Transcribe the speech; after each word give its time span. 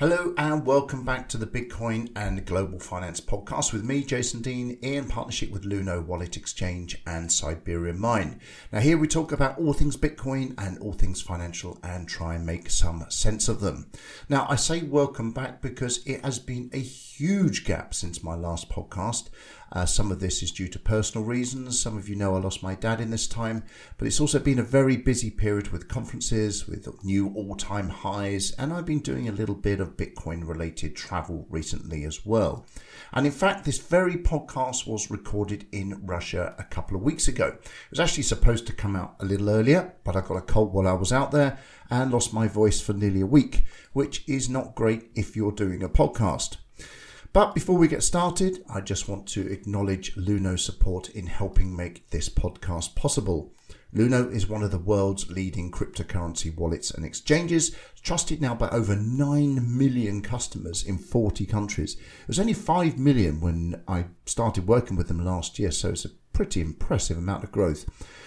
Hello 0.00 0.32
and 0.38 0.64
welcome 0.64 1.04
back 1.04 1.28
to 1.28 1.36
the 1.36 1.46
Bitcoin 1.46 2.10
and 2.16 2.46
Global 2.46 2.78
Finance 2.78 3.20
podcast 3.20 3.74
with 3.74 3.84
me, 3.84 4.02
Jason 4.02 4.40
Deane, 4.40 4.78
in 4.80 5.06
partnership 5.06 5.50
with 5.50 5.64
Luno 5.64 6.02
Wallet 6.02 6.38
Exchange 6.38 7.02
and 7.06 7.30
Siberian 7.30 8.00
Mine. 8.00 8.40
Now, 8.72 8.80
here 8.80 8.96
we 8.96 9.06
talk 9.06 9.30
about 9.30 9.58
all 9.58 9.74
things 9.74 9.98
Bitcoin 9.98 10.54
and 10.56 10.78
all 10.78 10.94
things 10.94 11.20
financial 11.20 11.78
and 11.82 12.08
try 12.08 12.34
and 12.34 12.46
make 12.46 12.70
some 12.70 13.04
sense 13.10 13.46
of 13.46 13.60
them. 13.60 13.90
Now, 14.30 14.46
I 14.48 14.56
say 14.56 14.80
welcome 14.80 15.32
back 15.32 15.60
because 15.60 16.02
it 16.06 16.24
has 16.24 16.38
been 16.38 16.70
a 16.72 16.78
huge 16.78 17.66
gap 17.66 17.92
since 17.92 18.24
my 18.24 18.34
last 18.34 18.70
podcast. 18.70 19.28
Uh, 19.72 19.86
some 19.86 20.10
of 20.10 20.18
this 20.18 20.42
is 20.42 20.50
due 20.50 20.68
to 20.68 20.78
personal 20.78 21.24
reasons. 21.24 21.80
Some 21.80 21.96
of 21.96 22.08
you 22.08 22.16
know 22.16 22.34
I 22.34 22.40
lost 22.40 22.62
my 22.62 22.74
dad 22.74 23.00
in 23.00 23.10
this 23.10 23.28
time, 23.28 23.62
but 23.98 24.08
it's 24.08 24.20
also 24.20 24.38
been 24.38 24.58
a 24.58 24.64
very 24.64 24.96
busy 24.96 25.30
period 25.30 25.68
with 25.68 25.88
conferences, 25.88 26.66
with 26.66 26.88
new 27.04 27.32
all 27.34 27.54
time 27.54 27.88
highs, 27.88 28.50
and 28.52 28.72
I've 28.72 28.86
been 28.86 29.00
doing 29.00 29.28
a 29.28 29.32
little 29.32 29.54
bit 29.54 29.80
of 29.80 29.96
Bitcoin 29.96 30.46
related 30.46 30.96
travel 30.96 31.46
recently 31.48 32.04
as 32.04 32.26
well. 32.26 32.66
And 33.12 33.26
in 33.26 33.32
fact, 33.32 33.64
this 33.64 33.78
very 33.78 34.16
podcast 34.16 34.86
was 34.86 35.10
recorded 35.10 35.66
in 35.72 36.04
Russia 36.04 36.54
a 36.58 36.64
couple 36.64 36.96
of 36.96 37.02
weeks 37.02 37.28
ago. 37.28 37.58
It 37.62 37.90
was 37.90 38.00
actually 38.00 38.24
supposed 38.24 38.66
to 38.66 38.72
come 38.72 38.96
out 38.96 39.16
a 39.20 39.24
little 39.24 39.50
earlier, 39.50 39.94
but 40.04 40.16
I 40.16 40.20
got 40.20 40.36
a 40.36 40.42
cold 40.42 40.72
while 40.72 40.88
I 40.88 40.92
was 40.92 41.12
out 41.12 41.30
there 41.30 41.58
and 41.90 42.12
lost 42.12 42.32
my 42.32 42.48
voice 42.48 42.80
for 42.80 42.92
nearly 42.92 43.20
a 43.20 43.26
week, 43.26 43.64
which 43.92 44.24
is 44.28 44.48
not 44.48 44.74
great 44.74 45.10
if 45.14 45.36
you're 45.36 45.52
doing 45.52 45.82
a 45.82 45.88
podcast. 45.88 46.56
But 47.32 47.54
before 47.54 47.78
we 47.78 47.86
get 47.86 48.02
started, 48.02 48.64
I 48.68 48.80
just 48.80 49.08
want 49.08 49.28
to 49.28 49.46
acknowledge 49.46 50.16
Luno's 50.16 50.64
support 50.64 51.10
in 51.10 51.28
helping 51.28 51.76
make 51.76 52.10
this 52.10 52.28
podcast 52.28 52.96
possible. 52.96 53.52
Luno 53.94 54.32
is 54.32 54.48
one 54.48 54.64
of 54.64 54.72
the 54.72 54.78
world's 54.78 55.30
leading 55.30 55.70
cryptocurrency 55.70 56.52
wallets 56.56 56.90
and 56.90 57.04
exchanges, 57.04 57.76
trusted 58.02 58.40
now 58.40 58.56
by 58.56 58.68
over 58.70 58.96
9 58.96 59.78
million 59.78 60.22
customers 60.22 60.84
in 60.84 60.98
40 60.98 61.46
countries. 61.46 61.94
It 61.94 62.28
was 62.28 62.40
only 62.40 62.52
5 62.52 62.98
million 62.98 63.40
when 63.40 63.80
I 63.86 64.06
started 64.26 64.66
working 64.66 64.96
with 64.96 65.06
them 65.06 65.24
last 65.24 65.58
year, 65.60 65.70
so 65.70 65.90
it's 65.90 66.04
a 66.04 66.10
pretty 66.32 66.60
impressive 66.60 67.18
amount 67.18 67.44
of 67.44 67.52
growth. 67.52 67.84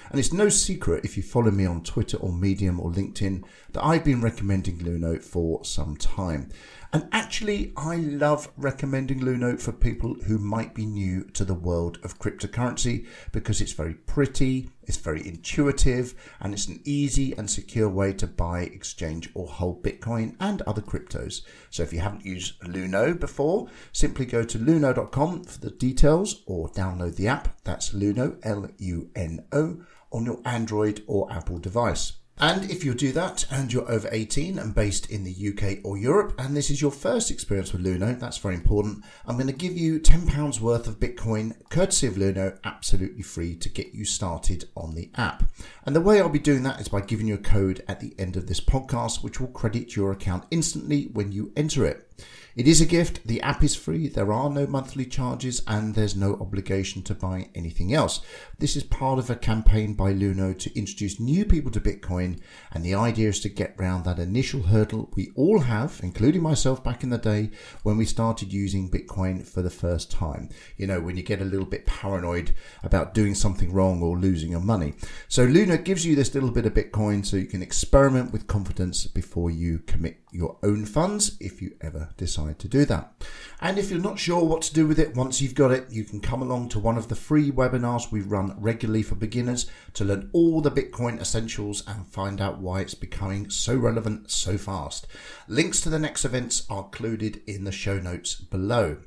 And 0.09 0.19
it's 0.19 0.31
no 0.31 0.47
secret 0.47 1.03
if 1.03 1.17
you 1.17 1.23
follow 1.23 1.49
me 1.49 1.65
on 1.65 1.81
Twitter 1.81 2.17
or 2.17 2.31
Medium 2.31 2.79
or 2.79 2.91
LinkedIn 2.91 3.43
that 3.71 3.83
I've 3.83 4.03
been 4.03 4.21
recommending 4.21 4.77
Luno 4.79 5.21
for 5.21 5.65
some 5.65 5.97
time. 5.97 6.49
And 6.93 7.09
actually, 7.11 7.73
I 7.75 7.95
love 7.95 8.51
recommending 8.55 9.21
Luno 9.21 9.59
for 9.59 9.71
people 9.71 10.13
who 10.27 10.37
might 10.37 10.75
be 10.75 10.85
new 10.85 11.23
to 11.33 11.43
the 11.43 11.55
world 11.55 11.97
of 12.03 12.19
cryptocurrency 12.19 13.07
because 13.31 13.61
it's 13.61 13.71
very 13.71 13.95
pretty, 13.95 14.69
it's 14.83 14.97
very 14.97 15.27
intuitive, 15.27 16.13
and 16.39 16.53
it's 16.53 16.67
an 16.67 16.81
easy 16.83 17.33
and 17.35 17.49
secure 17.49 17.89
way 17.89 18.13
to 18.13 18.27
buy, 18.27 18.61
exchange, 18.61 19.31
or 19.33 19.47
hold 19.47 19.81
Bitcoin 19.83 20.35
and 20.39 20.61
other 20.61 20.83
cryptos. 20.83 21.41
So 21.71 21.81
if 21.81 21.93
you 21.93 21.99
haven't 21.99 22.27
used 22.27 22.61
Luno 22.61 23.19
before, 23.19 23.69
simply 23.91 24.27
go 24.27 24.43
to 24.43 24.59
luno.com 24.59 25.45
for 25.45 25.59
the 25.59 25.71
details 25.71 26.43
or 26.45 26.69
download 26.69 27.15
the 27.15 27.27
app. 27.27 27.59
That's 27.63 27.95
Luno, 27.95 28.37
L 28.43 28.69
U 28.77 29.09
N 29.15 29.43
O, 29.51 29.83
on 30.11 30.25
your 30.25 30.41
Android 30.45 31.01
or 31.07 31.31
Apple 31.31 31.57
device. 31.57 32.13
And 32.43 32.69
if 32.69 32.83
you 32.83 32.93
do 32.93 33.13
that 33.13 33.45
and 33.49 33.71
you're 33.71 33.89
over 33.89 34.09
18 34.11 34.59
and 34.59 34.75
based 34.75 35.09
in 35.09 35.23
the 35.23 35.31
UK 35.31 35.79
or 35.85 35.97
Europe, 35.97 36.35
and 36.37 36.57
this 36.57 36.69
is 36.69 36.81
your 36.81 36.91
first 36.91 37.31
experience 37.31 37.71
with 37.71 37.85
Luno, 37.85 38.19
that's 38.19 38.37
very 38.37 38.53
important, 38.53 39.01
I'm 39.25 39.37
going 39.37 39.47
to 39.47 39.53
give 39.53 39.77
you 39.77 39.97
£10 39.97 40.59
worth 40.59 40.85
of 40.85 40.99
Bitcoin 40.99 41.55
courtesy 41.69 42.05
of 42.05 42.15
Luno, 42.15 42.59
absolutely 42.65 43.21
free 43.21 43.55
to 43.55 43.69
get 43.69 43.93
you 43.93 44.03
started 44.03 44.65
on 44.75 44.93
the 44.93 45.09
app. 45.15 45.43
And 45.85 45.95
the 45.95 46.01
way 46.01 46.19
I'll 46.19 46.27
be 46.27 46.37
doing 46.37 46.63
that 46.63 46.81
is 46.81 46.89
by 46.89 46.99
giving 46.99 47.27
you 47.27 47.35
a 47.35 47.37
code 47.37 47.81
at 47.87 48.01
the 48.01 48.13
end 48.19 48.35
of 48.35 48.47
this 48.47 48.59
podcast, 48.59 49.23
which 49.23 49.39
will 49.39 49.47
credit 49.47 49.95
your 49.95 50.11
account 50.11 50.43
instantly 50.51 51.05
when 51.13 51.31
you 51.31 51.53
enter 51.55 51.85
it. 51.85 52.09
It 52.55 52.67
is 52.67 52.81
a 52.81 52.85
gift. 52.85 53.25
The 53.25 53.41
app 53.41 53.63
is 53.63 53.75
free. 53.75 54.07
There 54.07 54.31
are 54.31 54.47
no 54.47 54.67
monthly 54.67 55.05
charges 55.05 55.63
and 55.65 55.95
there's 55.95 56.15
no 56.15 56.35
obligation 56.35 57.01
to 57.03 57.15
buy 57.15 57.49
anything 57.55 57.95
else. 57.95 58.21
This 58.59 58.75
is 58.75 58.83
part 58.83 59.17
of 59.17 59.27
a 59.31 59.35
campaign 59.35 59.95
by 59.95 60.13
Luno 60.13 60.55
to 60.59 60.77
introduce 60.77 61.19
new 61.19 61.45
people 61.45 61.71
to 61.71 61.81
Bitcoin. 61.81 62.39
And 62.71 62.85
the 62.85 62.93
idea 62.93 63.29
is 63.29 63.39
to 63.39 63.49
get 63.49 63.73
round 63.79 64.05
that 64.05 64.19
initial 64.19 64.61
hurdle 64.61 65.09
we 65.15 65.31
all 65.35 65.61
have, 65.61 65.99
including 66.03 66.43
myself 66.43 66.83
back 66.83 67.03
in 67.03 67.09
the 67.09 67.17
day 67.17 67.49
when 67.81 67.97
we 67.97 68.05
started 68.05 68.53
using 68.53 68.87
Bitcoin 68.87 69.43
for 69.43 69.63
the 69.63 69.71
first 69.71 70.11
time. 70.11 70.49
You 70.77 70.85
know, 70.85 71.01
when 71.01 71.17
you 71.17 71.23
get 71.23 71.41
a 71.41 71.45
little 71.45 71.65
bit 71.65 71.87
paranoid 71.87 72.53
about 72.83 73.15
doing 73.15 73.33
something 73.33 73.73
wrong 73.73 74.03
or 74.03 74.15
losing 74.15 74.51
your 74.51 74.59
money. 74.59 74.93
So 75.27 75.47
Luno 75.47 75.83
gives 75.83 76.05
you 76.05 76.15
this 76.15 76.35
little 76.35 76.51
bit 76.51 76.67
of 76.67 76.75
Bitcoin 76.75 77.25
so 77.25 77.35
you 77.35 77.47
can 77.47 77.63
experiment 77.63 78.31
with 78.31 78.45
confidence 78.45 79.07
before 79.07 79.49
you 79.49 79.79
commit 79.79 80.22
your 80.33 80.57
own 80.63 80.85
funds 80.85 81.37
if 81.39 81.61
you 81.61 81.75
ever 81.81 82.09
decide 82.17 82.59
to 82.59 82.67
do 82.67 82.85
that. 82.85 83.13
And 83.61 83.77
if 83.77 83.89
you're 83.89 83.99
not 83.99 84.19
sure 84.19 84.43
what 84.43 84.63
to 84.63 84.73
do 84.73 84.87
with 84.87 84.99
it 84.99 85.15
once 85.15 85.41
you've 85.41 85.55
got 85.55 85.71
it, 85.71 85.87
you 85.89 86.03
can 86.03 86.19
come 86.19 86.41
along 86.41 86.69
to 86.69 86.79
one 86.79 86.97
of 86.97 87.07
the 87.07 87.15
free 87.15 87.51
webinars 87.51 88.11
we 88.11 88.21
run 88.21 88.55
regularly 88.59 89.03
for 89.03 89.15
beginners 89.15 89.69
to 89.93 90.03
learn 90.03 90.29
all 90.33 90.61
the 90.61 90.71
Bitcoin 90.71 91.21
essentials 91.21 91.83
and 91.87 92.07
find 92.07 92.41
out 92.41 92.59
why 92.59 92.81
it's 92.81 92.95
becoming 92.95 93.49
so 93.49 93.75
relevant 93.75 94.31
so 94.31 94.57
fast. 94.57 95.07
Links 95.47 95.79
to 95.81 95.89
the 95.89 95.99
next 95.99 96.25
events 96.25 96.65
are 96.69 96.83
included 96.83 97.41
in 97.47 97.63
the 97.63 97.71
show 97.71 97.99
notes 97.99 98.35
below. 98.35 98.97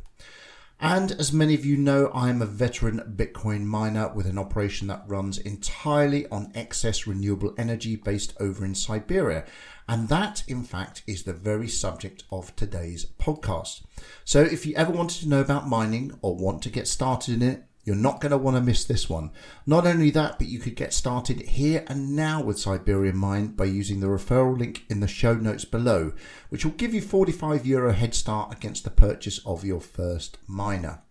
And 0.78 1.12
as 1.12 1.32
many 1.32 1.54
of 1.54 1.64
you 1.64 1.78
know, 1.78 2.10
I 2.12 2.28
am 2.28 2.42
a 2.42 2.46
veteran 2.46 3.14
Bitcoin 3.16 3.64
miner 3.64 4.12
with 4.12 4.26
an 4.26 4.38
operation 4.38 4.88
that 4.88 5.04
runs 5.06 5.38
entirely 5.38 6.28
on 6.28 6.52
excess 6.54 7.06
renewable 7.06 7.54
energy 7.56 7.96
based 7.96 8.34
over 8.38 8.62
in 8.62 8.74
Siberia. 8.74 9.46
And 9.88 10.08
that, 10.08 10.42
in 10.48 10.64
fact, 10.64 11.02
is 11.06 11.22
the 11.22 11.32
very 11.32 11.68
subject 11.68 12.24
of 12.32 12.54
today's 12.56 13.06
podcast. 13.20 13.82
So 14.24 14.42
if 14.42 14.66
you 14.66 14.74
ever 14.74 14.92
wanted 14.92 15.20
to 15.20 15.28
know 15.28 15.40
about 15.40 15.68
mining 15.68 16.18
or 16.22 16.34
want 16.34 16.62
to 16.62 16.70
get 16.70 16.88
started 16.88 17.34
in 17.34 17.48
it, 17.48 17.62
you're 17.84 17.94
not 17.94 18.20
going 18.20 18.32
to 18.32 18.36
want 18.36 18.56
to 18.56 18.60
miss 18.60 18.84
this 18.84 19.08
one. 19.08 19.30
Not 19.64 19.86
only 19.86 20.10
that, 20.10 20.38
but 20.38 20.48
you 20.48 20.58
could 20.58 20.74
get 20.74 20.92
started 20.92 21.40
here 21.42 21.84
and 21.86 22.16
now 22.16 22.42
with 22.42 22.58
Siberian 22.58 23.16
Mine 23.16 23.48
by 23.48 23.66
using 23.66 24.00
the 24.00 24.08
referral 24.08 24.58
link 24.58 24.84
in 24.90 24.98
the 24.98 25.06
show 25.06 25.34
notes 25.34 25.64
below, 25.64 26.12
which 26.48 26.64
will 26.64 26.72
give 26.72 26.92
you 26.92 27.00
45 27.00 27.64
euro 27.64 27.92
head 27.92 28.12
start 28.12 28.52
against 28.52 28.82
the 28.82 28.90
purchase 28.90 29.38
of 29.46 29.64
your 29.64 29.80
first 29.80 30.36
miner. 30.48 31.02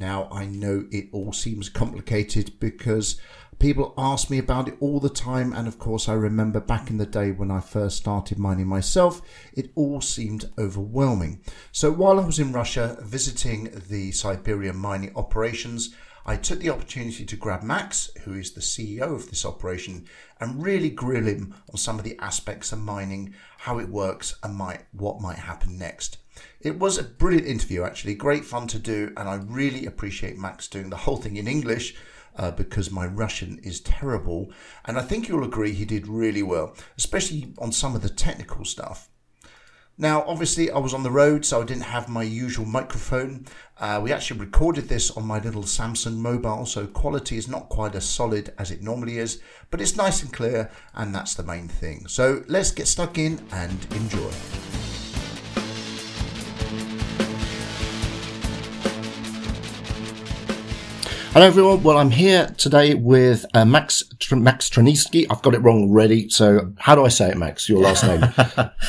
Now, 0.00 0.28
I 0.32 0.46
know 0.46 0.86
it 0.90 1.08
all 1.12 1.32
seems 1.32 1.68
complicated 1.68 2.58
because 2.58 3.20
People 3.62 3.94
ask 3.96 4.28
me 4.28 4.38
about 4.38 4.66
it 4.66 4.76
all 4.80 4.98
the 4.98 5.08
time, 5.08 5.52
and 5.52 5.68
of 5.68 5.78
course, 5.78 6.08
I 6.08 6.14
remember 6.14 6.58
back 6.58 6.90
in 6.90 6.96
the 6.96 7.06
day 7.06 7.30
when 7.30 7.52
I 7.52 7.60
first 7.60 7.96
started 7.96 8.36
mining 8.36 8.66
myself, 8.66 9.22
it 9.52 9.70
all 9.76 10.00
seemed 10.00 10.50
overwhelming. 10.58 11.42
So 11.70 11.92
while 11.92 12.18
I 12.18 12.26
was 12.26 12.40
in 12.40 12.52
Russia 12.52 12.98
visiting 13.02 13.70
the 13.88 14.10
Siberian 14.10 14.76
mining 14.76 15.12
operations, 15.14 15.94
I 16.26 16.34
took 16.34 16.58
the 16.58 16.70
opportunity 16.70 17.24
to 17.24 17.36
grab 17.36 17.62
Max, 17.62 18.10
who 18.24 18.34
is 18.34 18.50
the 18.50 18.60
CEO 18.60 19.14
of 19.14 19.30
this 19.30 19.46
operation, 19.46 20.06
and 20.40 20.60
really 20.60 20.90
grill 20.90 21.26
him 21.26 21.54
on 21.70 21.76
some 21.76 22.00
of 22.00 22.04
the 22.04 22.18
aspects 22.18 22.72
of 22.72 22.80
mining, 22.80 23.32
how 23.58 23.78
it 23.78 23.88
works, 23.88 24.34
and 24.42 24.60
what 24.90 25.20
might 25.20 25.38
happen 25.38 25.78
next. 25.78 26.18
It 26.60 26.80
was 26.80 26.98
a 26.98 27.04
brilliant 27.04 27.46
interview, 27.46 27.84
actually, 27.84 28.16
great 28.16 28.44
fun 28.44 28.66
to 28.66 28.80
do, 28.80 29.12
and 29.16 29.28
I 29.28 29.36
really 29.36 29.86
appreciate 29.86 30.36
Max 30.36 30.66
doing 30.66 30.90
the 30.90 30.96
whole 30.96 31.16
thing 31.16 31.36
in 31.36 31.46
English 31.46 31.94
uh, 32.36 32.50
because 32.50 32.90
my 32.90 33.06
Russian 33.06 33.58
is 33.62 33.80
terrible. 33.80 34.50
And 34.84 34.98
I 34.98 35.02
think 35.02 35.28
you'll 35.28 35.44
agree 35.44 35.72
he 35.72 35.84
did 35.84 36.06
really 36.08 36.42
well, 36.42 36.74
especially 36.96 37.54
on 37.58 37.72
some 37.72 37.94
of 37.94 38.02
the 38.02 38.08
technical 38.08 38.64
stuff. 38.64 39.08
Now, 39.98 40.24
obviously, 40.26 40.70
I 40.70 40.78
was 40.78 40.94
on 40.94 41.02
the 41.02 41.10
road, 41.10 41.44
so 41.44 41.60
I 41.60 41.64
didn't 41.64 41.82
have 41.82 42.08
my 42.08 42.22
usual 42.22 42.64
microphone. 42.64 43.46
Uh, 43.78 44.00
we 44.02 44.10
actually 44.10 44.40
recorded 44.40 44.88
this 44.88 45.10
on 45.10 45.26
my 45.26 45.38
little 45.38 45.64
Samsung 45.64 46.16
mobile, 46.16 46.64
so 46.64 46.86
quality 46.86 47.36
is 47.36 47.46
not 47.46 47.68
quite 47.68 47.94
as 47.94 48.06
solid 48.06 48.54
as 48.58 48.70
it 48.70 48.82
normally 48.82 49.18
is, 49.18 49.42
but 49.70 49.82
it's 49.82 49.94
nice 49.94 50.22
and 50.22 50.32
clear, 50.32 50.70
and 50.94 51.14
that's 51.14 51.34
the 51.34 51.42
main 51.42 51.68
thing. 51.68 52.06
So 52.08 52.42
let's 52.48 52.70
get 52.70 52.88
stuck 52.88 53.18
in 53.18 53.38
and 53.52 53.86
enjoy. 53.92 54.30
Hello, 61.32 61.46
everyone. 61.46 61.82
Well, 61.82 61.96
I'm 61.96 62.10
here 62.10 62.48
today 62.58 62.92
with 62.92 63.46
uh, 63.54 63.64
Max 63.64 64.02
Tr- 64.18 64.36
Max 64.36 64.68
Traniski. 64.68 65.24
I've 65.30 65.40
got 65.40 65.54
it 65.54 65.60
wrong 65.60 65.84
already. 65.84 66.28
So, 66.28 66.74
how 66.76 66.94
do 66.94 67.06
I 67.06 67.08
say 67.08 67.30
it, 67.30 67.38
Max? 67.38 67.70
Your 67.70 67.80
last 67.80 68.04
name? 68.04 68.22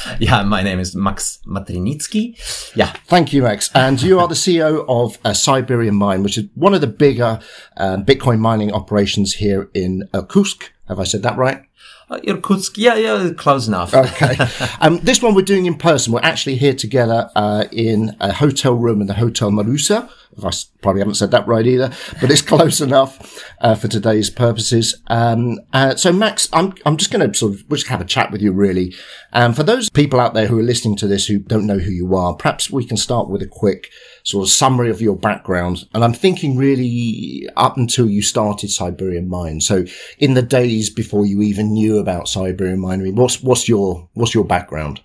yeah, 0.20 0.44
my 0.44 0.62
name 0.62 0.78
is 0.78 0.94
Max 0.94 1.40
Matrinitsky. 1.48 2.36
Yeah. 2.76 2.92
Thank 3.06 3.32
you, 3.32 3.44
Max. 3.44 3.72
And 3.74 4.02
you 4.02 4.20
are 4.20 4.28
the 4.28 4.36
CEO 4.36 4.84
of 4.90 5.18
uh, 5.24 5.32
Siberian 5.32 5.96
Mine, 5.96 6.22
which 6.22 6.38
is 6.38 6.50
one 6.56 6.74
of 6.74 6.82
the 6.82 6.88
bigger 6.88 7.40
uh, 7.78 7.96
Bitcoin 8.00 8.40
mining 8.40 8.74
operations 8.74 9.36
here 9.36 9.70
in 9.74 10.10
Irkutsk, 10.14 10.70
Have 10.90 11.00
I 11.00 11.06
said 11.06 11.24
that 11.24 11.38
right? 11.38 11.64
Uh, 12.10 12.20
Irkutsk, 12.28 12.78
yeah, 12.78 12.96
yeah, 12.96 13.30
close 13.36 13.68
enough. 13.68 13.94
Okay. 14.04 14.36
um, 14.82 15.00
this 15.00 15.22
one 15.22 15.34
we're 15.34 15.42
doing 15.42 15.66
in 15.66 15.76
person. 15.76 16.14
We're 16.14 16.20
actually 16.22 16.58
here 16.58 16.74
together 16.74 17.32
uh, 17.36 17.66
in 17.72 18.16
a 18.20 18.34
hotel 18.34 18.74
room 18.74 19.02
in 19.02 19.08
the 19.08 19.14
Hotel 19.14 19.50
Marusa. 19.50 20.10
I 20.42 20.52
probably 20.82 21.02
haven't 21.02 21.16
said 21.16 21.32
that 21.32 21.48
right 21.48 21.66
either, 21.66 21.92
but 22.20 22.32
it's 22.32 22.42
close 22.54 22.82
enough 22.82 23.44
uh, 23.62 23.76
for 23.76 23.88
today's 23.88 24.30
purposes. 24.30 25.02
Um, 25.08 25.60
uh, 25.72 25.96
so, 25.96 26.12
Max, 26.12 26.50
I'm 26.54 26.74
I'm 26.86 26.98
just 26.98 27.12
going 27.12 27.30
to 27.30 27.38
sort 27.38 27.54
of 27.54 27.64
we'll 27.70 27.78
just 27.78 27.88
have 27.88 28.02
a 28.02 28.06
chat 28.06 28.32
with 28.32 28.42
you, 28.42 28.52
really. 28.52 28.94
Um, 29.32 29.54
for 29.54 29.64
those 29.64 29.90
people 29.90 30.20
out 30.20 30.34
there 30.34 30.48
who 30.48 30.60
are 30.60 30.64
listening 30.64 30.96
to 30.98 31.08
this 31.08 31.28
who 31.28 31.40
don't 31.40 31.68
know 31.68 31.80
who 31.80 31.92
you 31.92 32.16
are, 32.16 32.36
perhaps 32.36 32.70
we 32.70 32.86
can 32.86 32.98
start 32.98 33.30
with 33.30 33.42
a 33.42 33.48
quick 33.48 33.90
sort 34.24 34.48
of 34.48 34.52
summary 34.52 34.90
of 34.90 35.02
your 35.02 35.16
background. 35.16 35.88
And 35.94 36.04
I'm 36.04 36.14
thinking 36.14 36.58
really 36.58 37.48
up 37.56 37.78
until 37.78 38.10
you 38.10 38.22
started 38.22 38.72
Siberian 38.72 39.30
Mine. 39.30 39.62
So, 39.62 39.86
in 40.18 40.34
the 40.34 40.42
days 40.42 40.90
before 40.90 41.26
you 41.26 41.42
even 41.42 41.74
knew 41.74 42.00
about 42.00 42.28
Siberian 42.28 42.80
Mine, 42.80 43.02
I 43.02 43.04
mean, 43.04 43.16
what's 43.16 43.44
what's 43.44 43.68
your 43.68 44.10
what's 44.14 44.34
your 44.34 44.46
background? 44.46 45.02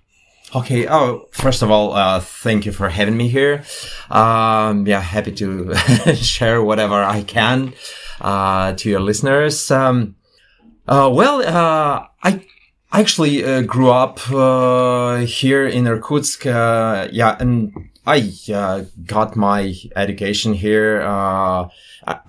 Okay. 0.55 0.89
Oh, 0.89 1.29
first 1.33 1.61
of 1.63 1.71
all, 1.71 1.93
uh, 1.93 2.21
thank 2.21 2.65
you 2.65 2.73
for 2.73 2.89
having 2.89 3.17
me 3.17 3.29
here. 3.29 3.65
Um, 4.11 4.87
yeah, 4.87 5.01
happy 5.01 5.33
to 5.33 5.75
share 6.15 6.63
whatever 6.63 6.95
I 6.95 7.23
can 7.23 7.75
uh, 8.21 8.73
to 8.75 8.89
your 8.89 9.01
listeners. 9.01 9.71
Um, 9.71 10.17
uh, 10.87 11.11
well, 11.13 11.43
uh, 11.43 12.07
I 12.23 12.47
actually 12.93 13.45
uh, 13.45 13.61
grew 13.63 13.91
up 13.91 14.21
uh, 14.31 15.19
here 15.19 15.67
in 15.67 15.87
Irkutsk. 15.87 16.47
Uh, 16.47 17.09
yeah, 17.13 17.37
and 17.39 17.91
I 18.09 18.87
got 19.05 19.37
my 19.37 19.75
education 19.95 20.55
here. 20.55 21.03
I 21.03 21.69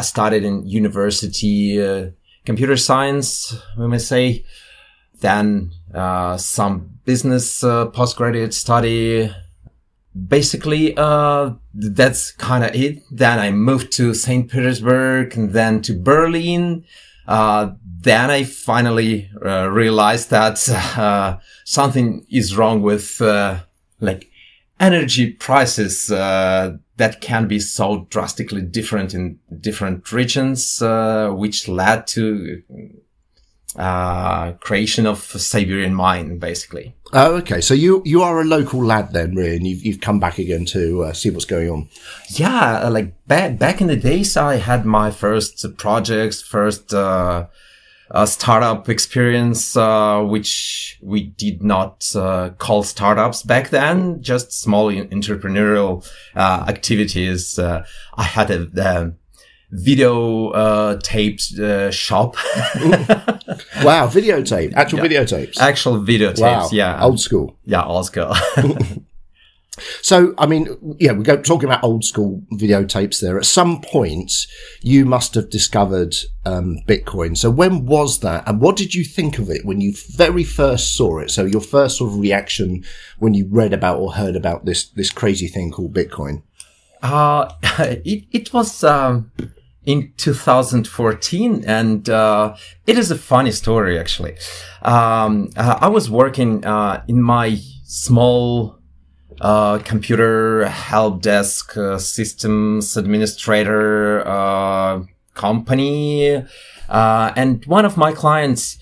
studied 0.02 0.44
in 0.44 0.68
university 0.68 2.12
computer 2.46 2.78
science, 2.78 3.56
we 3.78 3.88
may 3.88 4.00
say. 4.00 4.46
Then 5.22 5.72
some 6.38 7.00
business 7.10 7.64
uh, 7.64 7.88
postgraduate 7.88 8.54
study. 8.54 9.34
Basically, 10.28 10.96
uh, 10.96 11.54
that's 11.74 12.32
kind 12.34 12.64
of 12.64 12.76
it. 12.76 13.02
Then 13.12 13.40
I 13.40 13.50
moved 13.52 13.92
to 13.94 14.14
St. 14.14 14.48
Petersburg 14.52 15.36
and 15.36 15.52
then 15.52 15.82
to 15.84 15.94
Berlin. 15.94 16.84
Uh, 17.28 17.72
then 18.02 18.30
I 18.30 18.44
finally 18.44 19.30
uh, 19.44 19.70
realized 19.70 20.30
that 20.30 20.58
uh, 20.98 21.38
something 21.64 22.26
is 22.30 22.56
wrong 22.56 22.84
with 22.84 23.22
uh, 23.22 23.60
like 24.00 24.29
energy 24.80 25.32
prices 25.32 26.08
that 26.08 27.22
can 27.22 27.48
be 27.48 27.60
so 27.60 28.08
drastically 28.10 28.62
different 28.62 29.14
in 29.14 29.40
different 29.60 30.12
regions, 30.12 30.82
which 30.82 31.68
led 31.68 32.08
to 32.08 32.62
uh, 33.76 34.54
creation 34.54 35.06
of 35.06 35.20
Siberian 35.20 35.94
mine, 35.94 36.40
basically. 36.40 36.96
Oh, 37.14 37.36
okay. 37.36 37.62
So 37.62 37.74
you 37.74 38.02
you 38.06 38.22
are 38.22 38.42
a 38.42 38.46
local 38.46 38.84
lad 38.84 39.14
then, 39.14 39.36
really, 39.36 39.56
and 39.56 39.68
you've 39.68 39.84
you've 39.84 40.02
come 40.02 40.20
back 40.20 40.38
again 40.38 40.66
to 40.66 41.06
uh, 41.06 41.14
see 41.14 41.30
what's 41.30 41.46
going 41.46 41.70
on. 41.70 41.90
Yeah, 42.30 42.82
uh, 42.86 42.92
like 42.92 43.14
back 43.28 43.58
back 43.58 43.82
in 43.82 43.88
the 43.88 43.96
days, 43.96 44.38
I 44.38 44.56
had 44.56 44.86
my 44.86 45.12
first 45.12 45.66
projects, 45.78 46.42
first 46.42 46.94
uh, 48.12 48.26
startup 48.26 48.90
experience, 48.90 49.76
uh, 49.76 50.22
which 50.22 50.98
we 51.02 51.24
did 51.24 51.64
not 51.64 52.12
uh, 52.16 52.50
call 52.58 52.84
startups 52.84 53.44
back 53.44 53.70
then, 53.70 54.22
just 54.22 54.52
small 54.52 54.92
entrepreneurial 54.92 56.08
uh, 56.36 56.66
activities. 56.68 57.60
I 57.60 57.84
had 58.24 58.52
a 58.52 59.14
video 59.72 60.50
uh, 60.50 61.00
taped 61.04 61.60
uh, 61.60 61.92
shop. 61.92 62.36
wow, 63.84 64.08
videotape, 64.08 64.74
actual 64.74 65.00
yeah. 65.04 65.06
videotapes, 65.06 65.58
actual 65.60 66.00
videotapes. 66.00 66.40
Wow. 66.40 66.70
Yeah, 66.72 67.04
old 67.04 67.20
school. 67.20 67.56
Yeah, 67.66 67.84
old 67.84 68.06
school. 68.06 68.34
so, 70.02 70.34
I 70.38 70.46
mean, 70.46 70.98
yeah, 71.00 71.12
we 71.12 71.24
go 71.24 71.38
talking 71.42 71.70
about 71.70 71.84
old 71.84 72.04
school 72.04 72.42
videotapes. 72.54 73.20
There, 73.20 73.38
at 73.38 73.46
some 73.46 73.82
point, 73.82 74.32
you 74.82 75.06
must 75.06 75.36
have 75.36 75.50
discovered 75.50 76.16
um, 76.46 76.78
Bitcoin. 76.88 77.38
So, 77.38 77.50
when 77.50 77.86
was 77.86 78.20
that, 78.20 78.48
and 78.48 78.62
what 78.62 78.76
did 78.76 78.94
you 78.94 79.04
think 79.04 79.40
of 79.40 79.50
it 79.50 79.66
when 79.66 79.82
you 79.82 79.94
very 80.10 80.44
first 80.44 80.96
saw 80.96 81.20
it? 81.20 81.32
So, 81.32 81.46
your 81.46 81.62
first 81.62 81.98
sort 81.98 82.12
of 82.12 82.20
reaction 82.20 82.84
when 83.18 83.34
you 83.34 83.48
read 83.50 83.74
about 83.74 84.00
or 84.00 84.14
heard 84.14 84.36
about 84.36 84.66
this 84.66 84.90
this 84.90 85.12
crazy 85.12 85.48
thing 85.48 85.72
called 85.72 85.94
Bitcoin. 85.94 86.44
Uh, 87.02 87.52
it, 88.04 88.26
it 88.32 88.54
was, 88.54 88.84
um, 88.84 89.32
in 89.86 90.14
2014 90.18 91.64
and 91.66 92.10
uh, 92.10 92.56
it 92.86 92.98
is 92.98 93.12
a 93.12 93.18
funny 93.18 93.52
story 93.52 93.98
actually 93.98 94.36
um, 94.82 95.50
uh, 95.56 95.78
i 95.82 95.88
was 95.88 96.10
working 96.10 96.64
uh, 96.66 97.04
in 97.08 97.22
my 97.22 97.58
small 97.86 98.79
uh, 99.42 99.80
computer 99.80 100.66
help 100.66 101.22
desk 101.22 101.78
uh, 101.78 101.98
systems 101.98 102.98
administrator 102.98 104.28
uh, 104.28 105.02
company 105.34 106.44
and 106.90 107.66
one 107.66 107.86
of 107.86 107.98
my 107.98 108.12
clients 108.12 108.78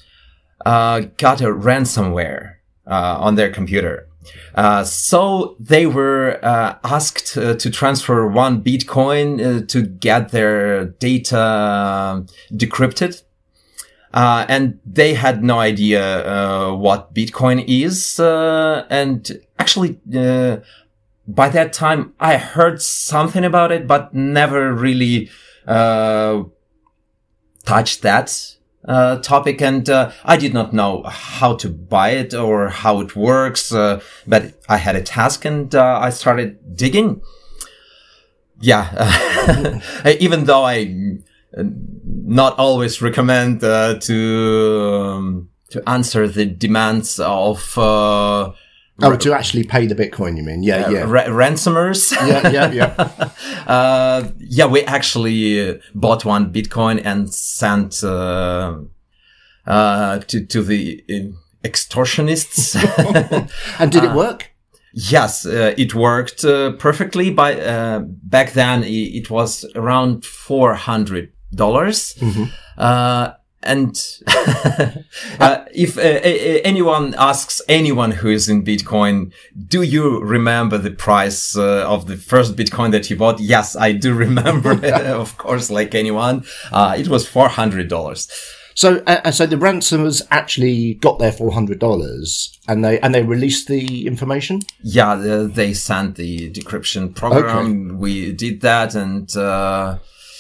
got 0.66 1.42
a 1.42 1.48
ransomware 1.48 2.56
on 2.86 3.36
their 3.36 3.52
computer 3.52 4.08
uh, 4.56 4.84
so 4.84 5.56
they 5.60 5.86
were 5.86 6.40
uh, 6.44 6.78
asked 6.84 7.38
uh, 7.38 7.54
to 7.56 7.70
transfer 7.70 8.28
one 8.28 8.64
Bitcoin 8.64 9.40
uh, 9.40 9.66
to 9.68 9.84
get 9.84 10.30
their 10.30 10.86
data 10.86 11.40
um, 11.40 12.28
decrypted. 12.52 13.22
Uh, 14.14 14.46
and 14.50 14.80
they 14.86 15.14
had 15.14 15.44
no 15.44 15.60
idea 15.60 16.74
what 16.76 17.14
Bitcoin 17.14 17.64
is. 17.68 18.20
and 18.20 19.40
actually, 19.68 20.00
by 21.28 21.50
that 21.50 21.74
time, 21.74 22.14
I 22.20 22.38
heard 22.38 22.82
something 22.82 23.44
about 23.44 23.72
it, 23.72 23.88
but 23.88 24.14
never 24.14 24.74
really 24.74 25.30
touched 27.66 28.02
that 28.02 28.58
uh, 28.88 29.18
topic 29.20 29.62
and 29.62 29.90
uh, 29.90 30.12
I 30.24 30.38
did 30.38 30.54
not 30.54 30.74
know 30.74 31.04
how 31.04 31.56
to 31.56 31.70
buy 31.70 32.12
it 32.12 32.34
or 32.34 32.70
how 32.70 33.02
it 33.02 33.16
works, 33.16 33.74
uh, 33.74 34.02
but 34.26 34.54
I 34.70 34.78
had 34.78 34.96
a 34.96 35.02
task 35.02 35.46
and 35.46 35.74
uh, 35.76 36.00
I 36.02 36.10
started 36.10 36.76
digging. 36.76 37.22
Yeah, 38.60 39.82
even 40.20 40.46
though 40.46 40.64
I 40.64 41.20
uh, 41.56 41.64
not 41.64 42.58
always 42.58 43.02
recommend 43.02 43.64
uh, 43.64 44.00
to 44.00 44.92
um, 44.94 45.50
to 45.70 45.88
answer 45.88 46.28
the 46.28 46.46
demands 46.46 47.20
of 47.20 47.78
Oh, 49.02 49.16
to 49.16 49.34
actually 49.34 49.64
pay 49.64 49.86
the 49.86 49.94
Bitcoin, 49.94 50.38
you 50.38 50.44
mean? 50.44 50.64
Yeah, 50.64 50.86
uh, 50.86 50.90
yeah. 50.90 51.00
Ra- 51.02 51.26
ransomers. 51.26 52.12
yeah, 52.28 52.50
yeah, 52.50 52.72
yeah. 52.72 53.30
uh, 53.68 54.30
yeah, 54.40 54.66
we 54.66 54.82
actually 54.84 55.80
bought 55.94 56.26
one 56.26 56.52
Bitcoin 56.52 57.02
and 57.06 57.32
sent 57.32 58.04
uh, 58.04 58.80
uh 59.68 60.20
to 60.20 60.46
to 60.46 60.64
the 60.64 61.04
uh, 61.10 61.68
extortionists. 61.68 62.76
and 63.80 63.92
did 63.92 64.04
it 64.04 64.12
uh, 64.12 64.16
work? 64.16 64.52
Yes, 64.94 65.46
it 65.46 65.94
worked 65.94 66.42
perfectly. 66.80 67.30
By 67.30 68.00
back 68.24 68.54
then, 68.54 68.84
it 68.84 69.30
was 69.30 69.64
around 69.76 70.26
four 70.26 70.74
hundred 70.74 71.34
dollars. 71.54 72.16
Mm-hmm 72.16 72.46
and 73.64 73.98
uh, 74.28 75.66
if 75.74 75.98
uh, 75.98 76.02
anyone 76.02 77.16
asks 77.18 77.62
anyone 77.68 78.12
who 78.12 78.30
is 78.30 78.48
in 78.50 78.64
Bitcoin, 78.64 79.32
do 79.68 79.82
you 79.82 80.22
remember 80.22 80.78
the 80.78 80.92
price 80.92 81.58
uh, 81.58 81.86
of 81.88 82.08
the 82.08 82.18
first 82.18 82.56
Bitcoin 82.56 82.92
that 82.92 83.10
you 83.10 83.16
bought? 83.16 83.40
Yes, 83.40 83.76
I 83.76 83.94
do 83.94 84.14
remember. 84.14 84.74
of 84.86 85.38
course, 85.38 85.70
like 85.70 85.96
anyone, 85.96 86.46
uh, 86.72 86.96
it 86.98 87.08
was 87.08 87.28
four 87.28 87.50
hundred 87.50 87.90
dollars. 87.90 88.28
So, 88.76 89.02
uh, 89.08 89.32
so 89.32 89.48
the 89.48 89.56
ransomers 89.56 90.22
actually 90.30 90.94
got 90.94 91.18
their 91.18 91.32
four 91.32 91.52
hundred 91.52 91.80
dollars, 91.80 92.56
and 92.68 92.86
they 92.86 93.00
and 93.00 93.14
they 93.14 93.24
released 93.24 93.68
the 93.68 94.06
information. 94.06 94.62
Yeah, 94.84 95.16
they 95.16 95.74
sent 95.74 96.16
the 96.16 96.52
decryption 96.52 97.16
program. 97.16 97.88
Okay. 97.88 97.96
We 97.96 98.32
did 98.34 98.62
that, 98.62 98.94
and 98.94 99.36
uh, 99.36 99.98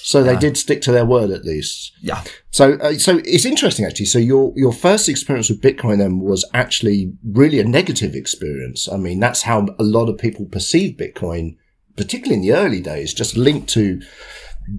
so 0.07 0.23
they 0.23 0.37
did 0.37 0.55
stick 0.55 0.81
to 0.83 0.93
their 0.93 1.05
word 1.05 1.31
at 1.31 1.43
least. 1.43 1.91
Yeah. 2.01 2.23
So, 2.51 2.75
uh, 2.75 2.93
so 2.93 3.19
it's 3.25 3.43
interesting 3.43 3.83
actually. 3.83 4.05
So 4.05 4.19
your 4.19 4.53
your 4.55 4.71
first 4.71 5.09
experience 5.09 5.49
with 5.49 5.61
Bitcoin 5.61 5.97
then 5.97 6.19
was 6.19 6.45
actually 6.53 7.11
really 7.25 7.59
a 7.59 7.65
negative 7.65 8.15
experience. 8.15 8.87
I 8.87 8.95
mean, 8.95 9.19
that's 9.19 9.41
how 9.41 9.67
a 9.77 9.83
lot 9.83 10.07
of 10.07 10.17
people 10.17 10.45
perceive 10.45 10.95
Bitcoin, 10.95 11.57
particularly 11.97 12.35
in 12.35 12.41
the 12.41 12.53
early 12.53 12.79
days, 12.79 13.13
just 13.13 13.35
linked 13.35 13.67
to 13.71 14.01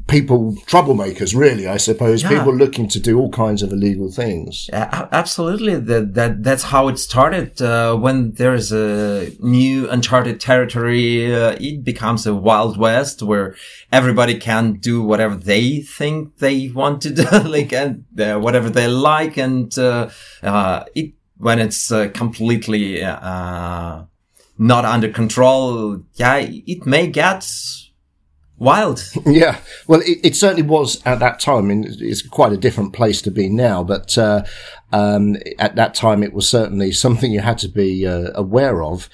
people 0.06 0.52
troublemakers 0.66 1.34
really 1.34 1.66
i 1.66 1.76
suppose 1.78 2.22
Yeah. 2.22 2.30
people 2.34 2.54
looking 2.54 2.88
to 2.88 3.00
do 3.00 3.18
all 3.18 3.30
kinds 3.30 3.62
of 3.62 3.72
illegal 3.72 4.10
things 4.10 4.68
A- 4.72 5.08
absolutely, 5.12 5.76
that 5.76 6.14
that 6.14 6.42
that's 6.42 6.64
how 6.64 6.88
it 6.88 6.98
started. 6.98 7.60
Uh, 7.62 7.96
when 7.96 8.32
there's 8.40 8.70
a 8.72 9.30
new 9.40 9.88
uncharted 9.94 10.40
territory, 10.40 11.34
uh, 11.34 11.56
it 11.68 11.84
becomes 11.84 12.26
a 12.26 12.34
wild 12.34 12.76
west 12.76 13.22
where 13.22 13.54
everybody 13.90 14.36
can 14.38 14.64
do 14.74 15.02
whatever 15.02 15.36
they 15.36 15.80
think 15.98 16.36
they 16.38 16.68
want 16.80 17.00
to 17.02 17.10
do, 17.10 17.24
like 17.56 17.72
and 17.72 18.04
uh, 18.20 18.38
whatever 18.38 18.68
they 18.70 18.88
like, 18.88 19.36
and 19.46 19.78
uh, 19.78 20.08
uh, 20.42 20.84
it 20.94 21.12
when 21.38 21.58
it's 21.58 21.90
uh, 21.92 22.08
completely 22.22 23.02
uh, 23.02 24.02
not 24.58 24.84
under 24.84 25.08
control, 25.08 26.00
yeah, 26.14 26.36
it 26.74 26.84
may 26.86 27.06
get 27.06 27.42
wild. 28.58 29.02
Yeah, 29.26 29.58
well, 29.86 30.00
it, 30.00 30.18
it 30.24 30.36
certainly 30.36 30.62
was 30.62 31.02
at 31.04 31.20
that 31.20 31.40
time. 31.40 31.64
I 31.64 31.68
mean, 31.68 31.84
it's- 31.84 32.22
quite 32.22 32.52
a 32.52 32.56
different 32.56 32.92
place 32.92 33.22
to 33.22 33.30
be 33.30 33.48
now, 33.48 33.84
but 33.84 34.16
uh, 34.18 34.44
um, 34.92 35.36
at 35.58 35.76
that 35.76 35.94
time, 35.94 36.22
it 36.22 36.32
was 36.32 36.48
certainly 36.48 36.92
something 36.92 37.30
you 37.30 37.40
had 37.40 37.58
to 37.58 37.68
be 37.68 38.06
uh, 38.06 38.30
aware 38.34 38.82
of. 38.82 39.08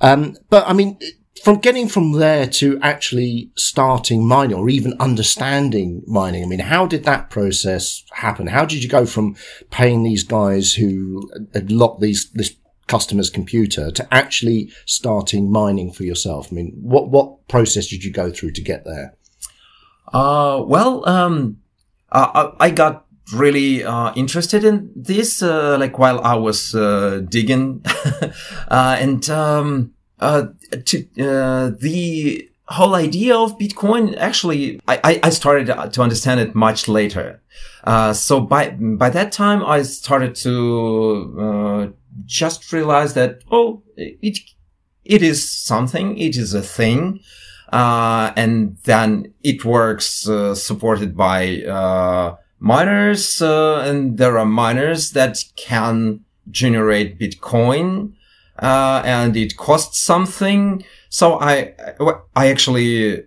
Um, 0.00 0.36
but 0.50 0.66
I 0.66 0.72
mean, 0.72 0.98
from 1.42 1.58
getting 1.58 1.88
from 1.88 2.12
there 2.12 2.46
to 2.46 2.78
actually 2.80 3.50
starting 3.56 4.26
mining 4.26 4.56
or 4.56 4.68
even 4.70 4.94
understanding 5.00 6.02
mining, 6.06 6.42
I 6.42 6.46
mean, 6.46 6.60
how 6.60 6.86
did 6.86 7.04
that 7.04 7.30
process 7.30 8.04
happen? 8.12 8.46
How 8.46 8.64
did 8.64 8.82
you 8.82 8.88
go 8.88 9.04
from 9.06 9.36
paying 9.70 10.02
these 10.02 10.24
guys 10.24 10.74
who 10.74 11.30
had 11.52 11.70
locked 11.70 12.00
these 12.00 12.30
this 12.32 12.54
customer's 12.86 13.30
computer 13.30 13.90
to 13.90 14.14
actually 14.14 14.70
starting 14.86 15.50
mining 15.50 15.92
for 15.92 16.04
yourself? 16.04 16.48
I 16.50 16.54
mean, 16.54 16.72
what 16.80 17.08
what 17.10 17.46
process 17.48 17.88
did 17.88 18.04
you 18.04 18.12
go 18.12 18.30
through 18.30 18.52
to 18.52 18.62
get 18.62 18.84
there? 18.84 19.14
Uh, 20.12 20.62
well, 20.66 21.06
um, 21.08 21.58
I, 22.12 22.52
I 22.60 22.70
got 22.70 23.06
really 23.34 23.82
uh, 23.84 24.12
interested 24.14 24.64
in 24.64 24.90
this, 24.94 25.42
uh, 25.42 25.76
like 25.78 25.98
while 25.98 26.20
I 26.20 26.34
was 26.34 26.74
uh, 26.74 27.22
digging, 27.28 27.82
uh, 28.68 28.96
and 29.00 29.28
um, 29.30 29.94
uh, 30.20 30.48
to 30.84 30.98
uh, 31.20 31.70
the 31.80 32.48
whole 32.68 32.94
idea 32.94 33.36
of 33.36 33.58
Bitcoin. 33.58 34.16
Actually, 34.18 34.80
I, 34.86 35.20
I- 35.22 35.30
started 35.30 35.66
to 35.92 36.02
understand 36.02 36.40
it 36.40 36.54
much 36.54 36.86
later. 36.88 37.42
Uh, 37.84 38.12
so 38.12 38.40
by 38.40 38.70
by 38.70 39.10
that 39.10 39.32
time, 39.32 39.64
I 39.64 39.82
started 39.82 40.34
to 40.36 41.36
uh, 41.38 41.86
just 42.24 42.72
realize 42.72 43.14
that 43.14 43.42
oh, 43.50 43.82
it 43.96 44.38
it 45.04 45.22
is 45.22 45.50
something, 45.50 46.18
it 46.18 46.36
is 46.36 46.54
a 46.54 46.62
thing. 46.62 47.20
Uh, 47.72 48.32
and 48.36 48.76
then 48.84 49.34
it 49.42 49.64
works, 49.64 50.28
uh, 50.28 50.54
supported 50.54 51.16
by, 51.16 51.60
uh, 51.62 52.36
miners, 52.60 53.42
uh, 53.42 53.80
and 53.80 54.16
there 54.16 54.38
are 54.38 54.46
miners 54.46 55.10
that 55.10 55.42
can 55.56 56.20
generate 56.50 57.18
Bitcoin, 57.18 58.12
uh, 58.60 59.02
and 59.04 59.36
it 59.36 59.56
costs 59.56 59.98
something. 59.98 60.84
So 61.08 61.40
I, 61.40 61.74
I 62.36 62.46
actually 62.46 63.24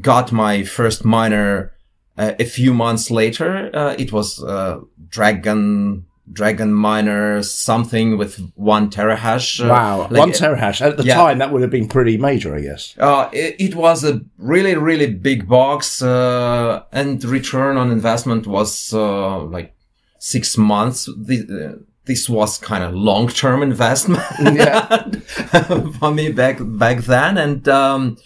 got 0.00 0.30
my 0.30 0.62
first 0.62 1.04
miner, 1.04 1.72
uh, 2.16 2.34
a 2.38 2.44
few 2.44 2.72
months 2.72 3.10
later. 3.10 3.70
It 3.98 4.12
was, 4.12 4.40
uh, 4.40 4.80
Dragon, 5.08 6.06
Dragon 6.32 6.72
miner, 6.72 7.42
something 7.42 8.16
with 8.18 8.40
one 8.54 8.90
terahash. 8.90 9.64
uh, 9.64 9.68
Wow, 9.68 9.98
like- 10.10 10.12
one 10.12 10.30
terahash. 10.32 10.80
At 10.80 10.96
the 10.96 11.04
yeah. 11.04 11.14
time, 11.16 11.38
that 11.38 11.50
would 11.52 11.62
have 11.62 11.70
been 11.70 11.88
pretty 11.88 12.16
major, 12.18 12.54
I 12.54 12.60
guess. 12.60 12.94
Uh, 12.98 13.28
it, 13.32 13.56
it 13.58 13.74
was 13.74 14.04
a 14.04 14.20
really, 14.38 14.74
really 14.76 15.06
big 15.12 15.48
box, 15.48 16.02
uh, 16.02 16.82
and 16.92 17.22
return 17.24 17.76
on 17.76 17.90
investment 17.90 18.46
was, 18.46 18.92
uh, 18.94 19.38
like 19.40 19.74
six 20.18 20.56
months. 20.56 21.08
The, 21.16 21.38
uh, 21.78 21.82
this 22.06 22.28
was 22.28 22.58
kind 22.58 22.82
of 22.84 22.94
long-term 22.94 23.62
investment 23.70 24.22
Yeah. 24.40 25.08
for 25.98 26.10
me 26.12 26.32
back, 26.32 26.58
back 26.60 26.98
then. 27.04 27.38
And, 27.38 27.68
um, 27.68 28.16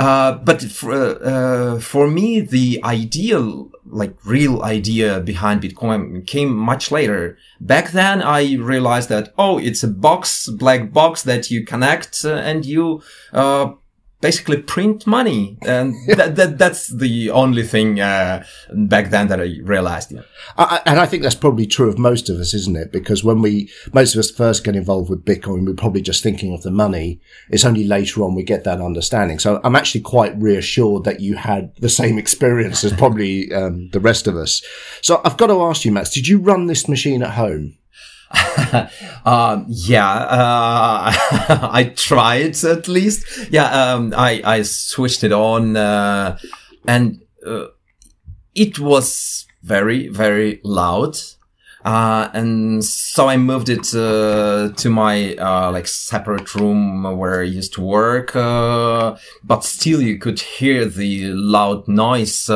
uh, 0.00 0.32
but 0.38 0.62
for, 0.62 0.92
uh, 1.22 1.78
for 1.78 2.08
me, 2.08 2.40
the 2.40 2.80
ideal, 2.82 3.70
like 3.84 4.14
real 4.24 4.62
idea 4.62 5.20
behind 5.20 5.60
Bitcoin 5.60 6.26
came 6.26 6.56
much 6.56 6.90
later. 6.90 7.36
Back 7.60 7.90
then, 7.90 8.22
I 8.22 8.54
realized 8.54 9.10
that, 9.10 9.34
oh, 9.36 9.58
it's 9.58 9.82
a 9.82 9.88
box, 9.88 10.48
black 10.48 10.90
box 10.90 11.22
that 11.24 11.50
you 11.50 11.66
connect 11.66 12.24
uh, 12.24 12.32
and 12.32 12.64
you, 12.64 13.02
uh, 13.34 13.72
basically 14.20 14.58
print 14.60 15.06
money. 15.06 15.58
And 15.62 15.94
that, 16.06 16.36
that, 16.36 16.58
that's 16.58 16.88
the 16.88 17.30
only 17.30 17.62
thing, 17.62 18.00
uh, 18.00 18.44
back 18.72 19.10
then 19.10 19.28
that 19.28 19.40
I 19.40 19.56
realized. 19.62 20.12
Yeah. 20.12 20.22
I, 20.58 20.80
and 20.84 21.00
I 21.00 21.06
think 21.06 21.22
that's 21.22 21.34
probably 21.34 21.66
true 21.66 21.88
of 21.88 21.98
most 21.98 22.28
of 22.28 22.38
us, 22.38 22.52
isn't 22.54 22.76
it? 22.76 22.92
Because 22.92 23.24
when 23.24 23.40
we, 23.40 23.70
most 23.92 24.14
of 24.14 24.18
us 24.18 24.30
first 24.30 24.64
get 24.64 24.76
involved 24.76 25.10
with 25.10 25.24
Bitcoin, 25.24 25.66
we're 25.66 25.74
probably 25.74 26.02
just 26.02 26.22
thinking 26.22 26.52
of 26.52 26.62
the 26.62 26.70
money. 26.70 27.20
It's 27.48 27.64
only 27.64 27.84
later 27.84 28.22
on 28.22 28.34
we 28.34 28.42
get 28.42 28.64
that 28.64 28.80
understanding. 28.80 29.38
So 29.38 29.60
I'm 29.64 29.76
actually 29.76 30.02
quite 30.02 30.36
reassured 30.40 31.04
that 31.04 31.20
you 31.20 31.36
had 31.36 31.74
the 31.76 31.88
same 31.88 32.18
experience 32.18 32.84
as 32.84 32.92
probably 32.92 33.52
um, 33.54 33.88
the 33.90 34.00
rest 34.00 34.26
of 34.26 34.36
us. 34.36 34.62
So 35.02 35.20
I've 35.24 35.36
got 35.36 35.46
to 35.48 35.62
ask 35.62 35.84
you, 35.84 35.92
Max, 35.92 36.10
did 36.10 36.28
you 36.28 36.38
run 36.38 36.66
this 36.66 36.88
machine 36.88 37.22
at 37.22 37.30
home? 37.30 37.78
Um, 39.22 39.66
yeah, 39.68 40.10
uh, 40.10 41.12
I 41.72 41.92
tried 41.94 42.56
at 42.64 42.88
least. 42.88 43.26
Yeah, 43.50 43.66
um, 43.66 44.14
I, 44.16 44.40
I 44.44 44.62
switched 44.62 45.24
it 45.24 45.32
on, 45.32 45.76
uh, 45.76 46.38
and, 46.86 47.20
uh, 47.46 47.66
it 48.54 48.78
was 48.78 49.46
very, 49.62 50.08
very 50.08 50.60
loud. 50.64 51.18
Uh, 51.84 52.30
and 52.32 52.82
so 52.82 53.28
I 53.28 53.36
moved 53.36 53.68
it, 53.68 53.94
uh, 53.94 54.70
to 54.74 54.90
my, 54.90 55.34
uh, 55.36 55.70
like 55.70 55.86
separate 55.86 56.54
room 56.54 57.02
where 57.18 57.40
I 57.40 57.44
used 57.44 57.74
to 57.74 57.82
work, 57.82 58.32
but 58.32 59.64
still 59.64 60.00
you 60.00 60.18
could 60.18 60.40
hear 60.40 60.86
the 60.86 61.26
loud 61.32 61.88
noise, 61.88 62.48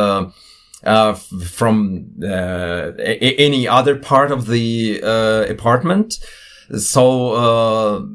uh, 0.87 1.15
from 1.15 2.07
uh, 2.23 2.93
a- 2.99 3.37
any 3.39 3.67
other 3.69 3.97
part 3.97 4.31
of 4.31 4.47
the 4.47 5.01
uh, 5.03 5.45
apartment. 5.49 6.19
So, 6.79 7.33
uh, 7.33 8.07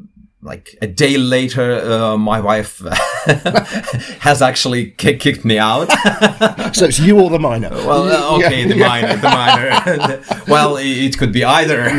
like 0.42 0.76
a 0.80 0.86
day 0.86 1.18
later, 1.18 1.72
uh, 1.74 2.16
my 2.16 2.40
wife 2.40 2.78
has 4.20 4.40
actually 4.42 4.92
ki- 4.92 5.16
kicked 5.18 5.44
me 5.44 5.58
out. 5.58 5.88
So 6.74 6.84
it's 6.86 6.98
you 7.00 7.20
or 7.20 7.30
the 7.30 7.38
miner? 7.38 7.68
well, 7.70 8.04
uh, 8.08 8.36
okay, 8.38 8.64
the 8.64 8.76
miner, 8.76 9.16
the 9.16 9.28
miner. 9.28 10.22
well, 10.48 10.76
it 10.78 11.18
could 11.18 11.32
be 11.32 11.44
either. 11.44 11.90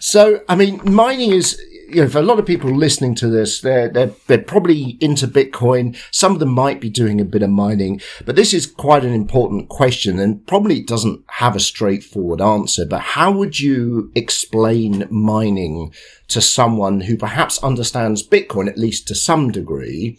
So, 0.00 0.40
I 0.48 0.54
mean, 0.56 0.80
mining 0.84 1.32
is, 1.32 1.60
you 1.88 2.02
know, 2.02 2.08
for 2.08 2.18
a 2.18 2.22
lot 2.22 2.38
of 2.38 2.46
people 2.46 2.70
listening 2.70 3.14
to 3.16 3.28
this, 3.28 3.60
they're, 3.60 3.88
they're, 3.88 4.12
they're 4.26 4.38
probably 4.38 4.96
into 5.00 5.26
Bitcoin. 5.26 5.96
Some 6.10 6.32
of 6.32 6.38
them 6.38 6.50
might 6.50 6.80
be 6.80 6.90
doing 6.90 7.20
a 7.20 7.24
bit 7.24 7.42
of 7.42 7.50
mining, 7.50 8.00
but 8.24 8.36
this 8.36 8.52
is 8.52 8.66
quite 8.66 9.04
an 9.04 9.12
important 9.12 9.68
question 9.68 10.18
and 10.18 10.46
probably 10.46 10.82
doesn't 10.82 11.24
have 11.28 11.56
a 11.56 11.60
straightforward 11.60 12.40
answer. 12.40 12.84
But 12.84 13.00
how 13.00 13.32
would 13.32 13.60
you 13.60 14.10
explain 14.14 15.06
mining 15.10 15.92
to 16.28 16.40
someone 16.40 17.02
who 17.02 17.16
perhaps 17.16 17.62
understands 17.62 18.26
Bitcoin, 18.26 18.68
at 18.68 18.78
least 18.78 19.06
to 19.08 19.14
some 19.14 19.50
degree, 19.50 20.18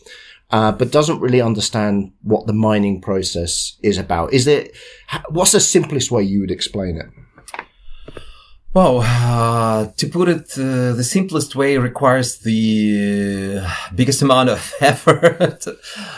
uh, 0.52 0.72
but 0.72 0.92
doesn't 0.92 1.20
really 1.20 1.42
understand 1.42 2.12
what 2.22 2.48
the 2.48 2.54
mining 2.54 3.02
process 3.02 3.78
is 3.82 3.98
about? 3.98 4.34
Is 4.34 4.48
it, 4.48 4.76
what's 5.30 5.52
the 5.52 5.60
simplest 5.60 6.12
way 6.12 6.24
you 6.24 6.42
would 6.42 6.52
explain 6.52 6.98
it? 6.98 7.25
Well, 8.76 9.04
uh, 9.06 9.86
to 9.96 10.08
put 10.10 10.28
it 10.28 10.52
uh, 10.58 10.92
the 10.92 11.04
simplest 11.06 11.56
way 11.56 11.78
requires 11.78 12.40
the 12.40 13.62
uh, 13.62 13.74
biggest 13.96 14.22
amount 14.22 14.50
of 14.50 14.74
effort. 14.82 15.64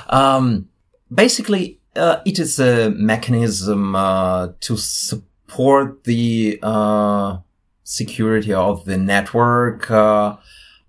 um, 0.10 0.68
basically, 1.14 1.80
uh, 1.96 2.18
it 2.26 2.40
is 2.40 2.58
a 2.58 2.90
mechanism 2.90 3.96
uh, 3.96 4.54
to 4.62 4.76
support 4.76 6.06
the 6.06 6.58
uh, 6.64 7.38
security 7.84 8.56
of 8.56 8.86
the 8.86 8.98
network. 8.98 9.92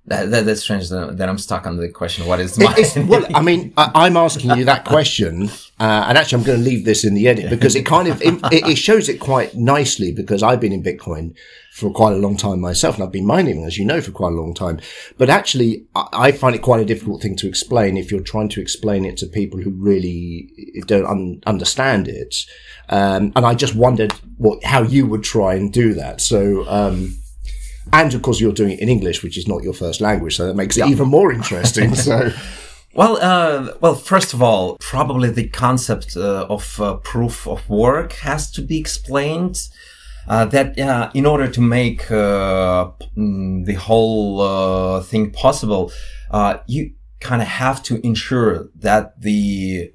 That, 0.09 0.31
that, 0.31 0.47
that's 0.47 0.63
strange 0.63 0.89
that, 0.89 1.19
that 1.19 1.29
I'm 1.29 1.37
stuck 1.37 1.67
on 1.67 1.77
the 1.77 1.89
question. 1.89 2.27
What 2.27 2.41
is 2.41 2.59
my? 2.59 2.75
Well, 3.07 3.27
I 3.35 3.43
mean, 3.43 3.75
I, 3.77 3.91
I'm 3.95 4.17
asking 4.17 4.57
you 4.57 4.65
that 4.65 4.87
question, 4.87 5.51
uh, 5.79 6.07
and 6.09 6.17
actually, 6.17 6.39
I'm 6.39 6.47
going 6.47 6.59
to 6.59 6.65
leave 6.65 6.85
this 6.87 7.05
in 7.05 7.15
the 7.15 7.29
edit 7.29 7.51
because 7.51 7.77
it 7.77 7.85
kind 7.85 8.09
of 8.09 8.21
it, 8.23 8.41
it 8.51 8.77
shows 8.77 9.09
it 9.09 9.19
quite 9.19 9.55
nicely. 9.55 10.11
Because 10.13 10.43
I've 10.43 10.61
been 10.61 10.73
in 10.73 10.83
Bitcoin 10.83 11.37
for 11.73 11.93
quite 11.93 12.15
a 12.15 12.17
long 12.17 12.37
time 12.37 12.61
myself, 12.61 12.95
and 12.95 13.05
I've 13.05 13.13
been 13.13 13.27
mining, 13.27 13.65
as 13.65 13.77
you 13.77 13.85
know, 13.85 14.01
for 14.01 14.11
quite 14.11 14.33
a 14.33 14.37
long 14.37 14.55
time. 14.55 14.81
But 15.19 15.29
actually, 15.29 15.87
I, 15.95 16.07
I 16.13 16.33
find 16.33 16.55
it 16.55 16.63
quite 16.63 16.81
a 16.81 16.87
difficult 16.87 17.21
thing 17.21 17.37
to 17.37 17.49
explain 17.49 17.99
if 17.99 18.11
you're 18.11 18.21
trying 18.21 18.49
to 18.51 18.63
explain 18.63 19.05
it 19.05 19.19
to 19.19 19.27
people 19.27 19.61
who 19.61 19.71
really 19.71 20.51
don't 20.87 21.07
un- 21.07 21.43
understand 21.47 22.09
it. 22.09 22.35
Um, 22.89 23.33
and 23.37 23.45
I 23.45 23.55
just 23.55 23.75
wondered 23.75 24.13
what 24.39 24.65
how 24.65 24.83
you 24.83 25.07
would 25.07 25.23
try 25.23 25.55
and 25.55 25.71
do 25.73 25.93
that. 25.95 26.23
So. 26.23 26.67
Um, 26.67 27.19
and 27.93 28.15
of 28.15 28.23
course, 28.23 28.41
you're 28.41 28.53
doing 28.53 28.73
it 28.73 28.81
in 28.81 28.89
English, 28.89 29.23
which 29.23 29.37
is 29.37 29.47
not 29.47 29.63
your 29.63 29.73
first 29.73 30.01
language, 30.01 30.37
so 30.37 30.47
that 30.47 30.57
makes 30.57 30.77
it 30.77 30.87
even 30.87 31.09
more 31.09 31.33
interesting. 31.33 31.95
So, 31.95 32.31
Well, 32.95 33.19
uh, 33.21 33.75
well, 33.81 33.95
first 33.95 34.33
of 34.35 34.43
all, 34.43 34.77
probably 34.81 35.31
the 35.31 35.49
concept 35.49 36.17
uh, 36.17 36.47
of 36.49 36.81
uh, 36.81 36.97
proof 36.97 37.47
of 37.47 37.69
work 37.69 38.15
has 38.15 38.51
to 38.53 38.63
be 38.63 38.79
explained. 38.79 39.69
Uh, 40.27 40.45
that 40.47 40.79
uh, 40.79 41.11
in 41.15 41.25
order 41.25 41.49
to 41.49 41.61
make 41.61 42.11
uh, 42.11 42.91
mm, 43.17 43.65
the 43.65 43.75
whole 43.75 45.01
thing 45.01 45.31
possible, 45.31 45.93
you 46.67 46.93
kind 47.21 47.41
of 47.41 47.49
have 47.49 47.83
to 47.85 48.05
ensure 48.07 48.69
that 48.75 49.21
the 49.21 49.93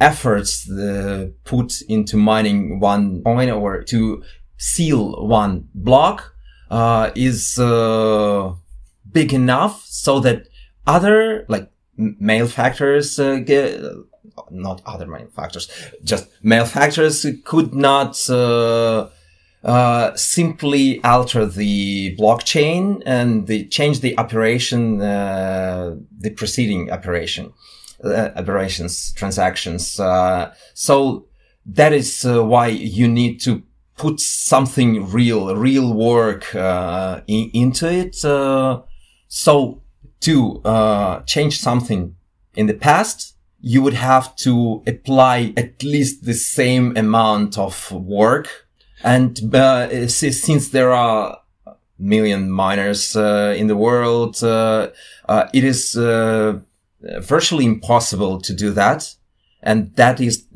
efforts 0.00 0.70
put 1.44 1.82
into 1.88 2.16
mining 2.16 2.78
one 2.78 3.22
coin 3.24 3.50
or 3.50 3.82
to 3.82 4.22
seal 4.56 5.26
one 5.26 5.68
block 5.74 6.34
is 7.14 7.56
big 9.10 9.32
enough 9.32 9.84
so 9.84 10.20
that 10.20 10.48
other 10.86 11.44
like 11.48 11.70
malefactors 11.96 13.18
uh, 13.18 13.36
get 13.36 13.80
not 14.50 14.80
other 14.86 15.06
malefactors 15.06 15.68
just 16.04 16.28
malefactors 16.42 17.26
could 17.44 17.74
not 17.74 18.30
uh, 18.30 19.08
uh, 19.64 20.14
simply 20.14 21.02
alter 21.02 21.44
the 21.44 22.16
blockchain 22.16 23.02
and 23.04 23.48
the 23.48 23.66
change 23.66 24.00
the 24.00 24.16
operation 24.16 25.00
uh, 25.00 25.96
the 26.20 26.30
preceding 26.30 26.90
operation 26.92 27.52
uh, 28.04 28.30
operations 28.36 29.12
transactions. 29.14 29.98
Uh, 29.98 30.54
so 30.74 31.26
that 31.66 31.92
is 31.92 32.24
why 32.24 32.68
you 32.68 33.08
need 33.08 33.40
to 33.40 33.62
put 33.98 34.20
something 34.20 35.10
real 35.10 35.54
real 35.56 35.92
work 35.92 36.54
in, 36.54 37.50
into 37.52 37.90
it 37.90 38.14
so 39.28 39.82
to 40.20 40.60
uh, 40.64 41.20
change 41.22 41.60
something 41.60 42.16
in 42.54 42.66
the 42.66 42.74
past, 42.74 43.36
you 43.60 43.82
would 43.82 43.94
have 43.94 44.34
to 44.36 44.82
apply 44.86 45.52
at 45.56 45.82
least 45.82 46.24
the 46.24 46.34
same 46.34 46.96
amount 46.96 47.58
of 47.58 47.92
work. 47.92 48.66
And 49.04 49.54
uh, 49.54 50.08
since 50.08 50.70
there 50.70 50.92
are 50.92 51.38
million 51.98 52.50
miners 52.50 53.16
uh, 53.16 53.54
in 53.56 53.66
the 53.66 53.76
world, 53.76 54.42
uh, 54.42 54.90
uh, 55.28 55.48
it 55.52 55.64
is 55.64 55.96
uh, 55.96 56.58
virtually 57.20 57.64
impossible 57.64 58.40
to 58.40 58.54
do 58.54 58.70
that. 58.72 59.14
And 59.62 59.94
that 59.96 60.20
is 60.20 60.46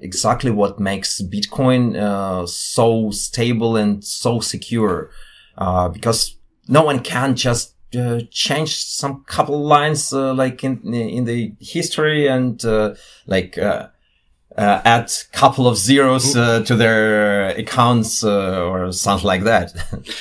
exactly 0.00 0.50
what 0.50 0.78
makes 0.78 1.20
Bitcoin 1.22 2.48
so 2.48 3.10
stable 3.10 3.76
and 3.76 4.04
so 4.04 4.40
secure, 4.40 5.10
because 5.56 6.36
no 6.68 6.82
one 6.82 7.00
can 7.00 7.34
just 7.34 7.74
uh, 7.96 8.20
changed 8.30 8.86
some 8.88 9.24
couple 9.24 9.64
lines 9.64 10.12
uh, 10.12 10.34
like 10.34 10.62
in 10.64 10.92
in 10.92 11.24
the 11.24 11.54
history 11.60 12.26
and 12.26 12.64
uh, 12.64 12.94
like 13.26 13.56
uh, 14.58 14.60
uh, 14.66 14.82
add 14.84 15.12
couple 15.32 15.68
of 15.68 15.76
zeros 15.76 16.36
uh, 16.36 16.62
to 16.64 16.74
their 16.76 17.48
accounts 17.50 18.24
or 18.24 18.92
something 18.92 19.26
like 19.26 19.44
that. 19.44 19.72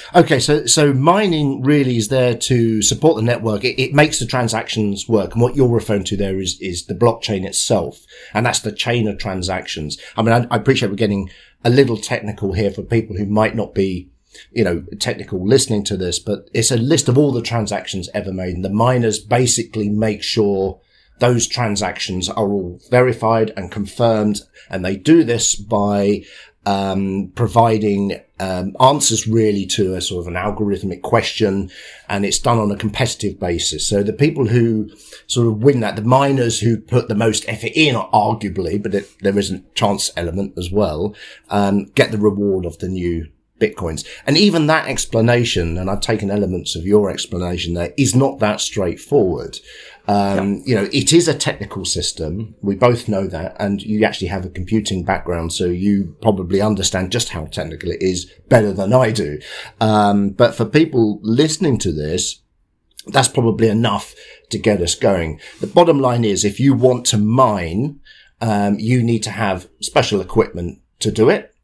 okay, 0.15 0.39
so 0.39 0.65
so 0.65 0.93
mining 0.93 1.61
really 1.61 1.97
is 1.97 2.09
there 2.09 2.35
to 2.35 2.81
support 2.81 3.15
the 3.15 3.21
network. 3.21 3.63
It, 3.63 3.81
it, 3.81 3.93
makes 3.93 4.19
the 4.19 4.25
transactions 4.25 5.07
work, 5.07 5.33
and 5.33 5.41
what 5.41 5.55
you're 5.55 5.67
referring 5.67 6.03
to 6.05 6.17
there 6.17 6.39
is 6.39 6.59
is 6.61 6.85
the 6.85 6.93
blockchain 6.93 7.45
itself, 7.45 8.05
and 8.33 8.45
that's 8.45 8.59
the 8.59 8.71
chain 8.71 9.07
of 9.07 9.17
transactions. 9.17 9.97
I 10.17 10.21
mean, 10.21 10.33
I, 10.33 10.47
I 10.53 10.57
appreciate 10.57 10.89
we're 10.89 10.95
getting 10.95 11.29
a 11.63 11.69
little 11.69 11.97
technical 11.97 12.53
here 12.53 12.71
for 12.71 12.83
people 12.83 13.15
who 13.15 13.25
might 13.25 13.55
not 13.55 13.73
be 13.73 14.09
you 14.51 14.65
know, 14.65 14.83
technical 14.99 15.47
listening 15.47 15.81
to 15.85 15.95
this, 15.95 16.19
but 16.19 16.49
it's 16.53 16.69
a 16.69 16.77
list 16.77 17.07
of 17.07 17.17
all 17.17 17.31
the 17.31 17.41
transactions 17.41 18.09
ever 18.13 18.33
made. 18.33 18.53
And 18.53 18.65
the 18.65 18.69
miners 18.69 19.17
basically 19.17 19.87
make 19.87 20.21
sure 20.21 20.81
those 21.19 21.47
transactions 21.47 22.29
are 22.29 22.47
all 22.47 22.79
verified 22.89 23.51
and 23.55 23.71
confirmed. 23.71 24.41
And 24.69 24.83
they 24.83 24.95
do 24.95 25.23
this 25.23 25.55
by 25.55 26.23
um, 26.65 27.31
providing 27.35 28.19
um, 28.39 28.75
answers 28.79 29.27
really 29.27 29.65
to 29.67 29.93
a 29.93 30.01
sort 30.01 30.21
of 30.21 30.27
an 30.27 30.33
algorithmic 30.33 31.01
question, 31.01 31.69
and 32.09 32.25
it's 32.25 32.39
done 32.39 32.59
on 32.59 32.71
a 32.71 32.77
competitive 32.77 33.39
basis. 33.39 33.85
So 33.85 34.03
the 34.03 34.13
people 34.13 34.47
who 34.47 34.89
sort 35.27 35.47
of 35.47 35.63
win 35.63 35.79
that, 35.81 35.95
the 35.95 36.01
miners 36.01 36.59
who 36.59 36.77
put 36.77 37.07
the 37.07 37.15
most 37.15 37.47
effort 37.47 37.71
in, 37.75 37.95
arguably, 37.95 38.81
but 38.81 38.95
it, 38.95 39.09
there 39.21 39.37
is 39.37 39.51
a 39.51 39.59
chance 39.73 40.11
element 40.17 40.57
as 40.57 40.71
well, 40.71 41.15
um, 41.49 41.85
get 41.95 42.11
the 42.11 42.17
reward 42.17 42.65
of 42.65 42.79
the 42.79 42.89
new 42.89 43.27
bitcoins. 43.59 44.05
And 44.25 44.37
even 44.37 44.67
that 44.67 44.87
explanation, 44.87 45.77
and 45.77 45.89
I've 45.89 46.01
taken 46.01 46.29
elements 46.29 46.75
of 46.75 46.85
your 46.85 47.09
explanation 47.09 47.73
there, 47.73 47.93
is 47.97 48.15
not 48.15 48.39
that 48.39 48.59
straightforward. 48.59 49.59
Um, 50.07 50.55
yeah. 50.55 50.61
you 50.65 50.75
know, 50.75 50.89
it 50.91 51.13
is 51.13 51.27
a 51.27 51.33
technical 51.33 51.85
system. 51.85 52.55
We 52.61 52.75
both 52.75 53.07
know 53.07 53.27
that. 53.27 53.55
And 53.59 53.81
you 53.81 54.03
actually 54.03 54.27
have 54.27 54.45
a 54.45 54.49
computing 54.49 55.03
background. 55.03 55.53
So 55.53 55.65
you 55.65 56.15
probably 56.21 56.61
understand 56.61 57.11
just 57.11 57.29
how 57.29 57.45
technical 57.45 57.91
it 57.91 58.01
is 58.01 58.31
better 58.49 58.73
than 58.73 58.93
I 58.93 59.11
do. 59.11 59.39
Um, 59.79 60.29
but 60.29 60.55
for 60.55 60.65
people 60.65 61.19
listening 61.23 61.77
to 61.79 61.91
this, 61.91 62.41
that's 63.07 63.27
probably 63.27 63.69
enough 63.69 64.15
to 64.49 64.57
get 64.57 64.81
us 64.81 64.95
going. 64.95 65.39
The 65.59 65.67
bottom 65.67 65.99
line 65.99 66.25
is 66.25 66.43
if 66.43 66.59
you 66.59 66.73
want 66.73 67.05
to 67.07 67.17
mine, 67.17 67.99
um, 68.41 68.77
you 68.79 69.01
need 69.01 69.23
to 69.23 69.31
have 69.31 69.69
special 69.79 70.21
equipment 70.21 70.81
to 70.99 71.11
do 71.11 71.29
it 71.29 71.54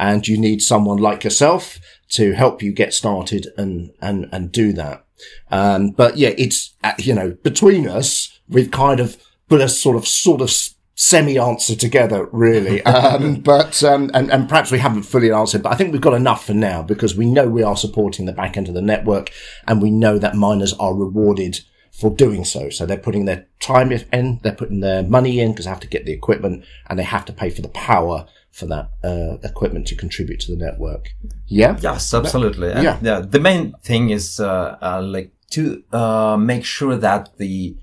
and 0.00 0.26
you 0.26 0.38
need 0.38 0.62
someone 0.62 0.96
like 0.96 1.22
yourself 1.22 1.78
to 2.08 2.32
help 2.32 2.62
you 2.62 2.72
get 2.72 2.92
started 2.92 3.46
and 3.56 3.92
and 4.00 4.28
and 4.32 4.50
do 4.50 4.72
that. 4.72 5.04
Um, 5.50 5.90
but 5.90 6.16
yeah, 6.16 6.30
it's 6.38 6.74
uh, 6.82 6.94
you 6.98 7.14
know 7.14 7.36
between 7.42 7.86
us, 7.86 8.40
we've 8.48 8.70
kind 8.70 8.98
of 8.98 9.16
put 9.48 9.60
a 9.60 9.68
sort 9.68 9.96
of 9.96 10.08
sort 10.08 10.40
of 10.40 10.50
semi 10.94 11.38
answer 11.38 11.76
together, 11.76 12.28
really. 12.32 12.82
Um, 12.86 13.36
but 13.36 13.84
um, 13.84 14.10
and 14.14 14.32
and 14.32 14.48
perhaps 14.48 14.72
we 14.72 14.78
haven't 14.78 15.02
fully 15.02 15.30
answered, 15.30 15.62
but 15.62 15.72
I 15.72 15.76
think 15.76 15.92
we've 15.92 16.00
got 16.00 16.14
enough 16.14 16.46
for 16.46 16.54
now 16.54 16.82
because 16.82 17.14
we 17.14 17.26
know 17.26 17.46
we 17.48 17.62
are 17.62 17.76
supporting 17.76 18.24
the 18.24 18.32
back 18.32 18.56
end 18.56 18.68
of 18.68 18.74
the 18.74 18.82
network, 18.82 19.30
and 19.68 19.82
we 19.82 19.90
know 19.90 20.18
that 20.18 20.34
miners 20.34 20.72
are 20.74 20.94
rewarded 20.94 21.60
for 21.92 22.10
doing 22.10 22.44
so. 22.44 22.70
So 22.70 22.86
they're 22.86 22.96
putting 22.96 23.26
their 23.26 23.46
time 23.60 23.92
in, 23.92 24.40
they're 24.42 24.52
putting 24.54 24.80
their 24.80 25.02
money 25.02 25.40
in 25.40 25.50
because 25.52 25.66
they 25.66 25.70
have 25.70 25.80
to 25.80 25.86
get 25.86 26.06
the 26.06 26.12
equipment 26.12 26.64
and 26.88 26.98
they 26.98 27.02
have 27.02 27.26
to 27.26 27.32
pay 27.32 27.50
for 27.50 27.60
the 27.60 27.68
power 27.68 28.26
for 28.50 28.66
that 28.66 28.90
uh, 29.04 29.36
equipment 29.42 29.86
to 29.88 29.94
contribute 29.94 30.40
to 30.40 30.54
the 30.54 30.64
network. 30.64 31.10
Yeah. 31.46 31.78
Yes, 31.80 32.12
absolutely. 32.12 32.68
yeah. 32.68 32.98
yeah. 33.00 33.20
The 33.20 33.40
main 33.40 33.72
thing 33.82 34.10
is 34.10 34.40
uh, 34.40 34.76
uh, 34.82 35.02
like 35.02 35.32
to 35.50 35.82
uh, 35.92 36.36
make 36.36 36.64
sure 36.64 36.96
that 36.96 37.36
the 37.38 37.76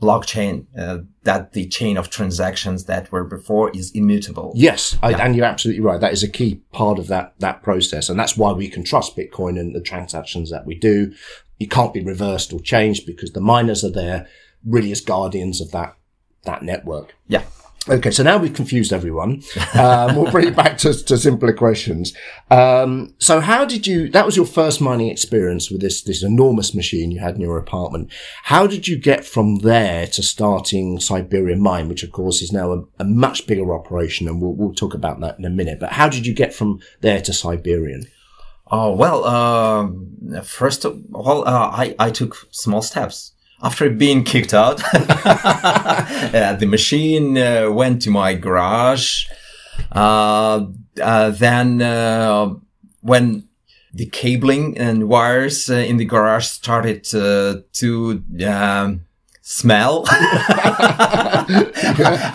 blockchain, 0.00 0.66
uh, 0.76 0.98
that 1.22 1.52
the 1.52 1.66
chain 1.66 1.96
of 1.96 2.10
transactions 2.10 2.84
that 2.84 3.10
were 3.10 3.24
before 3.24 3.70
is 3.70 3.90
immutable. 3.92 4.52
Yes, 4.54 4.98
I, 5.02 5.12
and 5.12 5.34
you're 5.34 5.46
absolutely 5.46 5.82
right. 5.82 6.00
That 6.00 6.12
is 6.12 6.22
a 6.22 6.28
key 6.28 6.56
part 6.72 6.98
of 6.98 7.06
that 7.08 7.34
that 7.38 7.62
process, 7.62 8.08
and 8.08 8.18
that's 8.18 8.36
why 8.36 8.52
we 8.52 8.68
can 8.68 8.84
trust 8.84 9.16
Bitcoin 9.16 9.58
and 9.58 9.74
the 9.74 9.80
transactions 9.80 10.50
that 10.50 10.66
we 10.66 10.74
do. 10.74 11.14
You 11.58 11.68
can't 11.68 11.94
be 11.94 12.02
reversed 12.02 12.52
or 12.52 12.60
changed 12.60 13.06
because 13.06 13.32
the 13.32 13.40
miners 13.40 13.84
are 13.84 13.90
there 13.90 14.26
really 14.66 14.92
as 14.92 15.00
guardians 15.00 15.60
of 15.60 15.70
that 15.70 15.96
that 16.44 16.62
network. 16.62 17.14
Yeah. 17.28 17.44
Okay, 17.86 18.10
so 18.10 18.22
now 18.22 18.38
we've 18.38 18.54
confused 18.54 18.94
everyone. 18.94 19.42
Um, 19.74 20.16
we'll 20.16 20.30
bring 20.30 20.48
it 20.48 20.56
back 20.56 20.78
to, 20.78 20.94
to 20.94 21.18
simpler 21.18 21.52
questions. 21.52 22.14
Um, 22.50 23.14
so 23.18 23.40
how 23.40 23.66
did 23.66 23.86
you, 23.86 24.08
that 24.10 24.24
was 24.24 24.36
your 24.36 24.46
first 24.46 24.80
mining 24.80 25.10
experience 25.10 25.70
with 25.70 25.82
this, 25.82 26.00
this 26.00 26.22
enormous 26.22 26.74
machine 26.74 27.10
you 27.10 27.20
had 27.20 27.34
in 27.34 27.42
your 27.42 27.58
apartment. 27.58 28.10
How 28.44 28.66
did 28.66 28.88
you 28.88 28.96
get 28.96 29.26
from 29.26 29.56
there 29.58 30.06
to 30.06 30.22
starting 30.22 30.98
Siberian 30.98 31.60
Mine, 31.60 31.88
which 31.88 32.02
of 32.02 32.12
course 32.12 32.40
is 32.40 32.52
now 32.52 32.72
a, 32.72 32.84
a 33.00 33.04
much 33.04 33.46
bigger 33.46 33.74
operation 33.74 34.28
and 34.28 34.40
we'll, 34.40 34.54
we'll 34.54 34.74
talk 34.74 34.94
about 34.94 35.20
that 35.20 35.38
in 35.38 35.44
a 35.44 35.50
minute. 35.50 35.78
But 35.78 35.92
how 35.92 36.08
did 36.08 36.26
you 36.26 36.32
get 36.32 36.54
from 36.54 36.80
there 37.02 37.20
to 37.20 37.34
Siberian? 37.34 38.06
Oh, 38.70 38.94
well, 38.94 39.24
uh, 39.24 40.40
first 40.40 40.86
of 40.86 41.02
all, 41.12 41.46
uh, 41.46 41.70
I, 41.70 41.94
I 41.98 42.10
took 42.10 42.48
small 42.50 42.80
steps 42.80 43.33
after 43.64 43.88
being 43.88 44.22
kicked 44.22 44.52
out, 44.52 44.82
uh, 44.94 46.54
the 46.58 46.66
machine 46.66 47.38
uh, 47.38 47.70
went 47.70 48.02
to 48.02 48.10
my 48.10 48.34
garage. 48.34 49.26
Uh, 49.90 50.66
uh 51.02 51.30
then 51.30 51.82
uh, 51.82 52.54
when 53.00 53.48
the 53.92 54.06
cabling 54.06 54.76
and 54.78 55.08
wires 55.08 55.70
uh, 55.70 55.74
in 55.74 55.96
the 55.96 56.04
garage 56.04 56.46
started 56.46 57.02
to 57.04 58.22
um, 58.46 59.00
smell, 59.40 60.04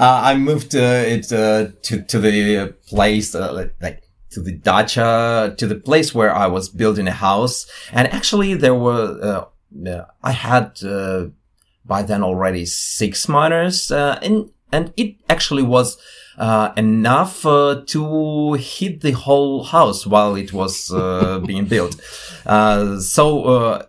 I 0.01 0.35
moved 0.39 0.73
it 0.73 1.23
to 1.29 1.73
to 1.81 2.19
the 2.19 2.73
place 2.87 3.35
like 3.35 4.03
to 4.31 4.41
the 4.41 4.53
dacha, 4.53 5.55
to 5.57 5.67
the 5.67 5.75
place 5.75 6.13
where 6.13 6.33
I 6.33 6.47
was 6.47 6.69
building 6.69 7.07
a 7.07 7.11
house. 7.11 7.65
And 7.91 8.07
actually 8.13 8.53
there 8.53 8.75
were, 8.75 9.47
I 10.23 10.31
had 10.31 10.83
uh, 10.83 11.27
by 11.85 12.03
then 12.03 12.23
already 12.23 12.65
six 12.65 13.27
miners, 13.27 13.91
uh, 13.91 14.19
and 14.21 14.51
and 14.71 14.93
it 14.97 15.15
actually 15.29 15.63
was 15.63 15.97
uh, 16.37 16.71
enough 16.77 17.45
uh, 17.45 17.81
to 17.87 18.53
hit 18.53 19.01
the 19.01 19.11
whole 19.11 19.63
house 19.63 20.05
while 20.05 20.35
it 20.35 20.53
was 20.53 20.91
uh, 20.91 21.39
being 21.45 21.65
built. 21.65 21.99
so 23.01 23.87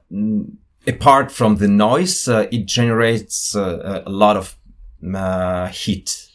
apart 0.86 1.30
from 1.30 1.56
the 1.56 1.68
noise, 1.68 2.28
uh, 2.28 2.46
it 2.50 2.66
generates 2.66 3.54
uh, 3.54 4.02
a 4.06 4.10
lot 4.10 4.36
of 4.36 4.56
uh, 5.14 5.68
heat. 5.68 6.28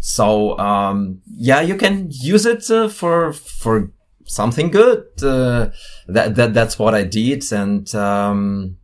So 0.00 0.58
um, 0.58 1.20
yeah, 1.36 1.60
you 1.60 1.76
can 1.76 2.08
use 2.10 2.46
it 2.46 2.70
uh, 2.70 2.88
for 2.88 3.32
for 3.32 3.92
something 4.24 4.70
good. 4.70 5.04
Uh, 5.22 5.70
that 6.08 6.34
that 6.36 6.54
that's 6.54 6.78
what 6.78 6.94
I 6.94 7.04
did, 7.04 7.52
and 7.52 7.92
um, 7.94 8.78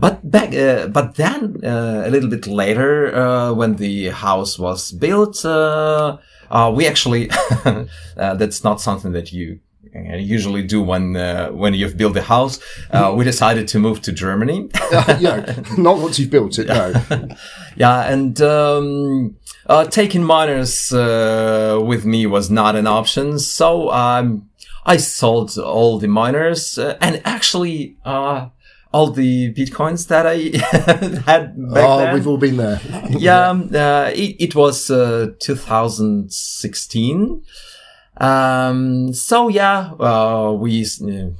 but 0.00 0.30
back 0.30 0.54
uh, 0.54 0.88
but 0.88 1.14
then 1.16 1.60
a 1.62 2.08
little 2.10 2.30
bit 2.30 2.46
later, 2.46 3.52
when 3.54 3.76
the 3.76 4.08
house 4.08 4.58
was 4.58 4.92
built, 4.92 5.44
we 5.44 6.86
actually 6.86 7.30
that's 8.16 8.64
not 8.64 8.80
something 8.80 9.12
that 9.12 9.32
you 9.32 9.60
usually 9.94 10.62
do 10.62 10.82
when 10.82 11.16
uh, 11.16 11.48
when 11.48 11.74
you've 11.74 11.96
built 11.96 12.16
a 12.16 12.22
house. 12.22 12.60
Uh, 12.90 13.14
we 13.16 13.24
decided 13.24 13.68
to 13.68 13.78
move 13.78 14.00
to 14.02 14.12
Germany. 14.12 14.68
uh, 14.92 15.16
yeah, 15.20 15.54
not 15.76 15.98
once 15.98 16.18
you've 16.18 16.30
built 16.30 16.58
it. 16.58 16.68
No. 16.68 16.92
yeah, 17.76 18.10
and 18.12 18.40
um, 18.40 19.36
uh, 19.66 19.84
taking 19.84 20.24
miners 20.24 20.92
uh, 20.92 21.80
with 21.82 22.04
me 22.04 22.26
was 22.26 22.50
not 22.50 22.76
an 22.76 22.86
option, 22.86 23.38
so 23.38 23.90
um, 23.90 24.48
I 24.86 24.96
sold 24.96 25.56
all 25.58 25.98
the 25.98 26.08
miners 26.08 26.78
uh, 26.78 26.96
and 27.00 27.20
actually 27.24 27.96
all 28.92 29.10
the 29.10 29.52
bitcoins 29.54 30.06
that 30.08 30.26
I 30.26 30.36
had 31.30 31.56
back 31.72 31.84
oh, 31.84 31.98
then. 31.98 32.14
we've 32.14 32.26
all 32.26 32.38
been 32.38 32.56
there. 32.56 32.80
yeah, 33.10 33.48
um, 33.48 33.68
it, 33.72 34.36
it, 34.40 34.54
was 34.54 34.86
2016. 34.86 37.42
Um, 38.18 39.12
so 39.12 39.48
yeah, 39.48 39.92
uh, 39.92 40.52
we 40.52 40.84
uh, 40.84 41.30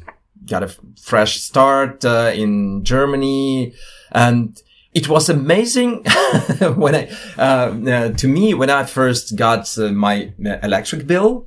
got 0.46 0.62
a 0.62 0.74
fresh 1.00 1.40
start 1.40 2.04
uh, 2.04 2.32
in 2.34 2.84
Germany, 2.84 3.74
and 4.12 4.60
it 4.94 5.08
was 5.08 5.28
amazing 5.28 6.04
when 6.76 6.94
I, 6.94 7.10
uh, 7.36 7.76
uh, 7.86 8.12
to 8.12 8.28
me, 8.28 8.54
when 8.54 8.70
I 8.70 8.84
first 8.84 9.36
got 9.36 9.76
uh, 9.76 9.92
my 9.92 10.32
electric 10.62 11.06
bill 11.06 11.46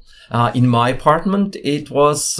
in 0.54 0.68
my 0.68 0.90
apartment, 0.90 1.56
it 1.64 1.90
was 1.90 2.40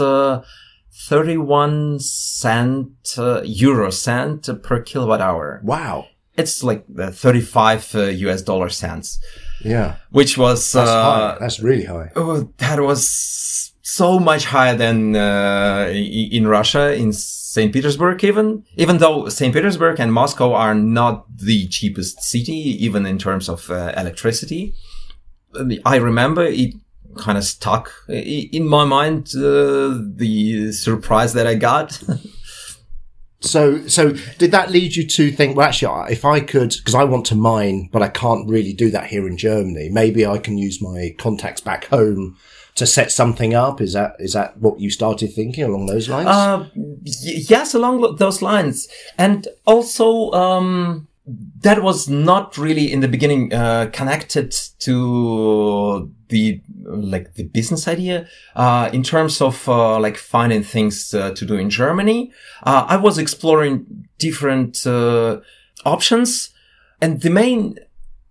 31 0.94 2.00
cent 2.00 3.18
euro 3.44 3.90
cent 3.92 4.50
per 4.64 4.82
kilowatt 4.82 5.22
hour. 5.22 5.62
Wow. 5.64 6.08
It's 6.38 6.64
like 6.64 6.86
35 6.88 7.94
US 7.96 8.42
dollar 8.42 8.70
cents. 8.70 9.20
Yeah. 9.64 9.98
Which 10.10 10.38
was, 10.38 10.72
That's 10.72 10.90
uh, 10.90 11.04
high. 11.04 11.38
That's 11.40 11.60
really 11.60 11.86
high. 11.86 12.12
Oh, 12.16 12.52
that 12.58 12.80
was 12.80 13.74
so 13.82 14.20
much 14.20 14.46
higher 14.46 14.76
than, 14.76 15.16
uh, 15.16 15.90
in 15.92 16.48
Russia, 16.48 16.94
in 16.94 17.14
St. 17.14 17.74
Petersburg 17.74 18.24
even. 18.24 18.64
Even 18.78 18.98
though 18.98 19.28
St. 19.28 19.54
Petersburg 19.54 20.00
and 20.00 20.14
Moscow 20.14 20.54
are 20.54 20.74
not 20.74 21.26
the 21.38 21.68
cheapest 21.68 22.22
city, 22.24 22.54
even 22.86 23.06
in 23.06 23.18
terms 23.18 23.50
of 23.50 23.70
uh, 23.70 23.94
electricity. 23.98 24.74
I 25.86 25.98
remember 25.98 26.44
it 26.44 26.76
kind 27.18 27.38
of 27.38 27.44
stuck 27.44 27.92
in 28.08 28.68
my 28.68 28.86
mind, 28.86 29.30
uh, 29.36 29.98
the 30.16 30.72
surprise 30.72 31.34
that 31.34 31.48
I 31.48 31.56
got. 31.56 32.02
So, 33.44 33.88
so 33.88 34.12
did 34.38 34.52
that 34.52 34.70
lead 34.70 34.96
you 34.96 35.08
to 35.08 35.32
think, 35.32 35.58
well, 35.58 35.68
actually, 35.68 36.14
if 36.14 36.24
I 36.26 36.42
could, 36.42 36.76
because 36.78 36.94
I 36.94 37.04
want 37.06 37.26
to 37.28 37.36
mine, 37.36 37.90
but 37.92 38.04
I 38.04 38.08
can't 38.08 38.48
really 38.48 38.72
do 38.72 38.92
that 38.92 39.08
here 39.08 39.28
in 39.28 39.36
Germany. 39.36 39.90
Maybe 39.90 40.26
I 40.28 40.38
can 40.38 40.60
use 40.60 40.80
my 40.80 41.16
contacts 41.18 41.60
back 41.60 41.86
home 41.86 42.38
to 42.76 42.86
set 42.86 43.12
something 43.12 43.54
up. 43.54 43.82
Is 43.82 43.94
that 43.94 44.16
is 44.20 44.34
that 44.34 44.58
what 44.58 44.80
you 44.80 44.92
started 44.92 45.34
thinking 45.34 45.64
along 45.64 45.88
those 45.88 46.08
lines? 46.08 46.28
Uh, 46.28 46.70
y- 46.76 47.42
yes, 47.50 47.74
along 47.74 48.18
those 48.18 48.44
lines, 48.44 48.88
and 49.18 49.48
also 49.66 50.32
um, 50.34 51.08
that 51.60 51.84
was 51.84 52.10
not 52.10 52.58
really 52.58 52.92
in 52.92 53.00
the 53.02 53.08
beginning 53.08 53.54
uh, 53.54 53.90
connected 53.94 54.52
to 54.80 56.12
the 56.30 56.62
like 56.84 57.36
the 57.36 57.44
business 57.44 57.88
idea 57.88 58.28
uh, 58.56 58.90
in 58.92 59.04
terms 59.04 59.42
of 59.42 59.68
uh, 59.70 60.00
like 60.00 60.18
finding 60.18 60.64
things 60.64 61.14
uh, 61.14 61.32
to 61.32 61.46
do 61.46 61.56
in 61.56 61.70
Germany. 61.70 62.32
Uh, 62.64 62.86
I 62.88 62.98
was 62.98 63.18
exploring 63.18 64.08
different 64.18 64.86
uh, 64.88 65.42
options, 65.86 66.50
and 67.02 67.22
the 67.22 67.30
main 67.30 67.78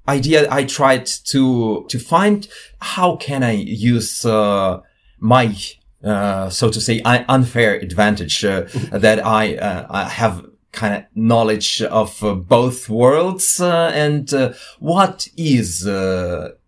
idea 0.08 0.48
I 0.50 0.64
tried 0.64 1.06
to 1.06 1.86
to 1.88 1.98
find 1.98 2.48
how 2.80 3.16
can 3.16 3.42
I 3.42 3.52
use 3.52 4.24
uh, 4.24 4.80
my 5.18 5.54
so 6.02 6.70
to 6.70 6.80
say 6.80 7.00
unfair 7.04 7.74
advantage 7.74 8.40
that 8.42 9.24
I 9.24 9.86
I 9.88 10.08
have 10.08 10.49
kind 10.72 10.94
of 10.94 11.04
knowledge 11.14 11.82
of 11.82 12.22
uh, 12.22 12.34
both 12.34 12.88
worlds 12.88 13.60
uh, 13.60 13.90
and 13.94 14.32
uh, 14.32 14.52
what 14.78 15.28
is 15.36 15.84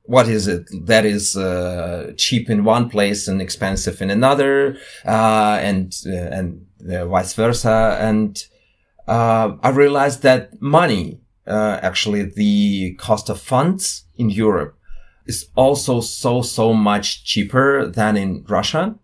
what 0.05 0.29
is 0.29 0.49
it 0.49 0.69
that 0.87 1.05
is 1.05 1.37
uh, 1.37 2.13
cheap 2.17 2.51
in 2.51 2.65
one 2.65 2.89
place 2.89 3.29
and 3.29 3.41
expensive 3.41 4.03
in 4.03 4.11
another, 4.11 4.77
uh, 5.07 5.59
and 5.63 5.97
uh, 6.07 6.11
and 6.11 6.67
vice 6.81 7.35
versa. 7.35 7.97
And 8.01 8.45
I 9.07 9.71
realized 9.71 10.23
that 10.23 10.61
money, 10.61 11.21
actually, 11.47 12.25
the 12.25 12.95
cost 12.95 13.31
of 13.31 13.41
funds 13.41 14.05
in 14.17 14.29
Europe 14.31 14.77
is 15.27 15.49
also 15.55 16.01
so 16.01 16.43
so 16.43 16.75
much 16.75 17.25
cheaper 17.25 17.87
than 17.87 18.17
in 18.17 18.45
Russia. 18.49 18.97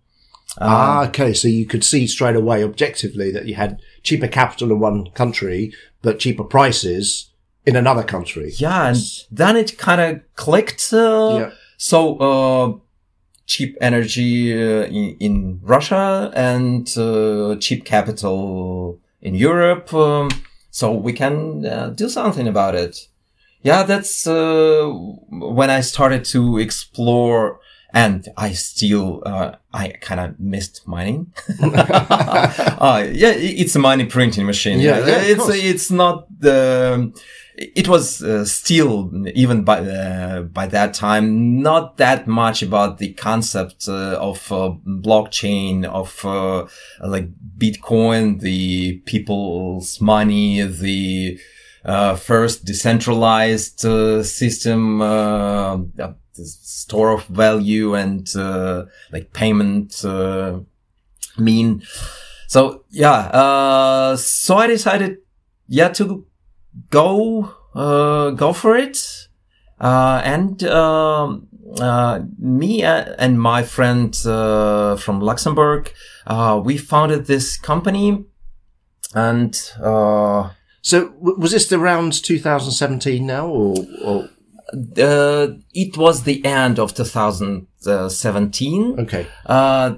ah, 0.60 1.06
okay. 1.08 1.32
So 1.32 1.48
you 1.48 1.66
could 1.66 1.84
see 1.84 2.06
straight 2.06 2.36
away, 2.36 2.64
objectively, 2.64 3.30
that 3.32 3.46
you 3.46 3.54
had 3.54 3.80
cheaper 4.08 4.28
capital 4.28 4.70
in 4.72 4.80
one 4.80 5.10
country, 5.12 5.72
but 6.02 6.18
cheaper 6.18 6.44
prices 6.44 7.30
in 7.66 7.76
another 7.76 8.02
country. 8.02 8.52
Yeah, 8.56 8.88
and 8.88 8.98
then 9.30 9.56
it 9.56 9.78
kind 9.78 10.00
of 10.00 10.10
clicked. 10.34 10.92
Uh, 10.92 11.38
yeah. 11.40 11.50
So, 11.76 11.98
uh, 12.18 12.66
cheap 13.46 13.76
energy 13.80 14.52
uh, 14.52 14.84
in, 14.86 15.16
in, 15.20 15.60
Russia 15.62 16.30
and 16.34 16.86
uh, 16.98 17.56
cheap 17.60 17.84
capital 17.84 19.00
in 19.22 19.34
Europe. 19.34 19.92
Um, 19.94 20.28
so 20.70 20.92
we 20.92 21.12
can 21.12 21.64
uh, 21.64 21.88
do 21.90 22.08
something 22.08 22.46
about 22.48 22.74
it. 22.74 23.08
Yeah, 23.62 23.82
that's 23.82 24.26
uh, 24.26 24.88
when 25.30 25.70
I 25.70 25.80
started 25.80 26.24
to 26.26 26.58
explore 26.58 27.60
and 27.92 28.28
I 28.36 28.52
still, 28.52 29.22
uh, 29.24 29.56
I 29.72 29.88
kind 30.00 30.20
of 30.20 30.38
missed 30.38 30.86
mining. 30.86 31.32
uh, 31.60 33.06
yeah, 33.10 33.32
it's 33.34 33.74
a 33.76 33.78
money 33.78 34.04
printing 34.04 34.46
machine. 34.46 34.80
Yeah, 34.80 34.98
yeah 34.98 35.22
it's, 35.22 35.48
it's 35.48 35.90
not 35.90 36.26
the, 36.38 37.12
it 37.58 37.88
was 37.88 38.22
uh, 38.22 38.44
still 38.44 39.10
even 39.34 39.64
by 39.64 39.80
uh, 39.80 40.42
by 40.42 40.66
that 40.66 40.94
time 40.94 41.60
not 41.60 41.96
that 41.96 42.28
much 42.28 42.62
about 42.62 42.98
the 42.98 43.12
concept 43.14 43.88
uh, 43.88 44.16
of 44.20 44.52
uh, 44.52 44.72
blockchain 44.86 45.84
of 45.84 46.24
uh, 46.24 46.66
like 47.04 47.28
bitcoin 47.58 48.40
the 48.40 48.98
people's 49.06 50.00
money 50.00 50.62
the 50.62 51.38
uh, 51.84 52.14
first 52.14 52.64
decentralized 52.64 53.80
system 54.24 55.00
store 56.44 57.12
of 57.12 57.24
value 57.26 57.94
and 57.94 58.34
like 59.12 59.32
payment 59.32 60.04
mean 61.36 61.82
so 62.46 62.84
yeah 62.90 64.14
so 64.16 64.56
i 64.56 64.66
decided 64.66 65.18
yeah 65.68 65.88
to 65.88 66.26
go 66.90 67.54
uh, 67.74 68.30
go 68.30 68.52
for 68.52 68.76
it. 68.76 69.28
Uh, 69.80 70.20
and 70.24 70.64
um, 70.64 71.46
uh, 71.80 72.20
me 72.38 72.82
and 72.82 73.40
my 73.40 73.62
friend 73.62 74.16
uh, 74.26 74.96
from 74.96 75.20
Luxembourg, 75.20 75.92
uh, 76.26 76.60
we 76.62 76.76
founded 76.76 77.26
this 77.26 77.56
company, 77.56 78.24
and 79.14 79.72
uh, 79.80 80.50
so 80.82 81.12
was 81.20 81.52
this 81.52 81.72
around 81.72 82.12
2017 82.12 83.24
now, 83.24 83.46
or? 83.46 83.76
or? 84.04 84.28
It 84.72 85.96
was 85.96 86.24
the 86.24 86.44
end 86.44 86.78
of 86.78 86.94
2017. 86.94 89.00
Okay. 89.00 89.26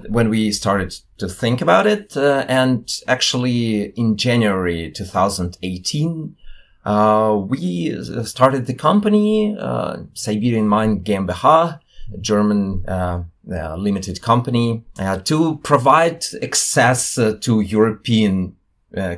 when 0.09 0.29
we 0.29 0.51
started 0.51 0.95
to 1.17 1.27
think 1.27 1.61
about 1.61 1.87
it, 1.87 2.15
and 2.17 3.01
actually 3.07 3.85
in 3.97 4.15
January 4.17 4.91
2018, 4.91 6.35
uh, 6.83 7.39
we 7.47 7.95
started 8.23 8.65
the 8.65 8.73
company, 8.73 9.55
uh, 9.59 9.97
Siberian 10.13 10.67
Mine 10.67 11.01
GmbH, 11.01 11.79
a 12.13 12.17
German 12.17 12.83
uh, 12.87 13.23
uh 13.51 13.75
limited 13.75 14.21
company, 14.21 14.83
uh, 14.99 15.17
to 15.17 15.57
provide 15.59 16.25
access 16.41 17.17
uh, 17.17 17.37
to 17.41 17.61
European 17.61 18.55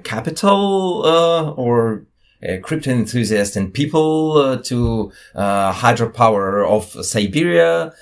capital 0.03 1.01
or 1.57 2.05
crypto 2.61 2.91
enthusiasts 2.91 3.55
and 3.55 3.73
people 3.73 4.59
to 4.59 5.11
hydropower 5.35 6.67
of 6.67 7.05
Siberia. 7.05 7.93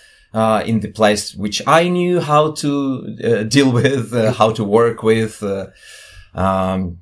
in 0.65 0.80
the 0.80 0.91
place 0.93 1.36
which 1.36 1.62
I 1.67 1.89
knew 1.89 2.21
how 2.21 2.51
to 2.51 3.45
deal 3.47 3.71
with, 3.82 4.13
how 4.36 4.51
to 4.51 4.63
work 4.63 5.04
with, 5.04 5.43
um, 6.34 6.99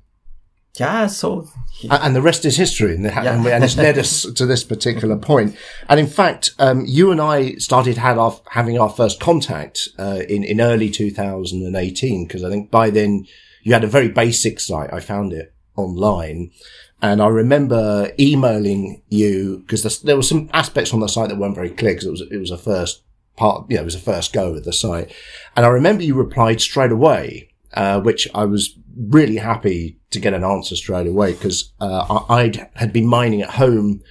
yeah, 0.80 1.08
so 1.08 1.48
and 1.90 2.16
the 2.16 2.22
rest 2.22 2.46
is 2.46 2.58
history, 2.58 2.96
and, 2.96 3.04
yeah. 3.04 3.36
and 3.36 3.64
it's 3.64 3.78
led 3.78 3.98
us 3.98 4.22
to 4.36 4.46
this 4.46 4.64
particular 4.64 5.18
point. 5.32 5.56
And 5.88 6.00
in 6.00 6.08
fact, 6.08 6.52
um, 6.60 6.86
you 6.86 7.12
and 7.12 7.20
I 7.20 7.56
started 7.56 7.98
had 7.98 8.18
our, 8.18 8.40
having 8.52 8.80
our 8.80 8.90
first 8.90 9.20
contact 9.20 9.90
uh, 9.98 10.22
in 10.28 10.44
in 10.44 10.62
early 10.62 10.90
2018 10.90 12.28
because 12.28 12.44
I 12.44 12.50
think 12.50 12.72
by 12.72 12.90
then 12.90 13.26
you 13.64 13.74
had 13.74 13.84
a 13.84 13.88
very 13.88 14.10
basic 14.10 14.60
site. 14.60 14.92
I 14.94 15.00
found 15.00 15.34
it 15.34 15.54
online. 15.76 16.52
And 17.02 17.22
I 17.22 17.28
remember 17.28 18.12
emailing 18.20 19.02
you 19.08 19.60
because 19.60 20.02
there 20.02 20.18
were 20.18 20.22
some 20.22 20.50
aspects 20.54 20.94
on 20.94 21.00
the 21.00 21.08
site 21.08 21.30
that 21.30 21.38
weren't 21.38 21.56
very 21.56 21.70
clear 21.70 21.94
because 21.94 22.06
it 22.06 22.12
was, 22.12 22.22
it 22.32 22.38
was 22.38 22.52
a 22.52 22.58
first 22.58 23.04
part, 23.38 23.70
you 23.70 23.78
know, 23.78 23.84
it 23.84 23.86
was 23.86 23.96
a 23.96 24.00
first 24.00 24.34
go 24.34 24.54
of 24.54 24.66
the 24.66 24.74
site. 24.74 25.14
And 25.56 25.66
I 25.66 25.70
remember 25.70 26.04
you 26.04 26.14
replied 26.14 26.60
straight 26.60 26.92
away, 26.92 27.50
uh, 27.74 28.02
which 28.02 28.28
I 28.36 28.46
was 28.46 28.78
really 28.98 29.38
happy 29.38 29.98
to 30.12 30.20
get 30.20 30.34
an 30.34 30.44
answer 30.44 30.76
straight 30.76 31.08
away 31.08 31.34
because, 31.34 31.72
uh, 31.80 32.26
I 32.30 32.68
had 32.76 32.92
been 32.92 33.08
mining 33.08 33.42
at 33.42 33.52
home 33.52 34.02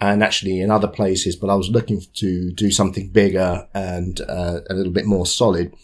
and 0.00 0.22
actually 0.22 0.60
in 0.60 0.70
other 0.70 0.86
places, 0.86 1.34
but 1.34 1.50
I 1.50 1.54
was 1.54 1.70
looking 1.70 2.00
to 2.14 2.52
do 2.52 2.70
something 2.70 3.08
bigger 3.08 3.66
and, 3.74 4.20
uh, 4.20 4.60
a 4.70 4.74
little 4.74 4.92
bit 4.92 5.06
more 5.06 5.26
solid. 5.26 5.74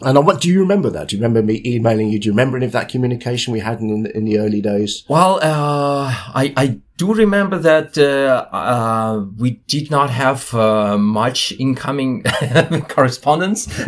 And 0.00 0.16
I, 0.16 0.20
what 0.20 0.40
do 0.40 0.48
you 0.48 0.60
remember 0.60 0.90
that? 0.90 1.08
Do 1.08 1.16
you 1.16 1.22
remember 1.22 1.42
me 1.42 1.60
emailing 1.64 2.08
you? 2.08 2.20
Do 2.20 2.26
you 2.26 2.32
remember 2.32 2.56
any 2.56 2.66
of 2.66 2.72
that 2.72 2.88
communication 2.88 3.52
we 3.52 3.60
had 3.60 3.80
in 3.80 4.06
in 4.06 4.24
the 4.24 4.38
early 4.38 4.60
days? 4.60 5.04
Well, 5.08 5.40
uh, 5.42 6.14
I 6.34 6.52
I 6.56 6.80
do 6.98 7.14
remember 7.14 7.58
that 7.58 7.98
uh, 7.98 8.46
uh, 8.54 9.24
we 9.38 9.60
did 9.66 9.90
not 9.90 10.10
have 10.10 10.52
uh, 10.54 10.98
much 10.98 11.52
incoming 11.58 12.22
correspondence. 12.88 13.66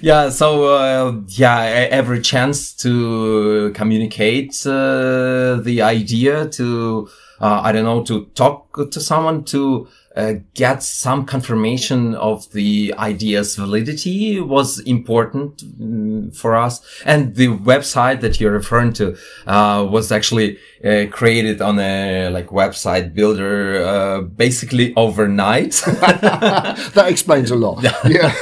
yeah, 0.00 0.28
so 0.28 0.64
uh, 0.64 1.20
yeah, 1.28 1.88
every 1.90 2.20
chance 2.20 2.74
to 2.74 3.72
communicate 3.74 4.64
uh, 4.66 5.56
the 5.62 5.82
idea 5.82 6.48
to 6.50 7.08
I 7.40 7.72
don't 7.72 7.84
know 7.84 8.04
to 8.04 8.26
talk 8.34 8.90
to 8.90 9.00
someone 9.00 9.42
to 9.44 9.88
uh, 10.16 10.34
get 10.54 10.82
some 10.82 11.24
confirmation 11.24 12.14
of 12.14 12.50
the 12.52 12.94
idea's 12.98 13.56
validity 13.56 14.40
was 14.40 14.78
important 14.80 15.62
um, 15.80 16.30
for 16.32 16.54
us. 16.54 16.80
And 17.04 17.34
the 17.34 17.48
website 17.48 18.20
that 18.20 18.40
you're 18.40 18.52
referring 18.52 18.92
to 18.94 19.16
uh, 19.46 19.86
was 19.88 20.12
actually 20.12 20.58
uh, 20.84 21.06
created 21.10 21.60
on 21.60 21.78
a 21.78 22.28
like 22.30 22.48
website 22.48 23.14
builder 23.14 23.82
uh, 23.84 24.20
basically 24.22 24.92
overnight. 24.96 25.72
that 25.84 27.06
explains 27.08 27.50
a 27.50 27.56
lot. 27.56 27.82
yeah. 28.04 28.34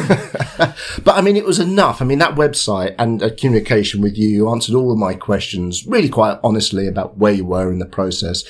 but 1.05 1.17
I 1.17 1.21
mean, 1.21 1.37
it 1.37 1.45
was 1.45 1.59
enough. 1.59 2.01
I 2.01 2.05
mean, 2.05 2.19
that 2.19 2.35
website 2.35 2.95
and 2.99 3.23
a 3.23 3.31
communication 3.31 4.01
with 4.01 4.17
you, 4.17 4.29
you 4.29 4.49
answered 4.49 4.75
all 4.75 4.91
of 4.91 4.99
my 4.99 5.15
questions 5.15 5.87
really 5.87 6.09
quite 6.09 6.39
honestly 6.43 6.87
about 6.87 7.19
where 7.19 7.33
you 7.33 7.45
were 7.45 7.71
in 7.71 7.79
the 7.79 7.87
process. 7.87 8.45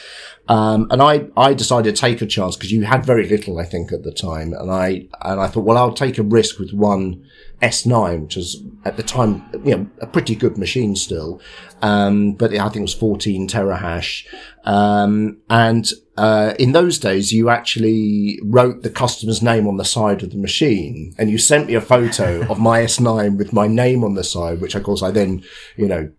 Um, 0.48 0.88
and 0.90 1.00
I, 1.00 1.28
I 1.36 1.54
decided 1.54 1.94
to 1.94 2.00
take 2.00 2.20
a 2.22 2.26
chance 2.26 2.56
because 2.56 2.72
you 2.72 2.82
had 2.82 3.06
very 3.06 3.28
little, 3.28 3.58
I 3.58 3.64
think, 3.64 3.92
at 3.92 4.02
the 4.02 4.12
time. 4.12 4.52
And 4.52 4.70
I, 4.70 5.06
and 5.22 5.40
I 5.40 5.46
thought, 5.46 5.64
well, 5.64 5.78
I'll 5.78 5.92
take 5.92 6.18
a 6.18 6.24
risk 6.24 6.58
with 6.58 6.72
one 6.72 7.24
S9, 7.62 8.22
which 8.22 8.36
was 8.36 8.62
at 8.84 8.96
the 8.96 9.02
time, 9.02 9.44
you 9.64 9.76
know, 9.76 9.86
a 10.00 10.06
pretty 10.06 10.34
good 10.34 10.56
machine 10.56 10.96
still. 10.96 11.40
Um, 11.82 12.32
but 12.32 12.52
I 12.52 12.62
think 12.64 12.76
it 12.76 12.82
was 12.82 12.94
14 12.94 13.48
terahash. 13.48 14.26
Um, 14.64 15.38
and, 15.48 15.90
uh, 16.16 16.54
in 16.58 16.72
those 16.72 16.98
days, 16.98 17.32
you 17.32 17.48
actually 17.48 18.38
wrote 18.42 18.82
the 18.82 18.90
customer's 18.90 19.42
name 19.42 19.66
on 19.66 19.76
the 19.76 19.84
side 19.84 20.22
of 20.22 20.30
the 20.30 20.36
machine 20.36 21.14
and 21.18 21.30
you 21.30 21.38
sent 21.38 21.66
me 21.66 21.74
a 21.74 21.80
photo 21.80 22.46
of 22.50 22.58
my 22.58 22.80
S9 22.84 23.36
with 23.36 23.52
my 23.52 23.66
name 23.66 24.04
on 24.04 24.14
the 24.14 24.24
side, 24.24 24.60
which 24.60 24.74
of 24.74 24.82
course 24.82 25.02
I 25.02 25.10
then, 25.10 25.42
you 25.76 25.86
know, 25.86 26.10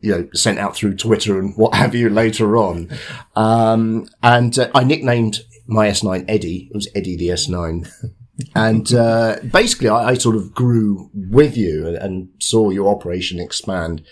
you 0.00 0.12
know, 0.12 0.28
sent 0.32 0.58
out 0.58 0.76
through 0.76 0.96
Twitter 0.96 1.38
and 1.38 1.56
what 1.56 1.74
have 1.74 1.94
you 1.94 2.08
later 2.08 2.56
on. 2.56 2.90
Um, 3.36 4.08
and 4.22 4.58
uh, 4.58 4.70
I 4.74 4.84
nicknamed 4.84 5.40
my 5.66 5.88
S9 5.88 6.24
Eddie. 6.28 6.68
It 6.70 6.74
was 6.74 6.88
Eddie 6.94 7.16
the 7.16 7.28
S9. 7.28 7.88
and 8.54 8.92
uh, 8.94 9.36
basically, 9.52 9.88
I, 9.88 10.10
I, 10.10 10.14
sort 10.14 10.36
of 10.36 10.54
grew 10.54 11.10
with 11.12 11.56
you 11.56 11.86
and, 11.86 11.96
and 11.96 12.28
saw 12.38 12.70
your 12.70 12.88
operation 12.88 13.40
expand. 13.40 14.02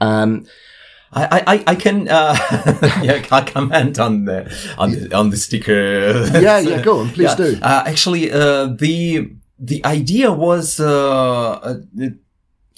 Um, 0.00 0.46
I, 1.12 1.42
I, 1.46 1.64
I 1.68 1.74
can 1.74 2.08
uh, 2.08 2.36
yeah 3.02 3.22
comment 3.22 3.98
on 3.98 4.24
the 4.24 4.74
on 4.76 4.92
the, 4.92 5.16
on 5.16 5.30
the 5.30 5.36
sticker. 5.36 6.26
yeah, 6.40 6.58
yeah, 6.58 6.82
go 6.82 7.00
on, 7.00 7.08
please 7.10 7.30
yeah. 7.30 7.36
do. 7.36 7.58
Uh, 7.62 7.84
actually, 7.86 8.30
uh, 8.30 8.66
the 8.66 9.30
the 9.58 9.84
idea 9.84 10.32
was 10.32 10.80
uh, 10.80 11.50
uh 11.52 11.74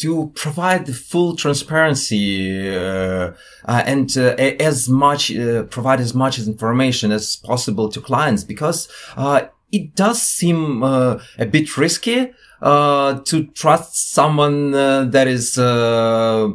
to 0.00 0.32
provide 0.34 0.86
the 0.86 0.94
full 0.94 1.36
transparency 1.36 2.74
uh, 2.74 3.32
uh, 3.66 3.82
and 3.84 4.16
uh, 4.16 4.34
as 4.58 4.88
much 4.88 5.30
uh, 5.36 5.62
provide 5.64 6.00
as 6.00 6.14
much 6.14 6.38
information 6.38 7.12
as 7.12 7.36
possible 7.36 7.86
to 7.90 8.00
clients 8.00 8.42
because 8.42 8.88
uh, 9.18 9.42
it 9.72 9.94
does 9.94 10.20
seem 10.22 10.82
uh, 10.82 11.18
a 11.38 11.46
bit 11.46 11.76
risky 11.76 12.32
uh, 12.62 13.20
to 13.20 13.46
trust 13.48 14.12
someone 14.12 14.74
uh, 14.74 15.04
that 15.04 15.26
is 15.26 15.58
uh, 15.58 16.48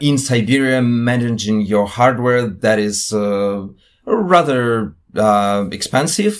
in 0.00 0.18
Siberia 0.18 0.82
managing 0.82 1.60
your 1.62 1.86
hardware 1.86 2.46
that 2.46 2.78
is 2.78 3.12
rather 4.04 4.94
expensive. 5.70 6.36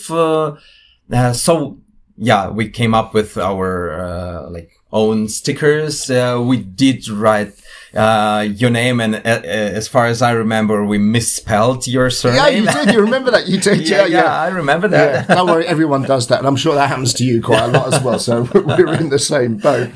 so 1.33 1.77
yeah, 2.17 2.49
we 2.49 2.69
came 2.69 2.93
up 2.93 3.13
with 3.13 3.37
our 3.37 4.49
like 4.49 4.71
own 4.91 5.27
stickers. 5.27 6.09
Uh, 6.09 6.41
we 6.43 6.57
did 6.57 7.07
write 7.07 7.53
uh, 7.93 8.47
your 8.55 8.69
name, 8.69 8.99
and 8.99 9.15
uh, 9.15 9.19
uh, 9.23 9.41
as 9.43 9.87
far 9.87 10.05
as 10.05 10.21
I 10.21 10.31
remember, 10.31 10.85
we 10.85 10.97
misspelled 10.97 11.87
your 11.87 12.09
surname. 12.09 12.37
Yeah, 12.37 12.47
you 12.49 12.85
did. 12.85 12.93
You 12.93 13.01
remember 13.01 13.31
that? 13.31 13.47
You 13.47 13.59
did. 13.61 13.87
yeah, 13.87 14.05
yeah, 14.05 14.23
yeah, 14.23 14.39
I 14.41 14.49
remember 14.49 14.87
that. 14.89 15.29
Yeah. 15.29 15.35
Don't 15.35 15.47
worry, 15.47 15.65
everyone 15.65 16.03
does 16.03 16.27
that, 16.27 16.39
and 16.39 16.47
I'm 16.47 16.55
sure 16.55 16.75
that 16.75 16.87
happens 16.87 17.13
to 17.15 17.23
you 17.23 17.41
quite 17.41 17.63
a 17.63 17.67
lot 17.67 17.93
as 17.93 18.03
well. 18.03 18.19
So 18.19 18.43
we're 18.53 18.93
in 18.93 19.09
the 19.09 19.19
same 19.19 19.57
boat. 19.57 19.89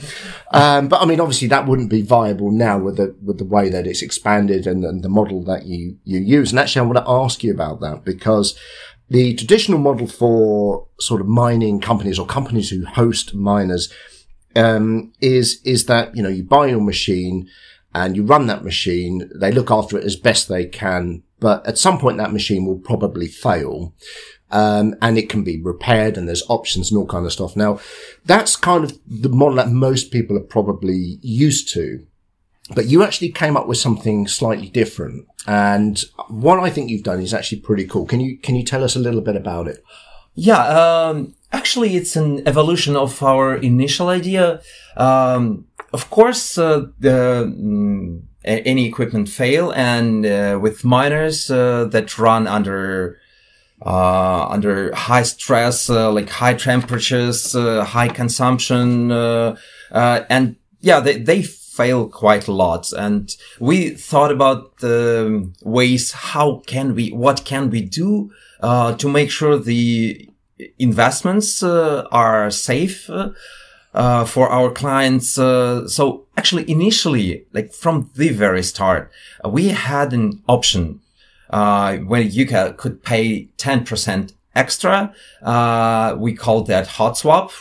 Um, 0.52 0.88
but 0.88 1.02
I 1.02 1.06
mean, 1.06 1.20
obviously, 1.20 1.48
that 1.50 1.68
wouldn't 1.68 1.90
be 1.90 2.02
viable 2.02 2.52
now 2.52 2.80
with 2.80 2.98
the 2.98 3.16
with 3.24 3.38
the 3.38 3.46
way 3.46 3.70
that 3.70 3.88
it's 3.88 4.02
expanded 4.02 4.68
and, 4.68 4.84
and 4.86 5.04
the 5.04 5.10
model 5.10 5.44
that 5.44 5.66
you 5.66 5.98
you 6.04 6.20
use. 6.20 6.52
And 6.52 6.60
actually, 6.60 6.82
I 6.82 6.86
want 6.86 6.98
to 6.98 7.10
ask 7.12 7.44
you 7.44 7.52
about 7.52 7.80
that 7.82 8.04
because 8.04 8.58
the 9.10 9.36
traditional 9.36 9.80
model 9.80 10.08
for 10.08 10.88
sort 11.00 11.22
of 11.22 11.28
mining 11.28 11.80
companies 11.80 12.18
or 12.18 12.26
companies 12.26 12.70
who 12.70 12.86
host 12.86 13.36
miners 13.36 13.94
um, 14.56 15.12
is 15.22 15.62
is 15.64 15.86
that 15.86 16.16
you 16.16 16.24
know 16.24 16.30
you 16.30 16.44
buy 16.44 16.68
your 16.68 16.82
machine 16.82 17.50
and 17.96 18.16
you 18.16 18.24
run 18.24 18.48
that 18.48 18.64
machine. 18.64 19.30
They 19.36 19.52
look 19.52 19.72
after 19.72 19.98
it 19.98 20.04
as 20.04 20.16
best 20.16 20.48
they 20.48 20.66
can, 20.66 21.24
but 21.40 21.66
at 21.68 21.78
some 21.78 22.00
point 22.00 22.18
that 22.18 22.34
machine 22.34 22.66
will 22.66 22.80
probably 22.80 23.28
fail. 23.28 23.94
Um, 24.52 24.96
and 25.02 25.18
it 25.18 25.30
can 25.30 25.44
be 25.44 25.60
repaired 25.60 26.16
and 26.16 26.28
there's 26.28 26.48
options 26.48 26.92
and 26.92 26.98
all 27.00 27.08
kind 27.08 27.26
of 27.26 27.34
stuff. 27.34 27.56
Now, 27.56 27.80
that's 28.24 28.56
kind 28.56 28.84
of 28.84 29.00
the 29.08 29.30
model 29.30 29.56
that 29.56 29.70
most 29.70 30.12
people 30.12 30.38
are 30.38 30.42
probably 30.42 31.18
used 31.22 31.74
to. 31.74 32.06
But 32.76 32.86
you 32.86 33.04
actually 33.04 33.32
came 33.32 33.58
up 33.58 33.68
with 33.68 33.80
something 33.80 34.28
slightly 34.28 34.70
different. 34.70 35.28
And 35.48 36.02
what 36.30 36.60
I 36.60 36.70
think 36.70 36.90
you've 36.90 37.04
done 37.04 37.20
is 37.20 37.34
actually 37.34 37.62
pretty 37.62 37.86
cool. 37.86 38.06
Can 38.06 38.20
you, 38.20 38.38
can 38.38 38.56
you 38.56 38.64
tell 38.64 38.84
us 38.84 38.96
a 38.96 39.00
little 39.00 39.22
bit 39.22 39.36
about 39.36 39.68
it? 39.68 39.84
Yeah. 40.36 40.64
Um, 40.68 41.36
actually 41.52 41.96
it's 41.96 42.16
an 42.16 42.46
evolution 42.48 42.96
of 42.96 43.22
our 43.24 43.56
initial 43.56 44.10
idea. 44.10 44.62
Um, 44.98 45.66
of 45.94 46.10
course, 46.10 46.58
uh, 46.58 46.88
the, 47.00 47.46
mm, 47.46 48.22
any 48.44 48.88
equipment 48.88 49.30
fail 49.30 49.72
and 49.72 50.26
uh, 50.26 50.60
with 50.62 50.84
miners 50.84 51.50
uh, 51.50 51.86
that 51.86 52.18
run 52.18 52.48
under 52.48 53.20
uh, 53.86 54.48
under 54.48 54.96
high 54.96 55.24
stress, 55.24 55.90
uh, 55.90 56.10
like 56.10 56.30
high 56.30 56.54
temperatures, 56.54 57.54
uh, 57.54 57.84
high 57.84 58.08
consumption, 58.08 59.12
and 59.12 60.56
yeah, 60.80 61.02
they, 61.02 61.18
they 61.18 61.42
fail 61.44 62.08
quite 62.08 62.48
a 62.48 62.54
lot. 62.54 62.94
And 62.94 63.36
we 63.60 63.90
thought 63.90 64.32
about 64.32 64.78
the 64.78 65.52
ways 65.64 66.14
how 66.14 66.62
can 66.66 66.96
we, 66.96 67.10
what 67.12 67.44
can 67.44 67.70
we 67.70 67.82
do 67.82 68.32
to 68.62 69.10
make 69.10 69.30
sure 69.30 69.58
the 69.58 70.30
investments 70.80 71.62
uh, 71.62 72.08
are 72.10 72.50
safe 72.52 73.10
uh, 73.94 74.26
for 74.26 74.50
our 74.50 74.72
clients. 74.72 75.38
Uh, 75.38 75.88
so 75.88 76.26
actually, 76.38 76.70
initially, 76.70 77.46
like 77.54 77.74
from 77.74 78.10
the 78.16 78.30
very 78.30 78.64
start, 78.64 79.12
we 79.48 79.70
had 79.70 80.14
an 80.14 80.42
option 80.48 81.00
where 81.50 82.22
you 82.22 82.46
could 82.78 83.04
pay 83.04 83.48
10% 83.58 84.34
extra. 84.56 85.14
we 86.18 86.34
called 86.34 86.68
that 86.68 86.88
hot 86.88 87.18
swap. 87.18 87.52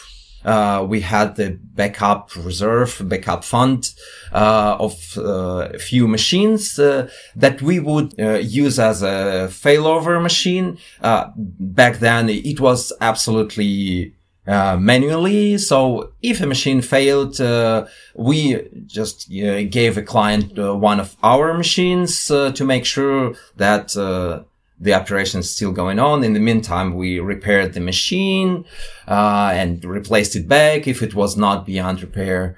Uh, 0.45 0.85
we 0.89 1.01
had 1.01 1.37
the 1.37 1.59
backup 1.75 2.35
reserve, 2.37 3.01
backup 3.05 3.45
fund 3.45 3.93
uh, 4.33 4.77
of 4.79 5.17
uh, 5.17 5.69
a 5.73 5.79
few 5.79 6.09
machines 6.09 6.79
uh, 6.79 7.09
that 7.37 7.63
we 7.63 7.79
would 7.79 8.19
uh, 8.19 8.35
use 8.35 8.79
as 8.79 9.03
a 9.03 9.49
failover 9.49 10.21
machine. 10.21 10.79
Uh, 11.01 11.31
back 11.37 11.99
then, 11.99 12.29
it 12.29 12.61
was 12.61 12.93
absolutely 13.01 14.15
uh, 14.47 14.77
manually. 14.77 15.57
So 15.59 16.13
if 16.23 16.41
a 16.41 16.47
machine 16.47 16.83
failed, 16.83 17.41
uh, 17.41 17.87
we 18.15 18.69
just 18.87 19.31
uh, 19.31 19.63
gave 19.65 19.97
a 19.97 20.03
client 20.03 20.59
uh, 20.59 20.75
one 20.75 21.01
of 21.01 21.17
our 21.23 21.55
machines 21.55 22.31
uh, 22.31 22.53
to 22.53 22.65
make 22.65 22.85
sure 22.85 23.35
that 23.57 23.97
uh, 23.97 24.43
the 24.81 24.95
operation 24.95 25.41
is 25.41 25.51
still 25.51 25.71
going 25.71 25.99
on. 25.99 26.25
In 26.25 26.33
the 26.33 26.41
meantime, 26.41 26.95
we 26.95 27.21
repaired 27.21 27.75
the 27.75 27.81
machine 27.81 28.65
and 29.07 29.85
replaced 29.85 30.35
it 30.35 30.49
back 30.49 30.89
if 30.89 31.03
it 31.03 31.15
was 31.15 31.37
not 31.37 31.65
beyond 31.65 32.03
repair. 32.03 32.57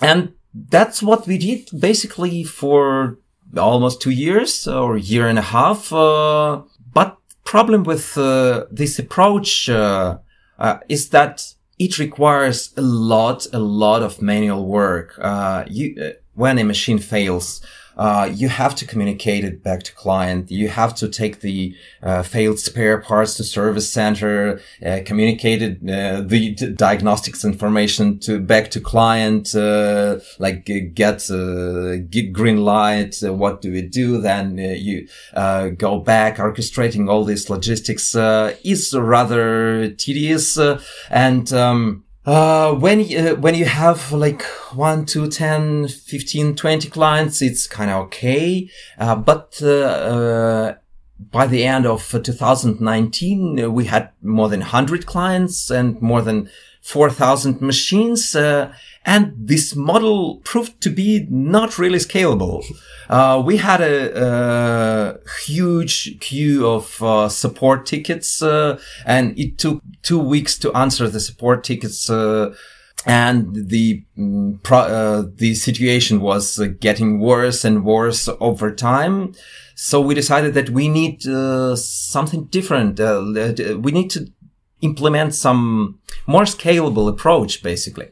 And 0.00 0.34
that's 0.54 1.02
what 1.02 1.26
we 1.26 1.36
did 1.36 1.68
basically 1.76 2.44
for 2.44 3.18
almost 3.56 4.00
two 4.00 4.10
years 4.10 4.68
or 4.68 4.96
year 4.96 5.26
and 5.26 5.38
a 5.38 5.42
half. 5.42 5.90
but 5.90 7.18
problem 7.44 7.82
with 7.82 8.14
this 8.70 9.00
approach 9.00 9.68
uh, 10.64 10.78
is 10.88 11.10
that 11.10 11.54
it 11.78 11.98
requires 11.98 12.72
a 12.78 12.80
lot, 12.80 13.46
a 13.52 13.58
lot 13.58 14.00
of 14.02 14.22
manual 14.22 14.64
work. 14.64 15.18
Uh, 15.20 15.62
you, 15.68 15.94
uh, 16.02 16.10
when 16.32 16.58
a 16.58 16.64
machine 16.64 16.98
fails, 16.98 17.60
uh, 17.96 18.30
you 18.32 18.48
have 18.48 18.74
to 18.76 18.86
communicate 18.86 19.44
it 19.44 19.62
back 19.62 19.82
to 19.84 19.92
client. 19.92 20.50
You 20.50 20.68
have 20.68 20.94
to 20.96 21.08
take 21.08 21.40
the 21.40 21.74
uh, 22.02 22.22
failed 22.22 22.58
spare 22.58 22.98
parts 22.98 23.36
to 23.36 23.44
service 23.44 23.88
center, 23.90 24.60
uh, 24.84 25.00
communicate 25.04 25.62
it, 25.62 25.78
uh, 25.88 26.22
the 26.22 26.54
diagnostics 26.54 27.44
information 27.44 28.18
to 28.20 28.40
back 28.40 28.70
to 28.72 28.80
client, 28.80 29.54
uh, 29.54 30.18
like 30.38 30.64
get, 30.94 31.30
uh, 31.30 31.96
get 32.10 32.32
green 32.32 32.64
light. 32.64 33.16
what 33.22 33.60
do 33.60 33.72
we 33.72 33.82
do? 33.82 34.20
Then 34.20 34.58
you 34.58 35.06
go 35.34 35.98
back 35.98 36.36
orchestrating 36.36 37.08
all 37.08 37.24
this 37.24 37.50
logistics 37.50 38.14
is 38.14 38.94
rather 38.94 39.90
tedious 39.90 40.58
and 41.10 41.52
um, 41.52 42.03
uh, 42.26 42.74
when, 42.74 43.00
uh, 43.00 43.34
when 43.36 43.54
you 43.54 43.66
have 43.66 44.12
like 44.12 44.42
1 44.72 45.06
to 45.06 45.28
10, 45.28 45.88
15, 45.88 46.56
20 46.56 46.88
clients, 46.88 47.42
it's 47.42 47.66
kind 47.66 47.90
of 47.90 48.06
okay. 48.06 48.70
Uh, 48.98 49.14
but, 49.14 49.58
uh, 49.62 49.68
uh, 49.68 50.74
by 51.30 51.46
the 51.46 51.64
end 51.64 51.86
of 51.86 52.08
2019, 52.10 53.60
uh, 53.60 53.70
we 53.70 53.84
had 53.84 54.10
more 54.22 54.48
than 54.48 54.60
100 54.60 55.06
clients 55.06 55.70
and 55.70 56.00
more 56.00 56.22
than 56.22 56.48
4,000 56.82 57.60
machines. 57.60 58.34
And 59.04 59.34
this 59.36 59.76
model 59.76 60.36
proved 60.44 60.80
to 60.80 60.90
be 60.90 61.26
not 61.28 61.78
really 61.78 61.98
scalable. 61.98 62.64
Uh, 63.08 63.42
we 63.44 63.58
had 63.58 63.82
a, 63.82 65.18
a, 65.18 65.18
huge 65.46 66.18
queue 66.20 66.66
of 66.66 67.02
uh, 67.02 67.28
support 67.28 67.84
tickets, 67.84 68.42
uh, 68.42 68.80
and 69.04 69.38
it 69.38 69.58
took 69.58 69.82
two 70.02 70.18
weeks 70.18 70.58
to 70.58 70.72
answer 70.72 71.08
the 71.08 71.20
support 71.20 71.64
tickets. 71.64 72.08
Uh, 72.08 72.54
and 73.06 73.68
the 73.68 74.02
mm, 74.16 74.62
pro, 74.62 74.78
uh, 74.78 75.24
the 75.34 75.54
situation 75.54 76.22
was 76.22 76.58
uh, 76.58 76.68
getting 76.80 77.20
worse 77.20 77.62
and 77.62 77.84
worse 77.84 78.26
over 78.40 78.74
time. 78.74 79.34
So 79.74 80.00
we 80.00 80.14
decided 80.14 80.54
that 80.54 80.70
we 80.70 80.88
need 80.88 81.22
something 81.76 82.44
different. 82.44 82.98
we 83.00 83.92
need 83.92 84.08
to 84.12 84.32
implement 84.80 85.34
some 85.34 85.98
more 86.26 86.44
scalable 86.44 87.08
approach, 87.08 87.62
basically. 87.62 88.08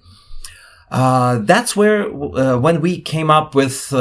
That's 0.92 1.74
where 1.74 2.10
when 2.10 2.80
we 2.80 3.00
came 3.00 3.30
up 3.30 3.54
with 3.54 3.92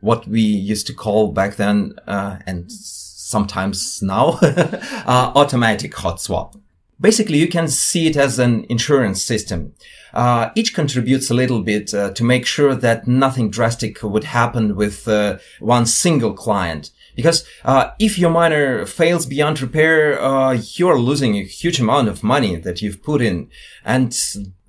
what 0.00 0.26
we 0.26 0.40
used 0.40 0.86
to 0.86 0.94
call 0.94 1.32
back 1.32 1.56
then, 1.56 1.94
uh, 2.06 2.38
and 2.46 2.70
sometimes 2.72 4.02
now, 4.02 4.38
uh, 4.42 5.32
automatic 5.34 5.94
hot 5.94 6.20
swap. 6.20 6.56
Basically, 7.00 7.38
you 7.38 7.48
can 7.48 7.68
see 7.68 8.06
it 8.06 8.16
as 8.16 8.38
an 8.38 8.66
insurance 8.68 9.22
system. 9.22 9.74
Uh, 10.12 10.50
each 10.54 10.74
contributes 10.74 11.30
a 11.30 11.34
little 11.34 11.62
bit 11.62 11.94
uh, 11.94 12.10
to 12.10 12.24
make 12.24 12.44
sure 12.44 12.74
that 12.74 13.06
nothing 13.06 13.50
drastic 13.50 14.02
would 14.02 14.24
happen 14.24 14.74
with 14.74 15.06
uh, 15.06 15.38
one 15.60 15.86
single 15.86 16.34
client. 16.34 16.90
Because 17.20 17.44
uh, 17.64 17.90
if 17.98 18.18
your 18.18 18.30
miner 18.30 18.86
fails 18.86 19.26
beyond 19.26 19.60
repair, 19.60 20.20
uh, 20.20 20.52
you're 20.76 20.98
losing 20.98 21.36
a 21.36 21.44
huge 21.44 21.78
amount 21.80 22.08
of 22.08 22.22
money 22.22 22.56
that 22.56 22.80
you've 22.80 23.02
put 23.02 23.20
in. 23.20 23.50
And 23.84 24.16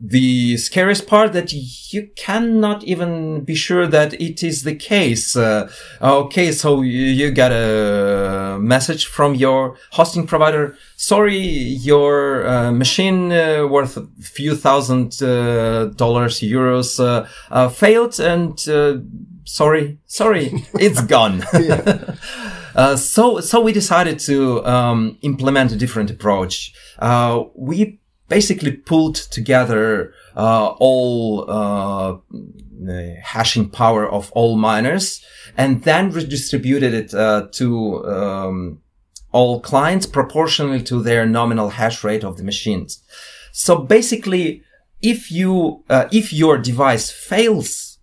the 0.04 0.58
scariest 0.58 1.06
part 1.06 1.32
that 1.34 1.54
you 1.54 2.10
cannot 2.16 2.84
even 2.84 3.44
be 3.44 3.54
sure 3.54 3.86
that 3.86 4.20
it 4.20 4.42
is 4.42 4.64
the 4.64 4.76
case. 4.76 5.36
Uh, 5.36 5.70
okay, 6.02 6.52
so 6.52 6.82
you 6.82 7.32
got 7.32 7.52
a 7.52 8.58
message 8.60 9.06
from 9.06 9.36
your 9.36 9.78
hosting 9.92 10.26
provider. 10.26 10.76
Sorry, 10.96 11.38
your 11.38 12.48
uh, 12.48 12.72
machine 12.72 13.32
uh, 13.32 13.68
worth 13.68 13.98
a 13.98 14.08
few 14.20 14.56
thousand 14.56 15.22
uh, 15.22 15.86
dollars, 15.96 16.40
euros 16.40 17.00
uh, 17.00 17.70
failed 17.70 18.20
and 18.20 18.60
sorry, 19.44 20.00
sorry, 20.08 20.66
it's 20.76 21.02
gone. 21.02 21.44
uh, 22.76 22.96
so, 22.96 23.40
so 23.40 23.62
we 23.62 23.74
decided 23.74 24.20
to 24.20 24.66
um, 24.66 25.18
implement 25.22 25.72
a 25.72 25.76
different 25.76 26.10
approach. 26.10 26.74
Uh, 27.00 27.44
we 27.56 28.00
basically 28.28 28.72
pulled 28.72 29.16
together 29.16 30.14
uh, 30.38 30.68
all 30.80 31.46
uh, 31.50 32.18
hashing 33.24 33.70
power 33.70 34.10
of 34.10 34.32
all 34.32 34.56
miners 34.56 35.24
and 35.58 35.84
then 35.84 36.10
redistributed 36.12 36.94
it 36.94 37.14
uh, 37.14 37.48
to 37.52 38.06
um, 38.06 38.80
all 39.32 39.60
clients 39.60 40.06
proportionally 40.06 40.82
to 40.82 41.02
their 41.02 41.26
nominal 41.26 41.70
hash 41.70 42.04
rate 42.04 42.24
of 42.24 42.38
the 42.38 42.44
machines. 42.44 43.04
So 43.52 43.78
basically, 43.78 44.64
if 45.02 45.32
you 45.32 45.84
uh, 45.90 46.08
if 46.12 46.32
your 46.32 46.58
device 46.58 47.12
fails 47.12 48.00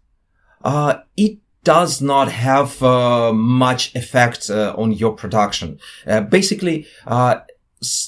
uh, 0.63 0.99
it 1.17 1.39
does 1.65 2.01
not 2.01 2.31
have 2.31 2.83
uh, 2.83 3.33
much 3.33 3.95
effect 3.95 4.51
uh, 4.51 4.75
on 4.77 4.93
your 4.93 5.13
production. 5.13 5.79
Uh, 6.07 6.21
basically, 6.21 6.87
uh, 7.07 7.41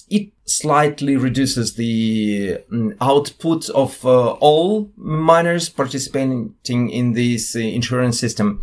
it 0.09 0.33
slightly 0.45 1.17
reduces 1.17 1.75
the 1.75 2.59
um, 2.73 2.95
output 3.01 3.69
of 3.71 4.05
uh, 4.05 4.33
all 4.33 4.91
miners 4.97 5.69
participating 5.69 6.55
in 6.69 7.13
this 7.13 7.55
insurance 7.55 8.19
system. 8.19 8.63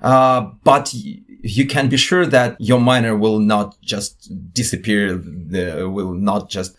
but 0.00 0.92
you 1.44 1.66
can 1.66 1.88
be 1.88 1.96
sure 1.96 2.26
that 2.26 2.56
your 2.60 2.80
miner 2.80 3.16
will 3.16 3.38
not 3.38 3.80
just 3.80 4.30
disappear, 4.52 5.16
will 5.88 6.14
not 6.14 6.50
just 6.50 6.76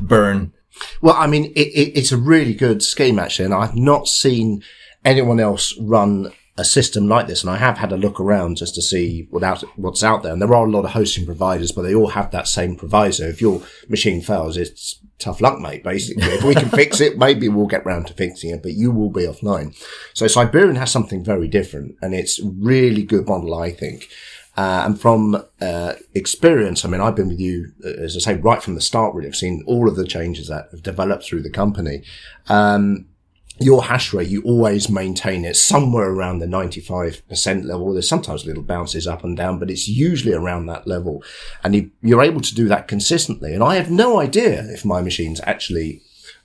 burn. 0.00 0.52
Well, 1.00 1.14
I 1.16 1.26
mean, 1.26 1.46
it, 1.56 1.68
it, 1.68 1.98
it's 1.98 2.12
a 2.12 2.16
really 2.16 2.54
good 2.54 2.82
scheme 2.82 3.18
actually, 3.18 3.46
and 3.46 3.54
I've 3.54 3.76
not 3.76 4.08
seen 4.08 4.62
anyone 5.04 5.40
else 5.40 5.74
run 5.80 6.32
a 6.58 6.64
system 6.64 7.06
like 7.06 7.26
this, 7.26 7.42
and 7.42 7.50
I 7.50 7.56
have 7.56 7.78
had 7.78 7.92
a 7.92 7.96
look 7.96 8.18
around 8.18 8.56
just 8.56 8.74
to 8.76 8.82
see 8.82 9.26
what 9.30 9.62
what's 9.76 10.02
out 10.02 10.22
there. 10.22 10.32
And 10.32 10.40
there 10.40 10.54
are 10.54 10.66
a 10.66 10.70
lot 10.70 10.84
of 10.84 10.92
hosting 10.92 11.26
providers, 11.26 11.72
but 11.72 11.82
they 11.82 11.94
all 11.94 12.08
have 12.08 12.30
that 12.30 12.48
same 12.48 12.76
proviso. 12.76 13.28
If 13.28 13.40
your 13.42 13.62
machine 13.88 14.22
fails, 14.22 14.56
it's 14.56 14.98
tough 15.18 15.40
luck, 15.40 15.60
mate. 15.60 15.84
Basically, 15.84 16.24
if 16.24 16.44
we 16.44 16.54
can 16.54 16.70
fix 16.70 17.00
it, 17.00 17.18
maybe 17.18 17.48
we'll 17.48 17.66
get 17.66 17.84
round 17.84 18.06
to 18.06 18.14
fixing 18.14 18.50
it, 18.50 18.62
but 18.62 18.72
you 18.72 18.90
will 18.90 19.10
be 19.10 19.26
offline. 19.26 19.76
So 20.14 20.26
Siberian 20.26 20.76
has 20.76 20.90
something 20.90 21.22
very 21.22 21.48
different, 21.48 21.96
and 22.00 22.14
it's 22.14 22.40
really 22.42 23.02
good 23.02 23.28
model, 23.28 23.54
I 23.54 23.72
think. 23.72 24.08
Uh, 24.56 24.84
and 24.86 24.98
from 24.98 25.44
uh, 25.60 25.92
experience, 26.14 26.84
I 26.84 26.88
mean, 26.88 27.02
I've 27.02 27.14
been 27.14 27.28
with 27.28 27.40
you, 27.40 27.72
uh, 27.84 27.88
as 27.88 28.16
I 28.16 28.20
say, 28.20 28.40
right 28.40 28.62
from 28.62 28.74
the 28.74 28.80
start. 28.80 29.14
Really, 29.14 29.28
I've 29.28 29.36
seen 29.36 29.62
all 29.66 29.86
of 29.86 29.96
the 29.96 30.06
changes 30.06 30.48
that 30.48 30.68
have 30.70 30.82
developed 30.82 31.24
through 31.24 31.42
the 31.42 31.50
company. 31.50 32.02
Um, 32.48 33.06
your 33.58 33.84
hash 33.84 34.12
rate, 34.12 34.28
you 34.28 34.42
always 34.42 34.88
maintain 34.88 35.44
it 35.44 35.56
somewhere 35.56 36.10
around 36.10 36.38
the 36.38 36.46
95% 36.46 37.64
level. 37.64 37.92
There's 37.92 38.08
sometimes 38.08 38.44
little 38.44 38.62
bounces 38.62 39.06
up 39.06 39.24
and 39.24 39.36
down, 39.36 39.58
but 39.58 39.70
it's 39.70 39.88
usually 39.88 40.34
around 40.34 40.66
that 40.66 40.86
level. 40.86 41.22
And 41.64 41.90
you, 42.02 42.18
are 42.18 42.22
able 42.22 42.42
to 42.42 42.54
do 42.54 42.68
that 42.68 42.88
consistently. 42.88 43.54
And 43.54 43.62
I 43.62 43.76
have 43.76 43.90
no 43.90 44.18
idea 44.20 44.62
if 44.70 44.84
my 44.84 45.00
machines 45.00 45.40
actually 45.44 46.02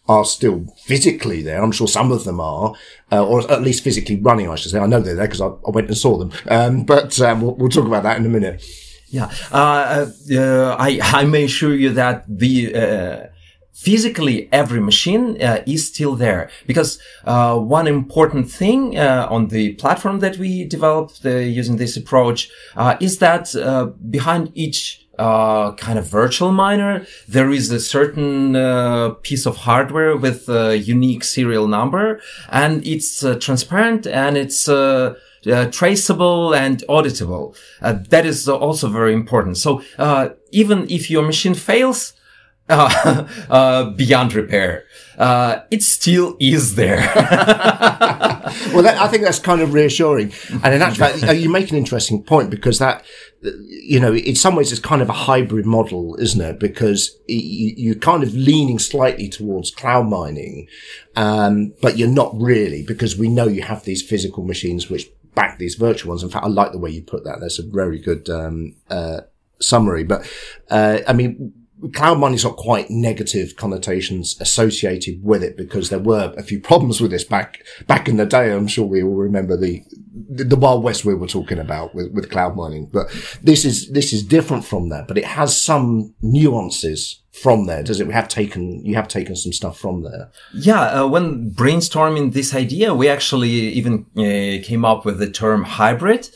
are 0.08 0.26
still 0.26 0.66
physically 0.78 1.42
there. 1.42 1.62
I'm 1.62 1.72
sure 1.72 1.88
some 1.88 2.12
of 2.12 2.24
them 2.24 2.40
are, 2.40 2.74
uh, 3.12 3.26
or 3.26 3.50
at 3.52 3.62
least 3.62 3.84
physically 3.84 4.20
running, 4.20 4.50
I 4.50 4.56
should 4.56 4.72
say. 4.72 4.80
I 4.80 4.88
know 4.88 5.00
they're 5.00 5.16
there 5.16 5.28
because 5.28 5.42
I, 5.42 5.48
I, 5.48 5.72
went 5.72 5.88
and 5.88 5.98
saw 5.98 6.18
them. 6.18 6.32
Um, 6.50 6.84
but 6.84 7.20
um, 7.22 7.42
we'll, 7.42 7.56
we'll, 7.56 7.70
talk 7.70 7.86
about 7.86 8.04
that 8.04 8.18
in 8.18 8.26
a 8.26 8.30
minute. 8.30 8.64
Yeah, 9.10 9.30
uh, 9.52 10.10
uh, 10.34 10.76
I, 10.80 11.00
I 11.02 11.26
may 11.26 11.44
assure 11.44 11.76
you 11.76 11.92
that 11.92 12.24
the 12.28 12.74
uh, 12.74 13.28
physically 13.74 14.48
every 14.52 14.80
machine 14.80 15.42
uh, 15.42 15.64
is 15.66 15.88
still 15.88 16.16
there. 16.16 16.50
Because 16.68 17.00
uh, 17.26 17.58
one 17.58 17.88
important 17.88 18.52
thing 18.52 18.98
uh, 18.98 19.28
on 19.30 19.48
the 19.48 19.74
platform 19.74 20.20
that 20.20 20.38
we 20.38 20.66
developed 20.66 21.26
uh, 21.26 21.30
using 21.30 21.78
this 21.78 21.98
approach 21.98 22.50
uh, 22.76 22.98
is 23.00 23.20
that 23.20 23.56
uh, 23.56 23.86
behind 24.10 24.52
each 24.56 25.00
kind 25.18 26.00
of 26.00 26.08
virtual 26.08 26.52
miner 26.52 27.06
there 27.28 27.52
is 27.52 27.70
a 27.70 27.80
certain 27.80 28.54
piece 29.22 29.46
of 29.46 29.56
hardware 29.56 30.18
with 30.18 30.50
a 30.50 30.76
unique 30.76 31.24
serial 31.24 31.68
number 31.68 32.20
and 32.50 32.84
it's 32.88 33.24
transparent 33.40 34.08
and 34.08 34.36
it's 34.36 34.64
traceable 35.78 36.56
and 36.56 36.84
auditable. 36.90 37.56
That 37.82 38.26
is 38.26 38.50
also 38.50 38.88
very 38.88 39.14
important. 39.14 39.58
So 39.58 39.84
even 40.50 40.90
if 40.90 41.12
your 41.12 41.22
machine 41.22 41.54
fails 41.54 42.14
uh, 42.70 43.28
uh, 43.50 43.90
beyond 43.92 44.34
repair. 44.34 44.86
Uh, 45.18 45.64
it 45.70 45.84
still 45.84 46.36
is 46.40 46.76
there. 46.76 46.98
well, 48.74 48.82
that, 48.82 48.98
I 49.00 49.08
think 49.08 49.24
that's 49.24 49.40
kind 49.40 49.62
of 49.62 49.74
reassuring. 49.74 50.34
And 50.64 50.74
in 50.74 50.82
actual 50.82 51.08
fact, 51.08 51.38
you 51.38 51.50
make 51.50 51.70
an 51.70 51.78
interesting 51.78 52.24
point 52.24 52.50
because 52.50 52.80
that, 52.80 53.06
you 53.42 54.00
know, 54.00 54.16
in 54.16 54.36
some 54.36 54.56
ways 54.56 54.72
it's 54.72 54.82
kind 54.82 55.02
of 55.02 55.10
a 55.10 55.14
hybrid 55.14 55.66
model, 55.66 56.16
isn't 56.20 56.42
it? 56.42 56.60
Because 56.60 57.18
you, 57.28 57.92
are 57.92 58.00
kind 58.00 58.24
of 58.24 58.34
leaning 58.34 58.80
slightly 58.80 59.30
towards 59.30 59.70
cloud 59.70 60.08
mining, 60.08 60.68
um, 61.16 61.74
but 61.82 61.98
you're 61.98 62.08
not 62.08 62.34
really 62.40 62.84
because 62.84 63.18
we 63.18 63.28
know 63.28 63.48
you 63.48 63.62
have 63.62 63.84
these 63.84 64.02
physical 64.02 64.44
machines 64.44 64.90
which 64.90 65.08
back 65.36 65.60
these 65.60 65.76
virtual 65.76 66.10
ones. 66.10 66.24
In 66.24 66.30
fact, 66.30 66.46
I 66.46 66.50
like 66.50 66.72
the 66.72 66.80
way 66.80 66.90
you 66.90 67.04
put 67.04 67.26
that. 67.26 67.40
That's 67.42 67.60
a 67.60 67.64
very 67.64 68.00
good, 68.00 68.30
um, 68.30 68.76
uh, 68.90 69.22
summary. 69.60 70.04
But, 70.04 70.28
uh, 70.70 71.00
I 71.08 71.14
mean, 71.14 71.54
cloud 71.90 72.20
mining's 72.20 72.44
got 72.44 72.58
quite 72.58 72.90
negative 72.90 73.56
connotations 73.56 74.40
associated 74.40 75.24
with 75.24 75.44
it 75.44 75.58
because 75.58 75.90
there 75.90 76.00
were 76.00 76.34
a 76.38 76.44
few 76.44 76.60
problems 76.60 77.02
with 77.02 77.12
this 77.12 77.24
back 77.24 77.64
back 77.88 78.08
in 78.08 78.18
the 78.18 78.26
day. 78.26 78.52
I'm 78.52 78.68
sure 78.68 78.86
we 78.86 79.04
all 79.04 79.16
remember 79.16 79.58
the 79.58 79.84
the 80.14 80.56
Wild 80.56 80.84
West 80.84 81.06
we 81.06 81.16
were 81.16 81.28
talking 81.28 81.60
about 81.60 81.96
with, 81.96 82.12
with 82.12 82.30
cloud 82.30 82.56
mining. 82.56 82.90
But 82.92 83.08
this 83.42 83.66
is 83.66 83.90
this 83.90 84.14
is 84.14 84.24
different 84.24 84.66
from 84.66 84.90
that, 84.90 85.08
but 85.08 85.18
it 85.18 85.26
has 85.26 85.60
some 85.60 86.14
nuances 86.22 87.22
from 87.32 87.66
there. 87.66 87.82
Does 87.84 88.00
it? 88.00 88.08
We 88.08 88.14
have 88.14 88.28
taken 88.28 88.86
you 88.86 88.96
have 88.96 89.08
taken 89.08 89.36
some 89.36 89.54
stuff 89.54 89.80
from 89.80 90.04
there. 90.04 90.32
Yeah, 90.54 91.02
uh, 91.02 91.08
when 91.08 91.52
brainstorming 91.52 92.34
this 92.34 92.54
idea, 92.54 92.94
we 92.94 93.08
actually 93.08 93.50
even 93.50 94.06
uh, 94.16 94.64
came 94.64 94.86
up 94.86 95.06
with 95.06 95.20
the 95.20 95.30
term 95.30 95.64
hybrid 95.64 96.30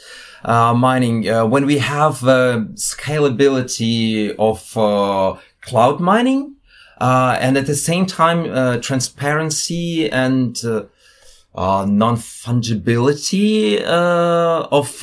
Uh, 0.46 0.76
mining, 0.76 1.28
uh, 1.28 1.44
when 1.44 1.66
we 1.66 1.80
have 1.80 2.24
uh, 2.24 2.60
scalability 2.76 4.36
of 4.38 4.78
uh, 4.78 5.34
cloud 5.62 6.00
mining, 6.00 6.56
uh, 7.02 7.36
and 7.42 7.58
at 7.58 7.66
the 7.66 7.74
same 7.74 8.06
time 8.06 8.46
uh, 8.52 8.78
transparency 8.78 10.08
and 10.12 10.64
uh, 10.64 10.84
uh, 11.56 11.84
non-fungibility 11.90 13.82
of 13.82 15.00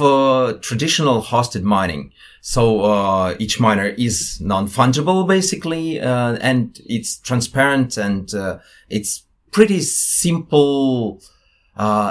traditional 0.63 1.23
hosted 1.23 1.63
mining. 1.63 2.13
So 2.41 3.35
each 3.41 3.59
miner 3.59 3.89
is 3.99 4.41
non-fungible 4.41 5.27
basically, 5.27 5.99
and 5.99 6.81
it's 6.87 7.19
transparent 7.19 7.97
and 7.97 8.33
it's 8.89 9.25
pretty 9.51 9.81
simple, 9.81 11.21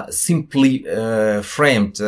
simply 0.09 0.83
framed 1.43 2.01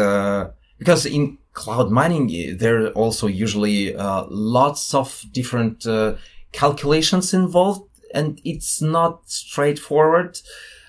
because 0.83 1.05
in 1.05 1.37
cloud 1.53 1.89
mining, 1.91 2.57
there 2.57 2.83
are 2.83 2.89
also 2.89 3.27
usually 3.27 3.95
uh, 3.95 4.25
lots 4.29 4.93
of 4.93 5.23
different 5.31 5.87
uh, 5.87 6.15
calculations 6.51 7.33
involved 7.33 7.89
and 8.13 8.41
it's 8.43 8.81
not 8.81 9.29
straightforward. 9.29 10.37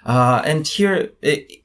Uh, 0.05 0.43
and 0.45 0.67
here 0.67 0.95
it, 0.95 1.17
it, 1.23 1.64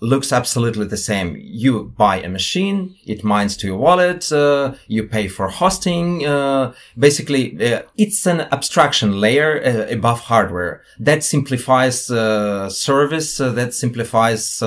looks 0.00 0.32
absolutely 0.32 0.86
the 0.86 0.96
same. 0.96 1.36
You 1.40 1.92
buy 1.96 2.20
a 2.20 2.28
machine, 2.28 2.96
it 3.06 3.22
mines 3.22 3.56
to 3.58 3.66
your 3.66 3.76
wallet, 3.76 4.32
uh, 4.32 4.74
you 4.88 5.04
pay 5.04 5.28
for 5.28 5.48
hosting. 5.48 6.26
Uh, 6.26 6.72
basically, 6.98 7.74
uh, 7.74 7.82
it's 7.96 8.26
an 8.26 8.40
abstraction 8.52 9.20
layer 9.20 9.62
uh, 9.62 9.92
above 9.92 10.20
hardware 10.20 10.82
that 10.98 11.22
simplifies 11.22 12.10
uh, 12.10 12.68
service, 12.70 13.40
uh, 13.40 13.50
that 13.52 13.74
simplifies 13.74 14.62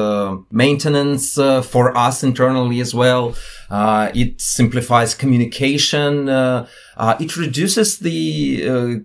maintenance 0.52 1.34
for 1.34 1.98
us 1.98 2.24
internally 2.24 2.80
as 2.80 2.94
well. 2.94 3.36
it 3.72 4.40
simplifies 4.40 5.16
communication. 5.16 6.30
it 6.30 7.38
reduces 7.38 8.00
the 8.00 9.04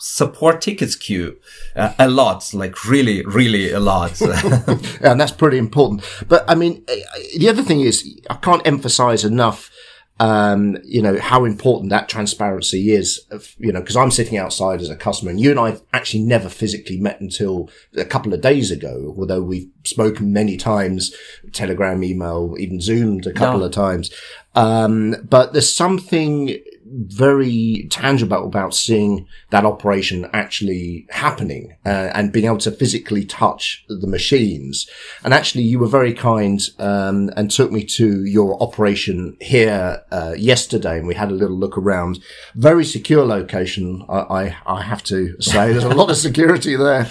support 0.00 0.60
tickets 0.60 0.96
queue 0.96 1.38
uh, 1.76 1.94
a 1.98 2.08
lot, 2.08 2.52
like 2.54 2.84
really, 2.84 3.24
really 3.24 3.70
a 3.70 3.80
lot. 3.80 4.20
and 5.00 5.20
that's 5.20 5.32
pretty 5.32 5.58
important. 5.58 6.02
But 6.26 6.44
I 6.48 6.54
mean, 6.54 6.84
eh, 6.88 7.02
the 7.38 7.48
other 7.48 7.62
thing 7.62 7.82
is, 7.82 8.20
I 8.28 8.34
can't 8.34 8.66
emphasize 8.66 9.24
enough. 9.24 9.70
Um, 10.18 10.76
you 10.84 11.00
know, 11.00 11.18
how 11.18 11.46
important 11.46 11.88
that 11.90 12.10
transparency 12.10 12.92
is, 12.92 13.24
of, 13.30 13.54
you 13.56 13.72
know, 13.72 13.80
because 13.80 13.96
I'm 13.96 14.10
sitting 14.10 14.36
outside 14.36 14.82
as 14.82 14.90
a 14.90 14.96
customer 14.96 15.30
and 15.30 15.40
you 15.40 15.50
and 15.50 15.58
I 15.58 15.78
actually 15.94 16.24
never 16.24 16.50
physically 16.50 16.98
met 16.98 17.22
until 17.22 17.70
a 17.96 18.04
couple 18.04 18.34
of 18.34 18.42
days 18.42 18.70
ago, 18.70 19.14
although 19.16 19.40
we've 19.40 19.70
spoken 19.84 20.30
many 20.30 20.58
times, 20.58 21.14
telegram, 21.52 22.04
email, 22.04 22.54
even 22.58 22.82
zoomed 22.82 23.26
a 23.26 23.32
couple 23.32 23.60
no. 23.60 23.64
of 23.64 23.72
times. 23.72 24.10
Um, 24.54 25.16
but 25.26 25.54
there's 25.54 25.74
something 25.74 26.58
very 26.92 27.86
tangible 27.90 28.44
about 28.44 28.74
seeing 28.74 29.26
that 29.50 29.64
operation 29.64 30.28
actually 30.32 31.06
happening 31.10 31.76
uh, 31.86 32.10
and 32.14 32.32
being 32.32 32.46
able 32.46 32.58
to 32.58 32.70
physically 32.70 33.24
touch 33.24 33.84
the 33.88 34.06
machines. 34.06 34.88
And 35.24 35.32
actually, 35.32 35.64
you 35.64 35.78
were 35.78 35.86
very 35.86 36.12
kind 36.12 36.60
um, 36.78 37.30
and 37.36 37.50
took 37.50 37.70
me 37.70 37.84
to 37.84 38.24
your 38.24 38.60
operation 38.62 39.36
here 39.40 40.02
uh, 40.10 40.34
yesterday, 40.36 40.98
and 40.98 41.06
we 41.06 41.14
had 41.14 41.30
a 41.30 41.34
little 41.34 41.56
look 41.56 41.78
around. 41.78 42.20
Very 42.54 42.84
secure 42.84 43.24
location, 43.24 44.04
I, 44.08 44.18
I, 44.18 44.56
I 44.66 44.82
have 44.82 45.02
to 45.04 45.40
say. 45.40 45.72
There's 45.72 45.84
a 45.84 45.88
lot 45.90 46.10
of 46.10 46.16
security 46.16 46.76
there, 46.76 47.08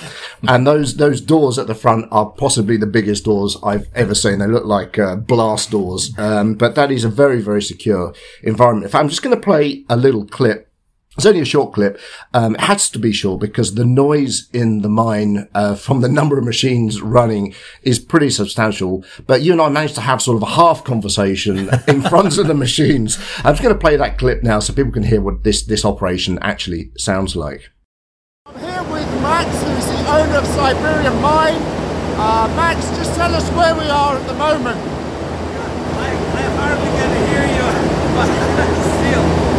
and 0.47 0.67
those 0.67 0.97
those 0.97 1.21
doors 1.21 1.57
at 1.57 1.67
the 1.67 1.75
front 1.75 2.07
are 2.11 2.29
possibly 2.29 2.77
the 2.77 2.85
biggest 2.85 3.25
doors 3.25 3.57
I've 3.63 3.87
ever 3.95 4.15
seen. 4.15 4.39
They 4.39 4.47
look 4.47 4.65
like 4.65 4.99
uh, 4.99 5.15
blast 5.15 5.71
doors, 5.71 6.11
um, 6.17 6.55
but 6.55 6.75
that 6.75 6.91
is 6.91 7.03
a 7.03 7.09
very 7.09 7.41
very 7.41 7.61
secure 7.61 8.13
environment. 8.43 8.85
If 8.85 8.95
I'm 8.95 9.09
just 9.09 9.21
going 9.21 9.35
to 9.35 9.41
play 9.41 9.68
a 9.89 9.97
little 9.97 10.25
clip 10.25 10.69
it's 11.19 11.25
only 11.25 11.41
a 11.41 11.45
short 11.45 11.73
clip. 11.73 11.99
Um, 12.33 12.55
it 12.55 12.61
has 12.61 12.89
to 12.91 12.97
be 12.99 13.11
short 13.11 13.41
because 13.41 13.75
the 13.75 13.83
noise 13.83 14.47
in 14.53 14.83
the 14.83 14.87
mine 14.87 15.49
uh, 15.53 15.75
from 15.75 15.99
the 15.99 16.07
number 16.07 16.37
of 16.37 16.45
machines 16.45 17.01
running 17.01 17.53
is 17.83 17.99
pretty 17.99 18.29
substantial. 18.29 19.03
But 19.27 19.41
you 19.41 19.51
and 19.51 19.61
I 19.61 19.67
managed 19.67 19.95
to 19.95 20.01
have 20.01 20.21
sort 20.21 20.37
of 20.37 20.43
a 20.43 20.51
half 20.51 20.85
conversation 20.85 21.69
in 21.89 22.01
front 22.09 22.37
of 22.37 22.47
the 22.47 22.53
machines. 22.53 23.17
I'm 23.39 23.53
just 23.53 23.61
going 23.61 23.75
to 23.75 23.79
play 23.79 23.97
that 23.97 24.17
clip 24.17 24.43
now 24.43 24.59
so 24.59 24.71
people 24.73 24.93
can 24.93 25.03
hear 25.03 25.19
what 25.19 25.43
this 25.43 25.63
this 25.63 25.83
operation 25.83 26.39
actually 26.41 26.91
sounds 26.97 27.35
like. 27.35 27.69
I'm 28.45 28.57
here 28.57 28.83
with 28.83 29.21
Max, 29.21 29.49
who's 29.61 29.87
the 29.87 29.99
owner 30.09 30.37
of 30.37 30.47
Siberian 30.47 31.21
Mine. 31.21 31.59
Uh, 32.15 32.47
Max, 32.55 32.87
just 32.95 33.13
tell 33.15 33.35
us 33.35 33.49
where 33.51 33.75
we 33.75 33.89
are 33.89 34.15
at 34.15 34.25
the 34.25 34.35
moment. 34.35 34.77
I, 35.97 36.07
I 36.07 36.43
hardly 36.55 36.91
can 36.95 37.11
hear 37.27 37.43
you, 37.57 37.67
still 38.99 39.49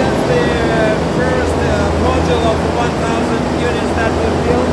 that's 0.00 0.22
the 0.32 1.00
first 1.16 1.58
uh, 1.60 2.19
module 2.30 2.46
of 2.46 2.58
1,000 2.78 3.58
units 3.58 3.90
that 3.98 4.12
we 4.14 4.26
built. 4.46 4.70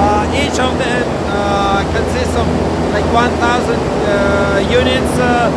Uh, 0.00 0.40
each 0.40 0.56
of 0.58 0.72
them 0.80 1.04
uh, 1.28 1.84
consists 1.92 2.34
of 2.36 2.48
like 2.96 3.04
1,000 3.12 3.36
uh, 3.36 4.64
units. 4.72 5.12
Uh, 5.20 5.52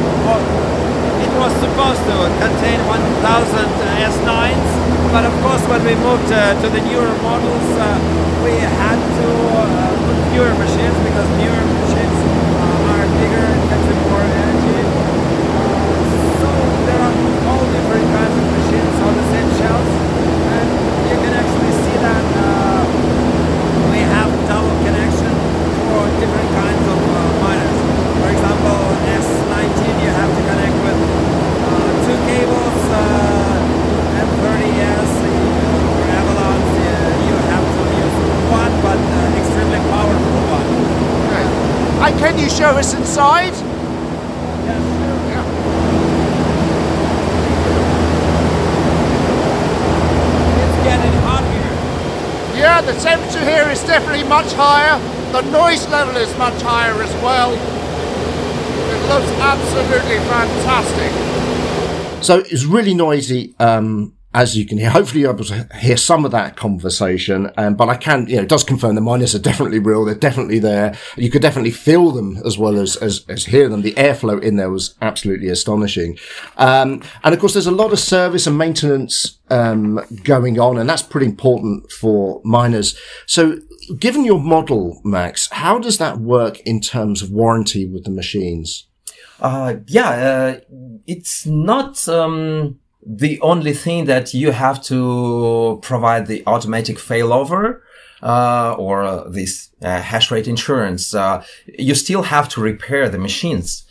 it 1.23 1.31
was 1.39 1.53
supposed 1.63 2.03
to 2.03 2.17
contain 2.43 2.79
1,000 2.87 3.63
S9s, 4.11 4.51
uh, 4.51 5.11
but 5.11 5.23
of 5.23 5.33
course 5.39 5.63
when 5.71 5.83
we 5.87 5.95
moved 6.03 6.27
to 6.27 6.67
the 6.67 6.81
newer 6.83 7.15
models, 7.23 7.67
we 8.43 8.59
had 8.59 8.99
to 8.99 9.27
put 10.03 10.17
fewer 10.31 10.51
machines 10.59 10.97
because 11.07 11.27
newer 11.39 11.63
machines 11.79 12.19
are 12.91 13.07
bigger 13.23 13.45
and 13.47 13.61
consume 13.71 14.01
more 14.11 14.23
energy. 14.35 14.79
so 16.43 16.49
there 16.91 17.01
are 17.07 17.15
all 17.49 17.63
different 17.71 18.05
kinds 18.11 18.35
of 18.35 18.45
machines 18.51 18.95
on 19.07 19.13
the 19.15 19.25
same 19.31 19.49
shelves 19.57 20.07
and 20.57 20.87
you 21.11 21.17
can 21.23 21.33
actually 21.33 21.73
see 21.83 21.97
that 21.99 22.25
uh, 22.39 22.83
we 23.91 23.99
have 23.99 24.29
double 24.47 24.75
connection 24.83 25.33
for 25.91 26.03
different 26.19 26.49
kinds 26.51 26.85
of 26.88 26.99
uh, 26.99 27.19
miners. 27.43 27.79
For 28.19 28.29
example, 28.35 28.79
S19 29.07 29.81
you 30.03 30.11
have 30.11 30.31
to 30.31 30.41
connect 30.51 30.77
with 30.83 30.99
uh, 30.99 31.91
two 32.05 32.17
cables, 32.27 32.79
uh, 32.91 34.21
M30S 34.27 35.13
or 35.88 36.03
Avalon 36.19 36.59
you 37.27 37.35
have 37.51 37.67
to 37.75 37.83
use 38.03 38.17
one 38.51 38.73
but 38.83 38.99
uh, 38.99 39.39
extremely 39.39 39.81
powerful 39.88 40.41
one. 40.51 40.67
Okay. 41.27 41.45
And 42.03 42.13
can 42.19 42.38
you 42.38 42.49
show 42.49 42.71
us 42.75 42.93
inside? 42.93 43.55
Yes. 44.67 44.97
Yeah, 52.57 52.81
the 52.81 52.93
temperature 52.93 53.45
here 53.45 53.69
is 53.69 53.83
definitely 53.83 54.23
much 54.23 54.51
higher. 54.53 54.97
The 55.38 55.51
noise 55.51 55.88
level 55.89 56.17
is 56.17 56.35
much 56.39 56.59
higher 56.63 56.99
as 56.99 57.13
well. 57.21 57.53
It 57.53 59.01
looks 59.07 59.31
absolutely 59.39 60.17
fantastic. 60.25 62.23
So 62.23 62.39
it's 62.39 62.65
really 62.65 62.95
noisy 62.95 63.53
um, 63.59 64.17
as 64.33 64.55
you 64.55 64.65
can 64.65 64.77
hear, 64.77 64.91
hopefully 64.91 65.21
you're 65.21 65.33
able 65.33 65.45
to 65.45 65.67
hear 65.79 65.97
some 65.97 66.25
of 66.25 66.31
that 66.31 66.55
conversation. 66.55 67.51
Um, 67.57 67.75
but 67.75 67.89
I 67.89 67.95
can, 67.95 68.27
you 68.27 68.35
know, 68.35 68.43
it 68.43 68.49
does 68.49 68.63
confirm 68.63 68.93
the 68.93 69.01
miners 69.01 69.33
are 69.33 69.39
definitely 69.39 69.79
real. 69.79 70.05
They're 70.05 70.13
definitely 70.15 70.59
there. 70.59 70.95
You 71.15 71.31
could 71.31 71.41
definitely 71.41 71.71
feel 71.71 72.11
them 72.11 72.38
as 72.45 72.57
well 72.57 72.77
as, 72.77 72.97
as, 72.97 73.25
as 73.29 73.45
hear 73.45 73.67
them. 73.67 73.81
The 73.81 73.93
airflow 73.93 74.41
in 74.41 74.57
there 74.57 74.69
was 74.69 74.95
absolutely 75.01 75.49
astonishing. 75.49 76.19
Um, 76.57 77.01
and 77.23 77.33
of 77.33 77.39
course, 77.39 77.53
there's 77.53 77.67
a 77.67 77.71
lot 77.71 77.93
of 77.93 77.99
service 77.99 78.45
and 78.45 78.57
maintenance, 78.57 79.39
um, 79.49 80.01
going 80.23 80.59
on. 80.59 80.77
And 80.77 80.89
that's 80.89 81.01
pretty 81.01 81.25
important 81.25 81.91
for 81.91 82.41
miners. 82.43 82.95
So 83.25 83.59
given 83.99 84.25
your 84.25 84.39
model, 84.39 85.01
Max, 85.03 85.49
how 85.51 85.79
does 85.79 85.97
that 85.97 86.17
work 86.17 86.59
in 86.61 86.81
terms 86.81 87.21
of 87.21 87.31
warranty 87.31 87.85
with 87.85 88.03
the 88.03 88.11
machines? 88.11 88.88
Uh, 89.39 89.75
yeah, 89.88 90.09
uh, 90.09 90.59
it's 91.05 91.45
not, 91.45 92.07
um, 92.07 92.79
the 93.07 93.39
only 93.41 93.73
thing 93.73 94.05
that 94.05 94.33
you 94.33 94.51
have 94.51 94.83
to 94.83 95.79
provide 95.81 96.27
the 96.27 96.43
automatic 96.45 96.97
failover 96.97 97.79
uh, 98.21 98.75
or 98.77 99.03
uh, 99.03 99.29
this 99.29 99.69
uh, 99.81 100.01
hash 100.01 100.29
rate 100.29 100.47
insurance. 100.47 101.13
Uh, 101.13 101.43
you 101.77 101.95
still 101.95 102.23
have 102.23 102.49
to 102.49 102.61
repair 102.61 103.07
the 103.07 103.17
machines. 103.17 103.85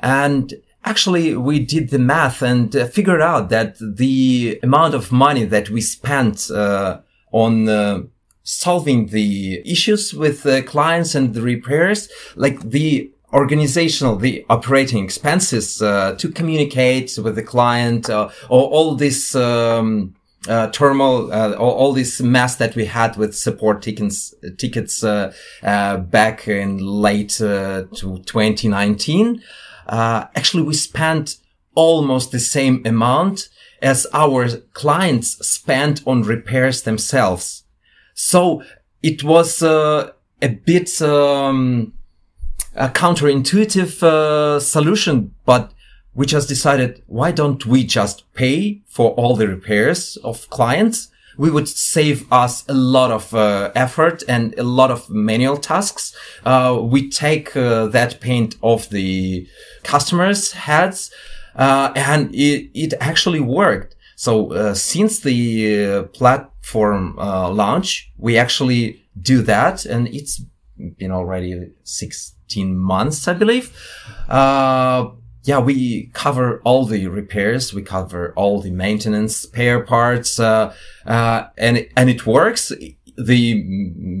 And 0.00 0.54
actually, 0.84 1.36
we 1.36 1.58
did 1.58 1.90
the 1.90 1.98
math 1.98 2.40
and 2.42 2.72
figured 2.92 3.20
out 3.20 3.50
that 3.50 3.76
the 3.78 4.58
amount 4.62 4.94
of 4.94 5.12
money 5.12 5.44
that 5.44 5.68
we 5.68 5.80
spent 5.80 6.50
uh, 6.50 7.00
on 7.30 8.10
solving 8.44 9.06
the 9.06 9.62
issues 9.70 10.12
with 10.12 10.42
the 10.42 10.62
clients 10.62 11.14
and 11.14 11.34
the 11.34 11.42
repairs, 11.42 12.08
like 12.36 12.60
the 12.60 13.10
organizational, 13.32 14.16
the 14.16 14.44
operating 14.50 15.04
expenses 15.04 15.80
uh, 15.80 16.14
to 16.18 16.30
communicate 16.30 17.18
with 17.22 17.34
the 17.34 17.42
client, 17.42 18.10
uh, 18.10 18.28
or 18.48 18.68
all 18.68 18.94
this 18.94 19.34
um, 19.34 20.14
uh, 20.48 20.68
turmoil, 20.68 21.32
uh, 21.32 21.54
all, 21.54 21.72
all, 21.72 21.92
this 21.92 22.20
mess 22.20 22.56
that 22.56 22.74
we 22.74 22.84
had 22.84 23.16
with 23.16 23.34
support 23.34 23.80
tickets, 23.80 24.34
tickets 24.58 25.04
uh, 25.04 25.32
uh, 25.62 25.96
back 25.98 26.48
in 26.48 26.78
late 26.78 27.30
to 27.30 27.88
2019. 27.92 29.42
actually, 29.88 30.62
we 30.62 30.74
spent 30.74 31.36
almost 31.74 32.32
the 32.32 32.40
same 32.40 32.82
amount 32.84 33.48
as 33.80 34.06
our 34.12 34.48
clients 34.72 35.46
spent 35.46 36.02
on 36.06 36.22
repairs 36.22 36.82
themselves. 36.82 37.61
So 38.30 38.62
it 39.02 39.24
was 39.24 39.62
a 39.62 40.14
bit. 40.64 41.02
Um, 41.02 41.92
a 42.74 42.88
counterintuitive 42.88 44.02
uh, 44.02 44.58
solution, 44.58 45.34
but 45.44 45.72
we 46.14 46.26
just 46.26 46.48
decided, 46.48 47.02
why 47.06 47.30
don't 47.30 47.66
we 47.66 47.84
just 47.84 48.32
pay 48.34 48.80
for 48.86 49.10
all 49.12 49.36
the 49.36 49.48
repairs 49.48 50.16
of 50.24 50.48
clients? 50.50 51.08
We 51.38 51.50
would 51.50 51.68
save 51.68 52.30
us 52.32 52.64
a 52.68 52.74
lot 52.74 53.10
of 53.10 53.34
uh, 53.34 53.72
effort 53.74 54.22
and 54.28 54.58
a 54.58 54.62
lot 54.62 54.90
of 54.90 55.08
manual 55.10 55.56
tasks. 55.56 56.14
Uh, 56.44 56.78
we 56.82 57.10
take 57.10 57.56
uh, 57.56 57.86
that 57.88 58.20
paint 58.20 58.56
off 58.60 58.88
the 58.88 59.46
customers' 59.82 60.52
heads, 60.52 61.10
uh, 61.56 61.92
and 61.96 62.34
it, 62.34 62.70
it 62.74 62.94
actually 63.00 63.40
worked. 63.40 63.96
So 64.22 64.52
uh, 64.52 64.74
since 64.74 65.18
the 65.18 66.04
platform 66.12 67.16
launch, 67.16 68.12
we 68.18 68.38
actually 68.38 69.02
do 69.20 69.42
that, 69.42 69.84
and 69.84 70.06
it's 70.06 70.40
been 70.96 71.10
already 71.10 71.72
16 71.82 72.78
months, 72.78 73.26
I 73.26 73.34
believe. 73.34 73.76
Uh, 74.28 75.10
yeah, 75.42 75.58
we 75.58 76.10
cover 76.12 76.60
all 76.64 76.86
the 76.86 77.08
repairs. 77.08 77.74
We 77.74 77.82
cover 77.82 78.32
all 78.36 78.60
the 78.60 78.70
maintenance, 78.70 79.38
spare 79.38 79.82
parts, 79.82 80.38
uh, 80.38 80.72
uh, 81.04 81.46
and, 81.58 81.88
and 81.96 82.08
it 82.08 82.24
works 82.24 82.70
the 83.16 83.62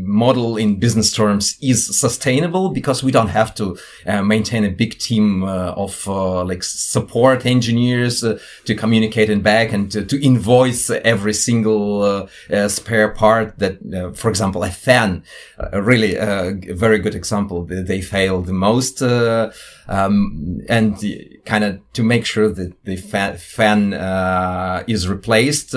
model 0.04 0.56
in 0.56 0.78
business 0.78 1.12
terms 1.12 1.56
is 1.62 1.98
sustainable 1.98 2.68
because 2.70 3.02
we 3.02 3.10
don't 3.10 3.28
have 3.28 3.54
to 3.54 3.76
uh, 4.06 4.22
maintain 4.22 4.64
a 4.64 4.70
big 4.70 4.98
team 4.98 5.44
uh, 5.44 5.72
of 5.72 6.06
uh, 6.06 6.44
like 6.44 6.62
support 6.62 7.46
engineers 7.46 8.22
uh, 8.22 8.38
to 8.64 8.74
communicate 8.74 9.30
and 9.30 9.42
back 9.42 9.72
and 9.72 9.90
to, 9.90 10.04
to 10.04 10.22
invoice 10.22 10.90
every 10.90 11.32
single 11.32 12.02
uh, 12.02 12.26
uh, 12.50 12.68
spare 12.68 13.08
part 13.08 13.58
that 13.58 13.78
for 14.14 14.28
example 14.28 14.62
a 14.62 14.70
fan 14.70 15.22
really 15.72 16.16
a 16.16 16.54
very 16.70 16.98
good 16.98 17.14
example 17.14 17.64
they 17.64 18.00
fail 18.00 18.42
the 18.42 18.52
most 18.52 19.02
um, 19.02 20.60
and 20.68 21.02
kind 21.44 21.64
of 21.64 21.80
to 21.92 22.02
make 22.02 22.26
sure 22.26 22.48
that 22.48 22.72
the 22.84 22.96
fa- 22.96 23.38
fan 23.38 23.92
is 24.86 25.08
replaced 25.08 25.74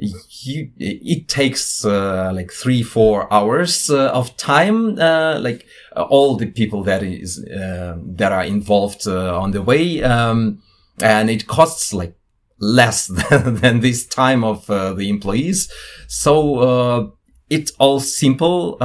you, 0.00 0.70
it 0.78 1.28
takes 1.28 1.84
uh, 1.84 2.32
like 2.34 2.50
three, 2.50 2.82
four 2.82 3.32
hours 3.32 3.90
uh, 3.90 4.08
of 4.08 4.36
time. 4.36 4.98
Uh, 4.98 5.38
like 5.40 5.66
uh, 5.96 6.02
all 6.02 6.36
the 6.36 6.46
people 6.46 6.82
that 6.84 7.02
is 7.02 7.44
uh, 7.44 7.96
that 7.98 8.32
are 8.32 8.44
involved 8.44 9.06
uh, 9.06 9.38
on 9.38 9.50
the 9.50 9.62
way, 9.62 10.02
um, 10.02 10.62
and 11.02 11.28
it 11.30 11.46
costs 11.46 11.92
like 11.92 12.14
less 12.58 13.06
than, 13.30 13.56
than 13.56 13.80
this 13.80 14.06
time 14.06 14.42
of 14.42 14.66
the 14.66 15.08
employees. 15.08 15.70
So 16.08 17.14
it's 17.48 17.72
all 17.78 18.00
simple. 18.00 18.78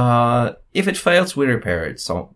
if 0.74 0.88
it 0.88 0.96
fails, 0.96 1.36
we 1.36 1.46
repair 1.46 1.84
it. 1.84 2.00
So 2.00 2.35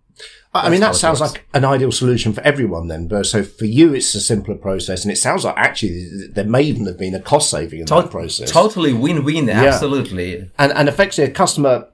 I 0.53 0.69
mean, 0.69 0.81
that 0.81 0.97
sounds 0.97 1.21
like 1.21 1.47
an 1.55 1.65
ideal 1.65 1.93
solution 1.93 2.33
for 2.33 2.41
everyone 2.41 2.89
then. 2.89 3.07
But 3.07 3.27
so 3.27 3.45
for 3.45 3.67
you, 3.67 3.95
it's 3.95 4.15
a 4.17 4.21
simpler 4.21 4.57
process. 4.57 5.05
And 5.05 5.13
it 5.13 5.17
sounds 5.17 5.45
like 5.45 5.55
actually 5.57 6.27
there 6.33 6.45
may 6.45 6.63
even 6.63 6.87
have 6.87 6.99
been 6.99 7.15
a 7.15 7.21
cost 7.21 7.51
saving 7.51 7.81
in 7.81 7.87
to- 7.87 7.95
that 7.95 8.11
process. 8.11 8.51
Totally 8.51 8.93
win 8.93 9.25
win. 9.25 9.47
Yeah. 9.47 9.65
Absolutely. 9.65 10.51
And, 10.59 10.73
and 10.73 10.89
effectively, 10.89 11.31
a 11.31 11.35
customer, 11.35 11.87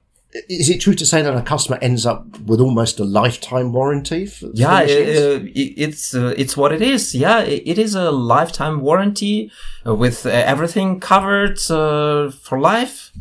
is 0.48 0.70
it 0.70 0.80
true 0.80 0.94
to 0.94 1.04
say 1.04 1.20
that 1.20 1.36
a 1.36 1.42
customer 1.42 1.78
ends 1.82 2.06
up 2.06 2.40
with 2.40 2.60
almost 2.60 2.98
a 2.98 3.04
lifetime 3.04 3.74
warranty? 3.74 4.24
For, 4.24 4.46
yeah, 4.54 4.78
uh, 4.78 5.40
it's 5.54 6.14
uh, 6.14 6.34
it's 6.36 6.56
what 6.56 6.72
it 6.72 6.80
is. 6.80 7.14
Yeah, 7.14 7.40
it 7.40 7.78
is 7.78 7.94
a 7.94 8.10
lifetime 8.10 8.80
warranty 8.80 9.50
with 9.84 10.24
uh, 10.24 10.30
everything 10.30 10.98
covered 11.00 11.58
uh, 11.70 12.30
for 12.30 12.58
life 12.58 13.12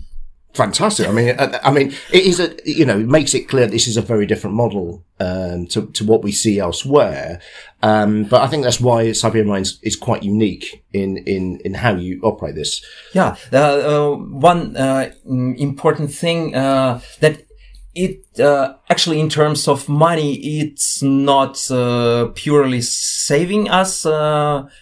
fantastic. 0.55 1.07
I 1.07 1.11
mean, 1.11 1.35
uh, 1.37 1.59
I 1.63 1.71
mean, 1.71 1.93
it 2.11 2.23
is 2.23 2.39
a 2.39 2.55
you 2.65 2.85
know 2.85 2.99
it 2.99 3.07
makes 3.07 3.33
it 3.33 3.47
clear 3.47 3.67
this 3.67 3.87
is 3.87 3.97
a 3.97 4.01
very 4.01 4.25
different 4.25 4.55
model 4.55 5.03
um, 5.19 5.67
to 5.67 5.87
to 5.87 6.03
what 6.03 6.23
we 6.23 6.31
see 6.31 6.59
elsewhere. 6.59 7.41
Um, 7.81 8.23
but 8.23 8.41
I 8.41 8.47
think 8.47 8.63
that's 8.63 8.81
why 8.81 9.11
Siberian 9.11 9.47
Mines 9.47 9.79
is 9.83 9.95
quite 9.95 10.23
unique 10.23 10.83
in 10.93 11.17
in 11.17 11.59
in 11.63 11.75
how 11.75 11.95
you 11.95 12.19
operate 12.23 12.55
this. 12.55 12.83
Yeah, 13.13 13.35
uh, 13.53 13.57
uh, 13.57 14.15
one 14.15 14.75
uh, 14.75 15.11
important 15.25 16.11
thing 16.13 16.55
uh, 16.55 17.01
that. 17.19 17.41
It 17.97 18.41
uh, 18.41 18.73
actually, 18.89 19.21
in 19.21 19.29
terms 19.29 19.69
of 19.69 19.87
money, 19.87 20.33
it's 20.33 21.01
not 21.01 21.55
purely 22.35 22.81
saving 22.81 23.69
us 23.69 24.03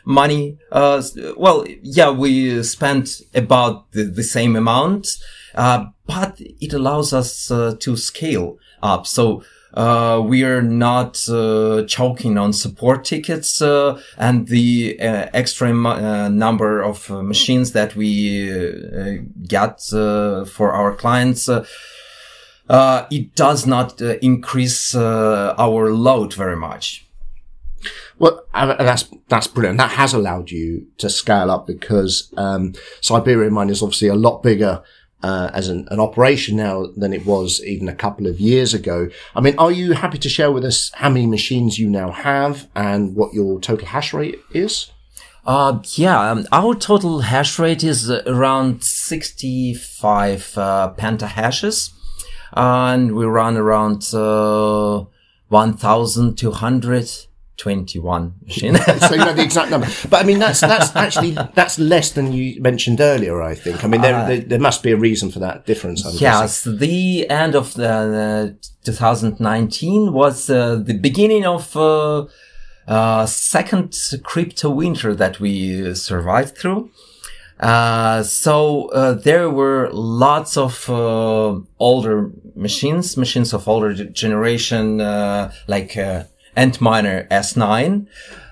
money. 0.04 0.58
well, 0.72 1.64
yeah, 1.84 2.10
we 2.10 2.64
spent 2.64 3.22
about 3.36 3.92
the, 3.92 4.06
the 4.06 4.24
same 4.24 4.56
amount, 4.56 5.20
uh, 5.56 5.86
but 6.06 6.40
it 6.40 6.74
allows 6.74 7.14
us 7.14 7.50
uh, 7.52 7.76
to 7.80 7.96
scale 7.96 8.58
up. 8.82 9.08
So 9.08 9.44
uh, 9.74 10.22
we 10.24 10.44
are 10.44 10.62
not 10.62 11.28
uh, 11.30 11.84
choking 11.88 12.38
on 12.38 12.54
support 12.54 13.04
tickets 13.04 13.62
uh, 13.62 14.00
and 14.18 14.48
the 14.48 15.00
uh, 15.00 15.30
extra 15.34 15.74
number 16.30 16.82
of 16.82 17.10
machines 17.10 17.72
that 17.72 17.96
we 17.96 19.26
get 19.48 19.82
for 19.82 20.72
our 20.72 20.96
clients. 20.96 21.50
it 21.50 23.36
does 23.36 23.66
not 23.66 24.00
increase 24.02 24.96
our 24.96 25.92
load 25.92 26.34
very 26.34 26.58
much. 26.58 27.08
Well, 28.20 28.46
that's 28.54 29.10
that's 29.28 29.48
brilliant. 29.48 29.80
That 29.80 29.92
has 29.92 30.14
allowed 30.14 30.52
you 30.52 30.88
to 31.00 31.10
scale 31.10 31.50
up 31.50 31.66
because 31.66 32.32
um, 32.38 32.74
Siberian 33.02 33.54
Mine 33.54 33.72
is 33.72 33.82
obviously 33.82 34.08
a 34.08 34.16
lot 34.16 34.44
bigger 34.44 34.84
uh, 35.24 35.50
as 35.54 35.70
an, 35.70 35.88
an, 35.90 36.00
operation 36.00 36.58
now 36.58 36.88
than 36.98 37.14
it 37.14 37.26
was 37.26 37.64
even 37.64 37.88
a 37.88 37.96
couple 37.96 38.28
of 38.28 38.40
years 38.40 38.74
ago. 38.74 39.08
I 39.36 39.42
mean, 39.42 39.56
are 39.58 39.72
you 39.72 39.94
happy 39.94 40.18
to 40.18 40.30
share 40.30 40.52
with 40.52 40.66
us 40.66 40.92
how 40.96 41.10
many 41.10 41.26
machines 41.26 41.80
you 41.80 41.90
now 41.90 42.12
have 42.12 42.68
and 42.76 43.16
what 43.16 43.34
your 43.34 43.60
total 43.62 43.88
hash 43.88 44.14
rate 44.14 44.40
is? 44.52 44.92
Uh, 45.46 45.80
yeah, 45.96 46.32
um, 46.32 46.46
our 46.52 46.76
total 46.76 47.22
hash 47.22 47.58
rate 47.58 47.84
is 47.84 48.10
around 48.12 48.84
65 48.84 50.58
uh, 50.58 50.94
petahashes. 50.98 51.92
and 52.54 53.16
we 53.16 53.26
run 53.26 53.58
around 53.58 54.14
uh, 54.14 55.04
1,200 55.50 57.10
21 57.58 58.34
machine. 58.44 58.76
so 58.76 59.16
you 59.16 59.18
know 59.18 59.34
the 59.34 59.44
exact 59.44 59.72
number. 59.72 59.88
But 60.10 60.24
I 60.24 60.28
mean, 60.28 60.40
that's, 60.40 60.62
that's 60.62 60.96
actually, 60.96 61.32
that's 61.54 61.80
less 61.80 62.12
than 62.12 62.34
you 62.34 62.62
mentioned 62.62 63.00
earlier, 63.00 63.42
I 63.42 63.56
think. 63.56 63.84
I 63.84 63.88
mean, 63.88 64.02
there, 64.02 64.16
uh, 64.16 64.28
there, 64.28 64.42
there, 64.42 64.60
must 64.60 64.84
be 64.84 64.92
a 64.92 64.98
reason 64.98 65.32
for 65.32 65.40
that 65.40 65.66
difference. 65.66 66.06
I'm 66.06 66.14
yes. 66.14 66.66
Guessing. 66.66 66.78
The 66.80 67.30
end 67.30 67.56
of 67.56 67.74
the, 67.76 68.58
2019 68.84 70.12
was 70.12 70.50
uh, 70.50 70.76
the 70.76 70.94
beginning 70.94 71.46
of, 71.46 71.76
uh, 71.78 72.26
uh, 72.88 73.26
second 73.26 73.98
crypto 74.24 74.70
winter 74.70 75.16
that 75.16 75.40
we 75.40 75.94
survived 75.96 76.58
through. 76.58 76.92
Uh, 77.60 78.24
so 78.24 78.90
uh, 78.90 79.14
there 79.14 79.50
were 79.50 79.90
lots 79.94 80.58
of 80.58 80.90
uh, 80.90 81.58
older 81.80 82.30
machines, 82.56 83.16
machines 83.16 83.54
of 83.54 83.68
older 83.68 83.94
generation, 83.94 85.00
uh, 85.00 85.52
like 85.68 85.94
uh, 86.56 86.62
Antminer 86.62 87.28
S9, 87.30 88.08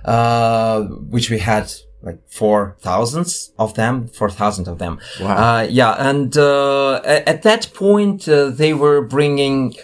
uh, 0.05 0.81
which 0.83 1.29
we 1.29 1.39
had 1.39 1.71
like 2.03 2.19
four 2.27 2.75
thousands 2.79 3.51
of 3.59 3.75
them, 3.75 4.07
four 4.07 4.29
thousand 4.29 4.67
of 4.67 4.79
them. 4.79 4.99
Wow. 5.19 5.35
Uh, 5.35 5.61
yeah, 5.69 5.93
and 5.97 6.35
uh, 6.35 7.01
at 7.05 7.43
that 7.43 7.71
point 7.73 8.27
uh, 8.27 8.49
they 8.49 8.73
were 8.73 9.01
bringing 9.01 9.75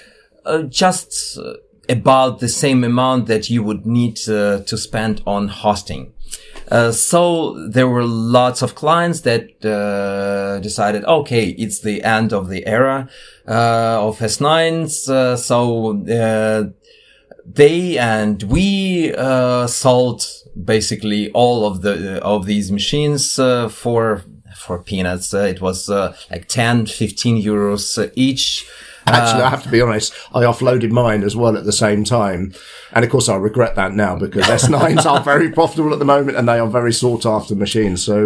uh, 0.45 0.63
just 0.63 1.37
uh, 1.37 1.53
about 1.89 2.39
the 2.39 2.49
same 2.49 2.83
amount 2.83 3.27
that 3.27 3.49
you 3.49 3.63
would 3.63 3.85
need 3.85 4.19
uh, 4.27 4.61
to 4.61 4.77
spend 4.77 5.21
on 5.25 5.47
hosting. 5.47 6.13
Uh, 6.69 6.91
so 6.91 7.67
there 7.69 7.87
were 7.87 8.03
lots 8.03 8.61
of 8.61 8.75
clients 8.75 9.21
that 9.21 9.63
uh, 9.65 10.59
decided, 10.59 11.03
okay, 11.05 11.49
it's 11.49 11.79
the 11.79 12.03
end 12.03 12.33
of 12.33 12.49
the 12.49 12.65
era 12.67 13.07
uh, 13.47 14.05
of 14.05 14.19
S9s. 14.19 15.07
Uh, 15.07 15.37
so 15.37 15.97
uh, 16.11 16.69
they 17.55 17.97
and 17.97 18.43
we 18.43 19.13
uh, 19.15 19.67
sold 19.67 20.25
basically 20.65 21.31
all 21.31 21.65
of 21.65 21.81
the 21.81 22.21
of 22.23 22.45
these 22.45 22.71
machines 22.71 23.39
uh, 23.39 23.69
for 23.69 24.23
for 24.55 24.79
peanuts. 24.83 25.33
Uh, 25.33 25.39
it 25.53 25.61
was 25.61 25.89
uh, 25.89 26.15
like 26.31 26.47
10, 26.47 26.87
15 26.87 27.41
euros 27.43 28.11
each. 28.15 28.65
Actually, 29.05 29.43
Uh, 29.43 29.45
I 29.45 29.49
have 29.49 29.63
to 29.63 29.69
be 29.69 29.81
honest. 29.81 30.11
I 30.33 30.41
offloaded 30.43 30.91
mine 30.91 31.23
as 31.23 31.35
well 31.35 31.55
at 31.55 31.63
the 31.63 31.71
same 31.71 32.03
time, 32.03 32.53
and 32.91 33.05
of 33.05 33.11
course, 33.11 33.29
I 33.29 33.35
regret 33.37 33.75
that 33.75 33.93
now 33.93 34.17
because 34.17 34.43
S9s 34.43 35.05
are 35.11 35.23
very 35.23 35.49
profitable 35.51 35.93
at 35.93 35.99
the 35.99 36.05
moment, 36.05 36.35
and 36.37 36.47
they 36.49 36.59
are 36.59 36.67
very 36.67 36.91
sought 36.91 37.25
after 37.25 37.55
machines. 37.55 38.03
So, 38.03 38.17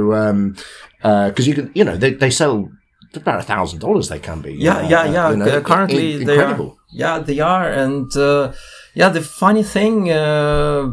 because 1.02 1.48
you 1.48 1.54
can, 1.54 1.72
you 1.76 1.84
know, 1.84 1.98
they 1.98 2.14
they 2.14 2.32
sell 2.32 2.70
about 3.14 3.40
a 3.40 3.44
thousand 3.44 3.80
dollars. 3.80 4.08
They 4.08 4.20
can 4.20 4.42
be. 4.42 4.54
yeah, 4.54 4.78
uh, 4.78 4.90
yeah, 4.90 5.06
yeah. 5.12 5.30
you 5.32 5.38
know, 5.38 5.46
Uh, 5.58 5.62
currently, 5.62 6.14
in- 6.16 6.26
they 6.26 6.38
are. 6.38 6.42
incredible. 6.42 6.78
Yeah, 6.94 7.20
they 7.20 7.40
are, 7.40 7.70
and 7.84 8.12
uh, 8.18 8.52
yeah, 8.94 9.10
the 9.10 9.22
funny 9.22 9.64
thing, 9.64 10.12
uh, 10.12 10.92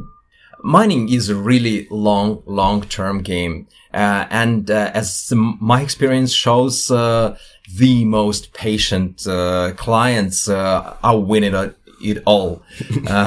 mining 0.63 1.09
is 1.09 1.29
a 1.29 1.35
really 1.35 1.87
long, 1.91 2.43
long-term 2.47 3.23
game, 3.23 3.67
uh, 3.95 4.27
and 4.31 4.71
uh, 4.71 4.91
as 4.95 5.33
my 5.35 5.83
experience 5.83 6.33
shows, 6.33 6.91
uh, 6.91 7.37
the 7.77 8.05
most 8.05 8.53
patient 8.53 9.27
uh, 9.27 9.73
clients 9.77 10.49
uh, 10.49 10.97
are 11.03 11.19
winning 11.19 11.55
it, 11.55 11.77
it 12.03 12.23
all. 12.27 12.63
Uh, 13.09 13.27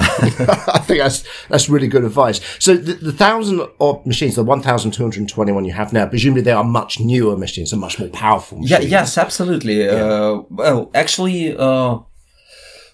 I 0.68 0.80
think 0.80 1.00
that's 1.00 1.24
that's 1.48 1.68
really 1.68 1.88
good 1.88 2.04
advice. 2.04 2.40
So 2.60 2.76
the, 2.76 2.94
the 2.94 3.12
thousand 3.12 3.62
odd 3.80 4.06
machines, 4.06 4.36
the 4.36 4.44
one 4.44 4.62
thousand 4.62 4.92
two 4.92 5.02
hundred 5.04 5.28
twenty 5.28 5.52
one 5.52 5.66
you 5.66 5.74
have 5.74 5.92
now, 5.92 6.06
presumably 6.06 6.44
they 6.44 6.52
are 6.52 6.64
much 6.64 7.00
newer 7.00 7.36
machines 7.36 7.72
and 7.72 7.82
much 7.82 7.98
more 8.00 8.10
powerful. 8.10 8.60
yeah, 8.62 8.80
yes, 8.80 9.18
absolutely. 9.18 9.88
Uh, 9.90 10.42
well, 10.50 10.92
actually, 10.94 11.56
uh, 11.58 11.98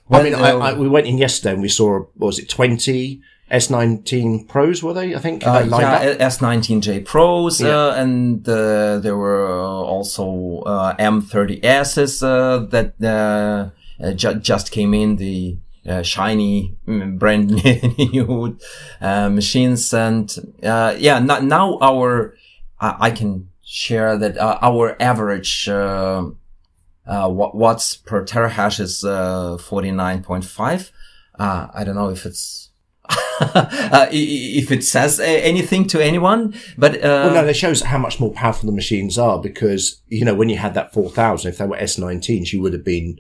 I 0.10 0.24
mean, 0.24 0.36
I, 0.36 0.52
uh, 0.52 0.58
I, 0.60 0.74
we 0.74 0.88
went 0.88 1.08
in 1.08 1.18
yesterday 1.18 1.54
and 1.54 1.62
we 1.62 1.70
saw, 1.70 2.00
what 2.16 2.28
was 2.28 2.40
it, 2.40 2.50
20 2.50 3.22
S19 3.52 4.48
Pros, 4.48 4.84
were 4.84 4.94
they? 4.94 5.16
I 5.16 5.20
think. 5.20 5.46
Uh, 5.46 5.52
up? 5.52 5.70
yeah, 5.70 6.16
S19J 6.16 7.06
Pros, 7.06 7.62
Yeah. 7.62 7.68
uh, 7.70 7.96
and 7.96 8.48
uh, 8.48 9.00
there 9.00 9.16
were 9.16 9.48
uh, 9.50 9.64
also 9.94 10.62
uh, 10.66 10.96
M30Ss 10.98 12.24
uh, 12.24 12.66
that 12.68 12.94
uh, 13.02 13.70
uh, 14.04 14.12
ju- 14.14 14.36
just 14.36 14.72
came 14.72 14.94
in, 14.94 15.16
the 15.16 15.58
uh, 15.88 16.02
shiny, 16.04 16.76
mm, 16.88 17.18
brand 17.18 17.52
new 17.98 18.58
uh, 19.00 19.30
machines. 19.30 19.94
And 19.94 20.34
uh, 20.62 20.96
yeah, 21.00 21.20
no- 21.20 21.40
now 21.40 21.78
our, 21.82 22.36
I 22.82 22.96
I 23.08 23.12
can 23.12 23.50
share 23.64 24.18
that 24.18 24.38
uh, 24.38 24.60
our 24.62 24.96
average 25.02 25.70
uh, 27.08 27.26
uh, 27.26 27.30
wa- 27.30 27.52
watts 27.54 27.96
per 27.98 28.26
terahash 28.26 28.80
is 28.80 29.04
uh, 29.04 29.58
49.5. 29.60 30.92
Uh, 31.40 31.68
I 31.74 31.84
don't 31.84 31.96
know 31.96 32.10
if 32.10 32.26
it's 32.26 32.70
uh, 33.40 34.08
if 34.12 34.72
it 34.72 34.84
says 34.84 35.20
anything 35.20 35.88
to 35.88 36.04
anyone, 36.04 36.54
but 36.78 36.96
uh, 36.96 37.00
Well, 37.26 37.34
no, 37.36 37.46
that 37.46 37.56
shows 37.56 37.82
how 37.82 37.98
much 37.98 38.20
more 38.20 38.32
powerful 38.32 38.68
the 38.70 38.76
machines 38.76 39.18
are 39.18 39.40
because, 39.40 40.02
you 40.08 40.26
know, 40.26 40.34
when 40.36 40.50
you 40.50 40.58
had 40.58 40.74
that 40.74 40.94
4000, 40.94 41.50
if 41.50 41.58
they 41.58 41.66
were 41.66 41.78
S19s, 41.78 42.52
you 42.52 42.62
would 42.62 42.74
have 42.74 42.84
been 42.84 43.20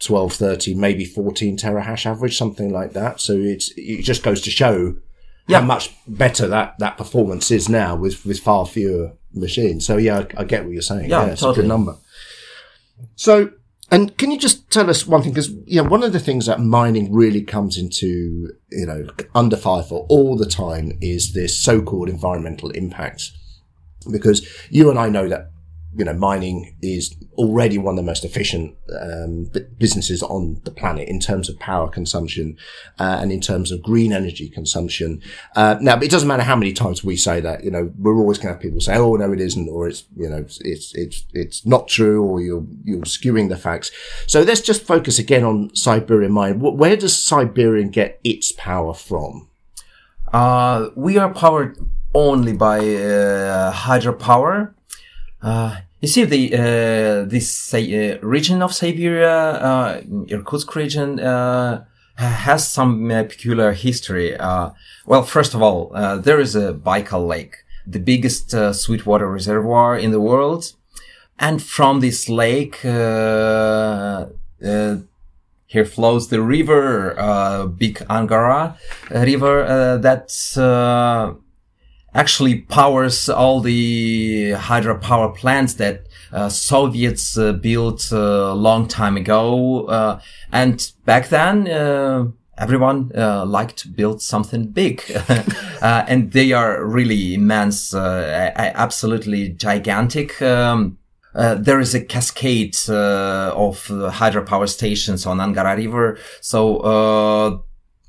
12, 0.00 0.32
13, 0.32 0.80
maybe 0.80 1.04
14 1.04 1.56
terahash 1.56 2.06
average, 2.06 2.36
something 2.36 2.70
like 2.72 2.94
that. 2.94 3.20
So 3.20 3.34
it's, 3.34 3.70
it 3.76 4.02
just 4.02 4.22
goes 4.24 4.40
to 4.42 4.50
show 4.50 4.96
Yeah. 5.46 5.60
how 5.60 5.66
much 5.66 5.94
better 6.08 6.48
that, 6.48 6.78
that 6.78 6.96
performance 6.96 7.50
is 7.50 7.68
now 7.68 7.94
with, 7.94 8.24
with 8.24 8.40
far 8.40 8.66
fewer 8.66 9.12
machines. 9.34 9.86
So 9.86 9.98
yeah, 9.98 10.20
I, 10.36 10.40
I 10.40 10.44
get 10.44 10.64
what 10.64 10.72
you're 10.72 10.82
saying. 10.82 11.10
Yeah, 11.10 11.26
it's 11.26 11.42
a 11.44 11.52
good 11.52 11.66
number. 11.66 11.96
So, 13.16 13.50
and 13.90 14.16
can 14.18 14.30
you 14.30 14.38
just 14.38 14.70
tell 14.70 14.90
us 14.90 15.06
one 15.06 15.22
thing? 15.22 15.32
Because, 15.32 15.50
you 15.66 15.82
know, 15.82 15.88
one 15.88 16.02
of 16.02 16.12
the 16.12 16.20
things 16.20 16.46
that 16.46 16.60
mining 16.60 17.12
really 17.12 17.42
comes 17.42 17.78
into, 17.78 18.50
you 18.70 18.86
know, 18.86 19.08
under 19.34 19.56
fire 19.56 19.82
for 19.82 20.06
all 20.08 20.36
the 20.36 20.46
time 20.46 20.98
is 21.00 21.32
this 21.32 21.58
so-called 21.58 22.08
environmental 22.08 22.70
impact. 22.70 23.30
Because 24.10 24.46
you 24.70 24.90
and 24.90 24.98
I 24.98 25.08
know 25.08 25.28
that, 25.28 25.50
you 25.98 26.04
know, 26.04 26.14
mining 26.14 26.76
is 26.80 27.16
already 27.36 27.76
one 27.76 27.94
of 27.94 27.96
the 27.96 28.06
most 28.06 28.24
efficient 28.24 28.76
um, 29.02 29.50
businesses 29.78 30.22
on 30.22 30.60
the 30.62 30.70
planet 30.70 31.08
in 31.08 31.18
terms 31.18 31.48
of 31.48 31.58
power 31.58 31.88
consumption 31.88 32.56
uh, 33.00 33.18
and 33.20 33.32
in 33.32 33.40
terms 33.40 33.72
of 33.72 33.82
green 33.82 34.12
energy 34.12 34.48
consumption. 34.48 35.20
Uh, 35.56 35.76
now, 35.80 35.98
it 35.98 36.08
doesn't 36.08 36.28
matter 36.28 36.44
how 36.44 36.54
many 36.54 36.72
times 36.72 37.02
we 37.02 37.16
say 37.16 37.40
that. 37.40 37.64
You 37.64 37.72
know, 37.72 37.92
we're 37.98 38.16
always 38.16 38.38
going 38.38 38.46
to 38.46 38.52
have 38.52 38.62
people 38.62 38.80
say, 38.80 38.96
"Oh, 38.96 39.16
no, 39.16 39.32
it 39.32 39.40
isn't," 39.40 39.68
or 39.68 39.88
"It's 39.88 40.04
you 40.16 40.28
know, 40.28 40.44
it's 40.60 40.94
it's 40.94 41.24
it's 41.34 41.66
not 41.66 41.88
true," 41.88 42.22
or 42.22 42.40
"You're 42.40 42.64
you're 42.84 43.02
skewing 43.02 43.48
the 43.48 43.56
facts." 43.56 43.90
So 44.28 44.42
let's 44.42 44.60
just 44.60 44.84
focus 44.84 45.18
again 45.18 45.42
on 45.42 45.74
Siberian 45.74 46.30
mine. 46.30 46.60
Where 46.60 46.96
does 46.96 47.20
Siberian 47.20 47.90
get 47.90 48.20
its 48.22 48.52
power 48.52 48.94
from? 48.94 49.48
Uh, 50.32 50.90
we 50.94 51.18
are 51.18 51.34
powered 51.34 51.76
only 52.14 52.52
by 52.52 52.78
uh, 52.78 53.72
hydropower. 53.72 54.74
Uh, 55.42 55.80
you 56.00 56.08
see, 56.08 56.24
the 56.24 56.54
uh, 56.54 57.24
this 57.28 57.74
uh, 57.74 58.18
region 58.22 58.62
of 58.62 58.72
Siberia, 58.72 59.36
uh, 59.36 60.00
Irkutsk 60.28 60.74
region, 60.76 61.18
uh, 61.18 61.84
has 62.16 62.68
some 62.68 63.10
uh, 63.10 63.24
peculiar 63.24 63.72
history. 63.72 64.36
Uh, 64.36 64.70
well, 65.06 65.22
first 65.22 65.54
of 65.54 65.62
all, 65.62 65.90
there 66.22 66.40
is 66.40 66.54
a 66.54 66.72
Baikal 66.72 67.26
Lake, 67.26 67.56
the 67.86 67.98
biggest 67.98 68.50
sweetwater 68.74 69.28
reservoir 69.30 69.96
in 69.96 70.10
the 70.10 70.20
world, 70.20 70.72
and 71.38 71.62
from 71.62 72.00
this 72.00 72.28
lake. 72.28 72.78
Here 75.70 75.84
flows 75.84 76.28
the 76.28 76.40
river, 76.40 77.14
uh, 77.20 77.66
Big 77.66 78.02
Angara 78.08 78.78
River, 79.10 79.98
that 80.00 80.32
uh, 80.56 81.34
actually 82.18 82.56
powers 82.56 83.28
all 83.28 83.60
the 83.60 84.50
hydropower 84.56 85.32
plants 85.34 85.74
that 85.74 86.06
uh, 86.32 86.48
Soviets 86.48 87.38
uh, 87.38 87.52
built 87.52 88.10
a 88.10 88.52
long 88.54 88.88
time 88.88 89.16
ago. 89.16 89.86
Uh, 89.86 90.20
and 90.50 90.92
back 91.04 91.28
then, 91.28 91.68
uh, 91.68 92.26
everyone 92.58 93.12
uh, 93.16 93.46
liked 93.46 93.76
to 93.78 93.88
build 93.88 94.20
something 94.20 94.66
big. 94.66 95.00
uh, 95.80 96.04
and 96.08 96.32
they 96.32 96.52
are 96.52 96.84
really 96.84 97.34
immense, 97.34 97.94
uh, 97.94 98.52
absolutely 98.56 99.50
gigantic. 99.50 100.42
Um, 100.42 100.98
uh, 101.36 101.54
there 101.54 101.78
is 101.78 101.94
a 101.94 102.04
cascade 102.04 102.76
uh, 102.88 103.52
of 103.54 103.88
uh, 103.92 104.10
hydropower 104.10 104.68
stations 104.68 105.24
on 105.24 105.40
Angara 105.40 105.76
River. 105.76 106.18
So 106.40 106.78
uh, 106.78 107.58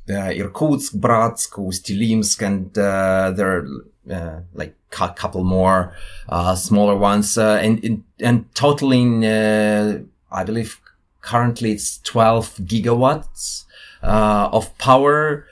uh, 0.10 0.32
Irkutsk, 0.32 0.95
Bratsk, 0.95 1.68
Ust-Ilimsk, 1.68 2.41
and 2.41 2.78
uh, 2.78 3.32
there 3.36 3.57
are 3.57 3.68
uh, 4.10 4.41
like 4.53 4.76
a 4.99 5.10
couple 5.10 5.43
more 5.43 5.93
uh, 6.30 6.55
smaller 6.55 6.95
ones, 6.95 7.38
uh, 7.38 7.60
and 7.62 7.84
and- 7.84 8.03
and 8.22 8.45
totaling, 8.53 9.24
uh, 9.26 9.99
I 10.32 10.43
believe 10.43 10.80
currently 11.22 11.72
it's 11.72 11.99
12 12.03 12.57
gigawatts 12.66 13.66
uh, 14.03 14.49
of 14.51 14.78
power. 14.78 15.45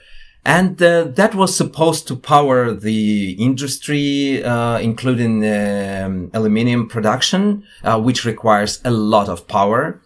And 0.44 0.80
uh, 0.82 1.04
that 1.14 1.34
was 1.34 1.54
supposed 1.54 2.08
to 2.08 2.16
power 2.16 2.72
the 2.72 3.32
industry, 3.32 4.42
uh, 4.42 4.78
including 4.78 5.44
um, 5.44 6.30
aluminium 6.32 6.88
production, 6.88 7.64
uh, 7.84 8.00
which 8.00 8.24
requires 8.24 8.80
a 8.84 8.90
lot 8.90 9.28
of 9.28 9.46
power. 9.46 10.00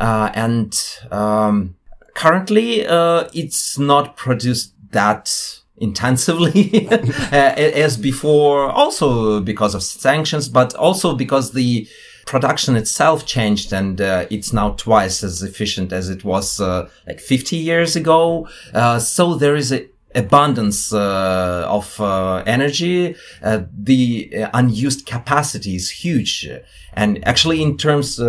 Uh, 0.00 0.30
and 0.34 0.82
um, 1.12 1.76
currently, 2.14 2.84
uh, 2.86 3.28
it's 3.32 3.78
not 3.78 4.16
produced 4.16 4.72
that 4.90 5.60
intensively 5.78 6.88
as 7.32 7.96
before, 7.96 8.70
also 8.70 9.40
because 9.40 9.74
of 9.74 9.82
sanctions, 9.82 10.48
but 10.48 10.74
also 10.74 11.14
because 11.14 11.52
the 11.52 11.88
production 12.26 12.76
itself 12.76 13.26
changed 13.26 13.72
and 13.72 14.00
uh, 14.00 14.26
it's 14.30 14.52
now 14.52 14.70
twice 14.70 15.22
as 15.22 15.42
efficient 15.42 15.92
as 15.92 16.08
it 16.08 16.24
was 16.24 16.60
uh, 16.60 16.88
like 17.06 17.20
50 17.20 17.56
years 17.56 17.96
ago. 17.96 18.48
Uh, 18.72 18.98
so 18.98 19.34
there 19.34 19.56
is 19.56 19.72
a, 19.72 19.86
abundance 20.14 20.92
uh, 20.92 21.66
of 21.68 22.00
uh, 22.00 22.42
energy, 22.46 23.16
uh, 23.42 23.62
the 23.76 24.46
unused 24.54 25.06
capacity 25.06 25.74
is 25.74 25.90
huge. 25.90 26.48
And 26.92 27.26
actually, 27.26 27.62
in 27.62 27.76
terms 27.76 28.20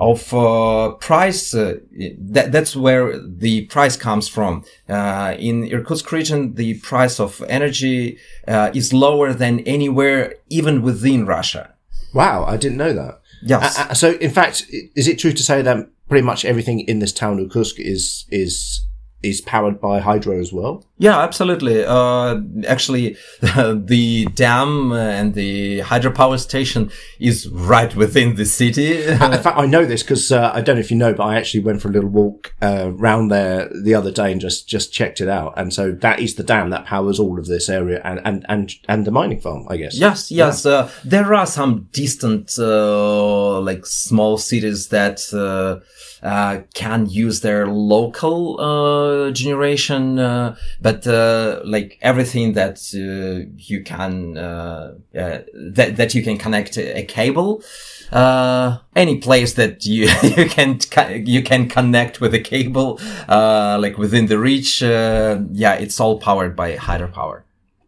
of 0.00 0.32
uh, 0.32 0.92
price, 1.00 1.54
uh, 1.54 1.78
that, 2.18 2.52
that's 2.52 2.76
where 2.76 3.18
the 3.18 3.66
price 3.66 3.96
comes 3.96 4.28
from. 4.28 4.64
Uh, 4.88 5.34
in 5.38 5.64
Irkutsk 5.64 6.10
region, 6.12 6.54
the 6.54 6.78
price 6.80 7.18
of 7.18 7.42
energy 7.48 8.18
uh, 8.46 8.70
is 8.74 8.92
lower 8.92 9.32
than 9.32 9.60
anywhere, 9.60 10.34
even 10.48 10.82
within 10.82 11.26
Russia. 11.26 11.74
Wow, 12.14 12.44
I 12.44 12.56
didn't 12.56 12.78
know 12.78 12.92
that. 12.92 13.20
Yes. 13.42 13.98
so, 13.98 14.12
in 14.12 14.30
fact, 14.30 14.66
is 14.94 15.08
it 15.08 15.18
true 15.18 15.32
to 15.32 15.42
say 15.42 15.62
that 15.62 15.88
pretty 16.08 16.24
much 16.24 16.44
everything 16.44 16.80
in 16.80 16.98
this 16.98 17.12
town, 17.12 17.38
Irkutsk, 17.38 17.78
is 17.78 18.24
is 18.30 18.84
is 19.22 19.40
powered 19.40 19.80
by 19.80 19.98
hydro 19.98 20.38
as 20.38 20.52
well? 20.52 20.84
Yeah, 20.98 21.18
absolutely. 21.18 21.84
Uh, 21.84 22.40
actually, 22.66 23.16
the 23.40 24.28
dam 24.34 24.92
and 24.92 25.34
the 25.34 25.80
hydropower 25.80 26.38
station 26.38 26.90
is 27.18 27.48
right 27.48 27.94
within 27.94 28.36
the 28.36 28.44
city. 28.44 29.04
In 29.04 29.18
fact, 29.18 29.46
I 29.46 29.66
know 29.66 29.84
this 29.84 30.02
because 30.02 30.30
uh, 30.30 30.50
I 30.52 30.60
don't 30.60 30.76
know 30.76 30.80
if 30.80 30.90
you 30.90 30.96
know, 30.96 31.14
but 31.14 31.24
I 31.24 31.36
actually 31.36 31.64
went 31.64 31.82
for 31.82 31.88
a 31.88 31.92
little 31.92 32.10
walk 32.10 32.54
uh, 32.62 32.90
around 32.92 33.28
there 33.28 33.68
the 33.82 33.94
other 33.94 34.10
day 34.10 34.32
and 34.32 34.40
just 34.40 34.68
just 34.68 34.92
checked 34.92 35.20
it 35.20 35.28
out. 35.28 35.54
And 35.56 35.72
so 35.72 35.92
that 35.92 36.20
is 36.20 36.34
the 36.34 36.44
dam 36.44 36.70
that 36.70 36.84
powers 36.84 37.18
all 37.18 37.38
of 37.38 37.46
this 37.46 37.68
area 37.68 38.00
and 38.04 38.20
and 38.24 38.44
and, 38.48 38.72
and 38.88 39.04
the 39.04 39.10
mining 39.10 39.40
farm, 39.40 39.66
I 39.68 39.76
guess. 39.76 39.96
Yes, 39.96 40.30
yes. 40.30 40.64
Yeah. 40.64 40.72
Uh, 40.72 40.90
there 41.04 41.34
are 41.34 41.46
some 41.46 41.88
distant, 41.92 42.58
uh, 42.58 43.60
like 43.60 43.86
small 43.86 44.38
cities 44.38 44.88
that 44.88 45.20
uh, 46.22 46.60
can 46.74 47.08
use 47.08 47.40
their 47.40 47.66
local 47.66 48.60
uh, 48.60 49.30
generation, 49.30 50.18
uh, 50.18 50.56
but 50.80 51.06
uh, 51.06 51.60
like 51.64 51.98
everything 52.02 52.54
that 52.54 52.92
you 52.92 53.82
can 53.84 54.36
uh, 54.36 54.94
that 55.12 55.96
that 55.96 56.14
you 56.14 56.22
can 56.22 56.38
connect 56.38 56.76
a, 56.76 56.98
a 56.98 57.04
cable. 57.04 57.62
any 58.96 59.18
place 59.18 59.54
that 59.54 59.84
you 59.84 60.08
you 60.36 60.48
can 60.48 60.78
you 61.26 61.42
can 61.42 61.68
connect 61.68 62.20
with 62.20 62.34
a 62.34 62.40
cable, 62.40 62.98
like 63.28 63.96
within 63.98 64.26
the 64.26 64.38
reach, 64.38 64.82
yeah, 64.82 65.74
it's 65.74 66.00
all 66.00 66.18
powered 66.18 66.56
by 66.56 66.76
hydropower. 66.76 67.42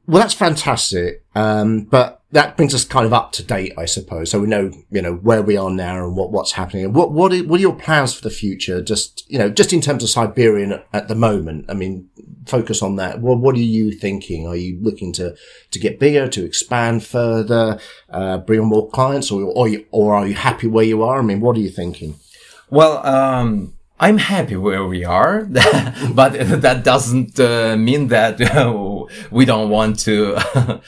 Well, 0.06 0.22
that's 0.22 0.34
fantastic. 0.34 1.22
Um, 1.36 1.84
but 1.84 2.19
that 2.32 2.56
brings 2.56 2.74
us 2.74 2.84
kind 2.84 3.06
of 3.06 3.12
up 3.12 3.32
to 3.32 3.42
date, 3.42 3.72
I 3.76 3.86
suppose. 3.86 4.30
So 4.30 4.40
we 4.40 4.46
know, 4.46 4.70
you 4.90 5.02
know, 5.02 5.14
where 5.14 5.42
we 5.42 5.56
are 5.56 5.70
now 5.70 6.04
and 6.04 6.16
what, 6.16 6.30
what's 6.30 6.52
happening. 6.52 6.92
What, 6.92 7.10
what 7.10 7.32
are, 7.32 7.38
what 7.38 7.58
are 7.58 7.62
your 7.62 7.74
plans 7.74 8.14
for 8.14 8.22
the 8.22 8.30
future? 8.30 8.80
Just, 8.80 9.28
you 9.28 9.38
know, 9.38 9.50
just 9.50 9.72
in 9.72 9.80
terms 9.80 10.04
of 10.04 10.10
Siberian 10.10 10.80
at 10.92 11.08
the 11.08 11.16
moment. 11.16 11.66
I 11.68 11.74
mean, 11.74 12.08
focus 12.46 12.82
on 12.82 12.96
that. 12.96 13.20
What, 13.20 13.38
what 13.38 13.56
are 13.56 13.58
you 13.58 13.90
thinking? 13.90 14.46
Are 14.46 14.54
you 14.54 14.78
looking 14.80 15.12
to, 15.14 15.34
to 15.72 15.78
get 15.80 15.98
bigger, 15.98 16.28
to 16.28 16.44
expand 16.44 17.04
further, 17.04 17.80
uh, 18.10 18.38
bring 18.38 18.60
on 18.60 18.66
more 18.66 18.88
clients 18.90 19.32
or, 19.32 19.42
or, 19.42 19.68
or 19.90 20.14
are 20.14 20.26
you 20.26 20.34
happy 20.34 20.68
where 20.68 20.84
you 20.84 21.02
are? 21.02 21.18
I 21.18 21.22
mean, 21.22 21.40
what 21.40 21.56
are 21.56 21.60
you 21.60 21.70
thinking? 21.70 22.14
Well, 22.70 23.04
um, 23.04 23.74
I'm 24.03 24.16
happy 24.16 24.57
where 24.57 24.86
we 24.86 25.05
are, 25.05 25.44
but 26.14 26.32
that 26.32 26.80
doesn't 26.84 27.38
uh, 27.38 27.76
mean 27.76 28.09
that 28.09 28.40
we 29.30 29.44
don't 29.44 29.68
want 29.68 29.98
to 30.01 30.38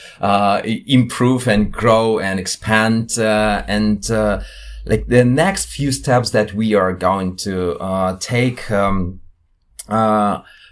uh, 0.20 0.62
improve 0.64 1.46
and 1.46 1.70
grow 1.70 2.18
and 2.18 2.40
expand. 2.40 3.18
Uh, 3.18 3.64
and 3.68 4.10
uh, 4.10 4.42
like 4.86 5.08
the 5.08 5.26
next 5.26 5.66
few 5.66 5.92
steps 5.92 6.30
that 6.30 6.54
we 6.54 6.74
are 6.74 6.94
going 6.94 7.36
to 7.36 7.78
uh, 7.80 8.16
take, 8.18 8.70
um, 8.70 9.20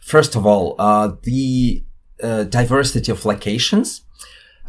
first 0.01 0.35
of 0.35 0.47
all, 0.47 0.77
the 1.23 1.85
diversity 2.49 3.13
of 3.13 3.27
locations. 3.27 4.01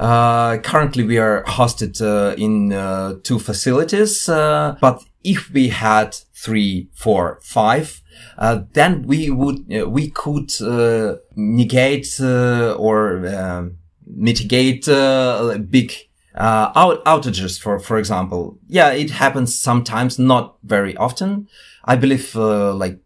Currently, 0.01 1.03
we 1.03 1.17
are 1.17 1.43
hosted 1.43 2.01
in 2.37 3.21
two 3.23 3.39
facilities, 3.39 4.25
but 4.27 5.03
if 5.23 5.51
we 5.51 5.69
had 5.69 6.15
three, 6.33 6.89
four, 6.93 7.39
five, 7.43 8.01
uh, 8.37 8.61
then 8.73 9.03
we 9.03 9.29
would 9.29 9.65
uh, 9.73 9.87
we 9.89 10.09
could 10.09 10.51
uh, 10.61 11.15
negate 11.35 12.19
uh, 12.19 12.73
or 12.73 13.27
um, 13.27 13.77
mitigate 14.05 14.87
uh, 14.87 15.57
big 15.69 15.93
uh, 16.35 16.71
out- 16.75 17.03
outages. 17.05 17.59
For 17.59 17.79
for 17.79 17.97
example, 17.97 18.57
yeah, 18.67 18.91
it 18.91 19.11
happens 19.11 19.57
sometimes, 19.57 20.17
not 20.17 20.57
very 20.63 20.95
often. 20.97 21.47
I 21.85 21.95
believe 21.95 22.35
like. 22.35 22.99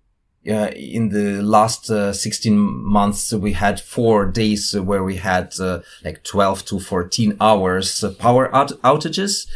In 0.46 1.10
the 1.10 1.42
last 1.42 1.88
16 1.88 2.58
months, 2.58 3.34
we 3.34 3.54
had 3.54 3.80
four 3.80 4.26
days 4.26 4.76
where 4.76 5.04
we 5.04 5.16
had 5.16 5.54
like 6.04 6.24
12 6.24 6.66
to 6.66 6.80
14 6.80 7.38
hours 7.40 8.04
power 8.20 8.54
out- 8.56 8.80
outages. 8.84 9.48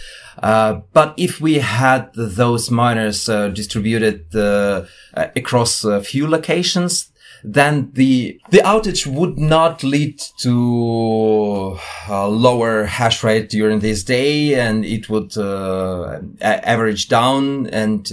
Uh, 0.41 0.81
but 0.93 1.13
if 1.17 1.41
we 1.41 1.55
had 1.55 2.09
those 2.13 2.71
miners 2.71 3.27
uh, 3.27 3.49
distributed 3.49 4.25
uh, 4.33 4.85
uh 5.13 5.27
across 5.35 5.83
a 5.83 6.01
few 6.01 6.27
locations, 6.27 7.11
then 7.43 7.89
the 7.93 8.39
the 8.49 8.59
outage 8.59 9.05
would 9.07 9.37
not 9.37 9.83
lead 9.83 10.19
to 10.37 11.77
a 12.09 12.27
lower 12.27 12.85
hash 12.85 13.23
rate 13.23 13.49
during 13.49 13.79
this 13.79 14.03
day, 14.03 14.55
and 14.55 14.85
it 14.85 15.09
would 15.09 15.37
uh, 15.37 16.19
average 16.41 17.07
down 17.07 17.67
and 17.67 18.11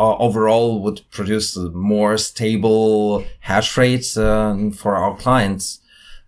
overall 0.00 0.80
would 0.82 1.02
produce 1.10 1.56
more 1.56 2.16
stable 2.16 3.24
hash 3.40 3.76
rates 3.76 4.14
for 4.14 4.96
our 4.96 5.16
clients. 5.16 5.80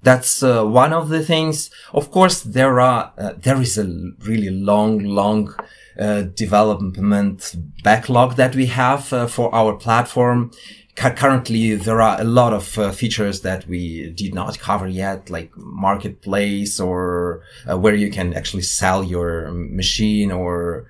That's 0.03 0.43
uh, 0.43 0.65
one 0.65 0.93
of 0.93 1.09
the 1.11 1.23
things. 1.23 1.71
Of 1.93 2.11
course, 2.11 2.43
there 2.43 2.81
are 2.81 3.13
uh, 3.17 3.35
there 3.39 3.61
is 3.61 3.79
a 3.79 3.85
really 4.25 4.51
long, 4.51 4.99
long 4.99 5.55
uh, 5.99 6.23
development 6.23 7.55
backlog 7.85 8.37
that 8.37 8.57
we 8.57 8.67
have 8.67 9.13
uh, 9.13 9.27
for 9.27 9.55
our 9.55 9.75
platform. 9.75 10.51
currently, 10.97 11.77
there 11.77 12.03
are 12.03 12.21
a 12.21 12.25
lot 12.25 12.53
of 12.53 12.79
uh, 12.79 12.91
features 12.91 13.43
that 13.43 13.67
we 13.69 14.11
did 14.11 14.35
not 14.35 14.59
cover 14.59 14.89
yet, 14.89 15.31
like 15.31 15.51
marketplace 15.57 16.81
or 16.81 17.43
uh, 17.71 17.79
where 17.79 17.95
you 17.95 18.11
can 18.11 18.35
actually 18.35 18.63
sell 18.63 19.05
your 19.05 19.53
machine 19.53 20.33
or 20.33 20.87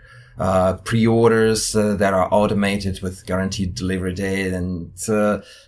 pre-orders 0.84 1.72
that 1.72 2.12
are 2.14 2.28
automated 2.32 3.01
with 3.03 3.24
guaranteed 3.26 3.74
delivery 3.74 4.14
date 4.14 4.53
and 4.53 4.93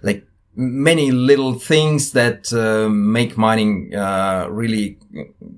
like 0.02 0.26
many 0.56 1.10
little 1.10 1.54
things 1.54 2.12
that 2.12 2.52
uh, 2.52 2.88
make 2.88 3.36
mining 3.36 3.94
uh, 3.94 4.46
really 4.50 4.98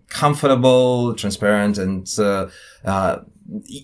comfortable, 0.08 1.14
transparent, 1.14 1.78
and 1.78 2.12
uh, 2.18 2.48
uh 2.84 3.18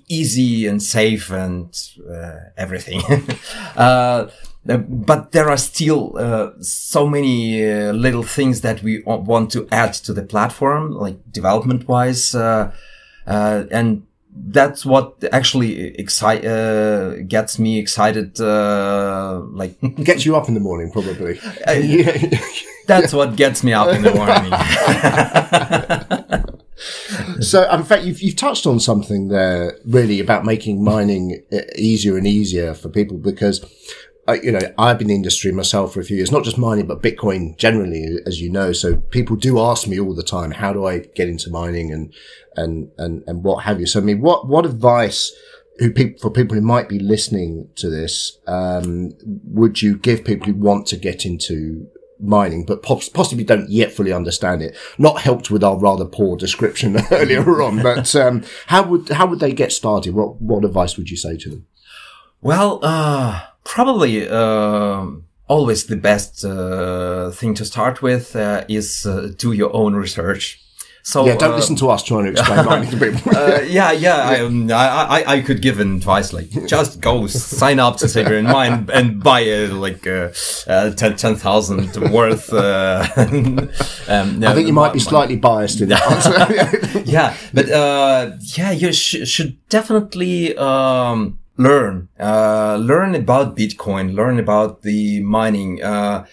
easy 0.09 0.67
and 0.67 0.83
safe 0.83 1.31
and 1.31 1.91
uh, 2.11 2.37
everything. 2.57 3.03
Uh, 3.75 4.29
but 4.65 5.33
there 5.33 5.49
are 5.49 5.57
still 5.57 6.13
so 6.61 7.09
many 7.09 7.65
little 7.91 8.23
things 8.23 8.61
that 8.61 8.83
we 8.83 9.03
want 9.03 9.51
to 9.51 9.67
add 9.73 9.95
to 9.95 10.13
the 10.13 10.23
platform, 10.23 10.93
like 10.93 11.17
development 11.33 11.89
wise, 11.89 12.35
and 12.35 14.07
that's 14.35 14.85
what 14.87 15.23
actually 15.31 15.95
excite 15.99 16.45
uh, 16.45 17.17
gets 17.23 17.59
me 17.59 17.79
excited. 17.79 18.41
Uh, 18.41 19.43
like 19.51 19.79
gets 20.05 20.25
you 20.25 20.37
up 20.37 20.49
in 20.49 20.55
the 20.55 20.61
morning, 20.61 20.91
probably. 20.91 21.35
that's 22.87 23.13
what 23.13 23.37
gets 23.37 23.63
me 23.63 23.73
up 23.73 23.89
in 23.89 24.03
the 24.03 24.15
morning. 24.15 24.53
so, 27.43 27.71
in 27.71 27.85
fact, 27.85 28.05
you've, 28.05 28.23
you've 28.23 28.37
touched 28.37 28.67
on 28.67 28.81
something 28.81 29.29
there, 29.29 29.79
really, 29.85 30.19
about 30.21 30.45
making 30.45 30.83
mining 30.83 31.43
easier 31.77 32.17
and 32.17 32.27
easier 32.27 32.75
for 32.75 32.89
people 32.89 33.19
because 33.19 33.65
uh, 34.29 34.37
you 34.43 34.53
know, 34.53 34.61
I've 34.79 34.99
been 34.99 35.07
in 35.07 35.09
the 35.09 35.15
industry 35.17 35.51
myself 35.51 35.95
for 35.95 36.01
a 36.01 36.05
few 36.05 36.17
years, 36.17 36.31
not 36.31 36.45
just 36.45 36.59
mining, 36.59 36.87
but 36.87 37.03
Bitcoin 37.03 37.57
generally, 37.57 38.19
as 38.25 38.41
you 38.41 38.51
know. 38.51 38.73
So 38.73 38.97
people 38.97 39.37
do 39.37 39.59
ask 39.59 39.89
me 39.89 39.99
all 39.99 40.15
the 40.15 40.23
time, 40.23 40.53
how 40.53 40.73
do 40.73 40.87
I 40.87 41.01
get 41.01 41.29
into 41.29 41.51
mining 41.51 41.93
and, 41.93 42.15
and, 42.57 42.91
and, 42.99 43.25
and 43.27 43.43
what 43.43 43.65
have 43.65 43.81
you? 43.81 43.87
So, 43.87 44.01
I 44.01 44.03
mean, 44.03 44.21
what, 44.21 44.47
what 44.47 44.65
advice 44.65 45.33
who 45.79 45.91
people, 45.91 46.21
for 46.21 46.31
people 46.31 46.55
who 46.55 46.61
might 46.61 46.89
be 46.89 47.01
listening 47.01 47.69
to 47.77 47.91
this, 47.91 48.39
um, 48.47 49.13
would 49.45 49.83
you 49.83 49.99
give 49.99 50.25
people 50.25 50.47
who 50.47 50.55
want 50.55 50.87
to 50.89 50.97
get 50.97 51.27
into 51.27 51.89
mining, 52.23 52.65
but 52.65 52.83
possibly 52.83 53.43
don't 53.45 53.69
yet 53.69 53.93
fully 53.93 54.13
understand 54.13 54.63
it. 54.63 54.77
Not 54.97 55.21
helped 55.21 55.51
with 55.51 55.65
our 55.65 55.77
rather 55.77 56.05
poor 56.05 56.37
description 56.37 56.97
earlier 57.11 57.63
on, 57.63 57.83
but 57.83 58.15
um, 58.15 58.45
how 58.67 58.85
would 58.85 59.09
how 59.09 59.27
would 59.27 59.41
they 59.41 59.53
get 59.53 59.73
started? 59.73 60.15
What 60.15 60.41
what 60.41 60.65
advice 60.65 60.97
would 60.97 61.11
you 61.11 61.17
say 61.17 61.37
to 61.39 61.51
them? 61.51 61.67
Well, 62.41 62.81
uh, 62.83 63.41
probably 63.65 64.29
uh, 64.29 65.07
always 65.49 65.87
the 65.87 65.97
best 65.97 66.45
uh, 66.45 67.31
thing 67.31 67.55
to 67.55 67.65
start 67.65 68.03
with 68.03 68.35
uh, 68.37 68.65
is 68.69 69.07
uh, 69.07 69.31
do 69.37 69.53
your 69.53 69.75
own 69.75 69.95
research. 69.95 70.59
So 71.05 71.27
Yeah, 71.27 71.35
don't 71.37 71.53
uh, 71.53 71.57
listen 71.57 71.75
to 71.77 71.91
us 71.91 72.05
trying 72.05 72.27
to 72.27 72.31
explain 72.31 72.65
mining 72.71 72.91
to 72.91 72.97
people. 72.97 73.37
uh, 73.37 73.61
yeah, 73.63 73.91
yeah. 73.91 74.19
I, 74.19 74.39
um, 74.45 74.71
I, 74.71 74.87
I, 75.25 75.33
I 75.35 75.41
could 75.41 75.61
give 75.61 75.81
advice 75.81 76.33
like 76.33 76.49
just 76.69 77.01
go 77.01 77.27
sign 77.27 77.81
up 77.81 77.97
to 77.97 78.09
Siberian 78.09 78.47
Mine 78.47 78.89
and 78.93 79.21
buy 79.21 79.43
uh, 79.51 79.75
like 79.75 80.07
uh, 80.07 80.31
uh, 80.69 80.91
10 80.95 81.17
10,000 81.17 82.13
worth. 82.13 82.53
Uh, 82.53 83.05
um, 83.17 84.45
I 84.45 84.55
think 84.55 84.69
you 84.69 84.73
might 84.73 84.93
be 84.93 85.01
slightly 85.01 85.35
biased 85.35 85.81
in 85.81 85.89
that 85.89 86.03
answer. 86.09 87.03
yeah, 87.05 87.37
but 87.53 87.69
uh, 87.69 88.37
yeah, 88.57 88.71
you 88.71 88.93
sh- 88.93 89.27
should 89.27 89.59
definitely 89.69 90.57
um, 90.57 91.41
learn, 91.63 92.09
uh, 92.19 92.77
learn 92.81 93.15
about 93.15 93.57
Bitcoin, 93.57 94.15
learn 94.15 94.39
about 94.39 94.83
the 94.83 95.23
mining. 95.23 95.83
Uh, 95.83 96.27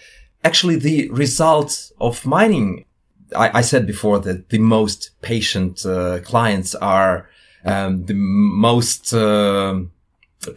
actually, 0.44 0.76
the 0.76 1.08
results 1.10 1.92
of 2.00 2.26
mining. 2.26 2.84
I, 3.36 3.58
I 3.58 3.60
said 3.62 3.86
before 3.86 4.18
that 4.20 4.48
the 4.48 4.58
most 4.58 5.10
patient 5.22 5.86
uh, 5.86 6.20
clients 6.20 6.74
are 6.74 7.28
um, 7.64 8.06
the 8.06 8.14
most 8.14 9.12
uh, 9.12 9.80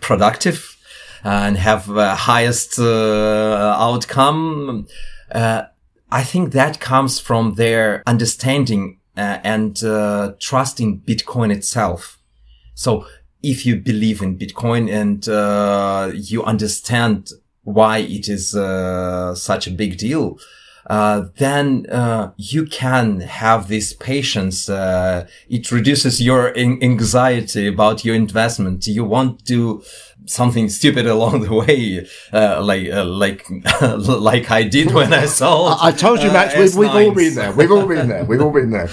productive 0.01 0.77
and 1.23 1.57
have 1.57 1.89
uh, 1.89 2.15
highest 2.15 2.79
uh, 2.79 3.75
outcome. 3.79 4.87
I 6.15 6.23
think 6.23 6.51
that 6.51 6.79
comes 6.79 7.19
from 7.19 7.55
their 7.55 8.03
understanding 8.05 8.99
and 9.15 9.75
trust 10.39 10.79
in 10.79 10.99
Bitcoin 10.99 11.51
itself. 11.51 12.19
So 12.75 13.07
if 13.43 13.65
you 13.65 13.75
believe 13.75 14.21
in 14.21 14.37
Bitcoin 14.37 14.91
and 14.91 15.27
uh, 15.27 16.11
you 16.13 16.43
understand 16.43 17.31
why 17.63 17.99
it 17.99 18.27
is 18.27 18.55
uh, 18.55 19.35
such 19.35 19.67
a 19.67 19.71
big 19.71 19.97
deal, 19.97 20.39
uh, 20.87 21.25
then 21.37 21.85
uh, 21.89 22.31
you 22.37 22.65
can 22.65 23.21
have 23.21 23.67
this 23.67 23.93
patience. 23.93 24.69
Uh, 24.69 25.27
it 25.49 25.71
reduces 25.71 26.21
your 26.21 26.47
an- 26.47 26.81
anxiety 26.81 27.67
about 27.67 28.03
your 28.03 28.15
investment. 28.15 28.85
You 28.87 29.05
won't 29.05 29.45
do 29.45 29.83
something 30.25 30.69
stupid 30.69 31.05
along 31.15 31.41
the 31.41 31.53
way, 31.53 32.07
uh, 32.33 32.61
like 32.63 32.89
uh, 32.91 33.05
like 33.05 33.45
like 33.81 34.51
I 34.51 34.63
did 34.63 34.93
when 34.93 35.13
I 35.13 35.25
sold. 35.39 35.77
I 35.81 35.91
told 35.91 36.21
you, 36.21 36.31
Max, 36.31 36.57
we've, 36.57 36.75
we've 36.75 36.89
all 36.89 37.13
been 37.13 37.35
there. 37.35 37.51
We've 37.53 37.71
all 37.71 37.87
been 37.87 38.07
there. 38.09 38.25
We've 38.25 38.41
all 38.41 38.51
been 38.51 38.71
there. 38.71 38.89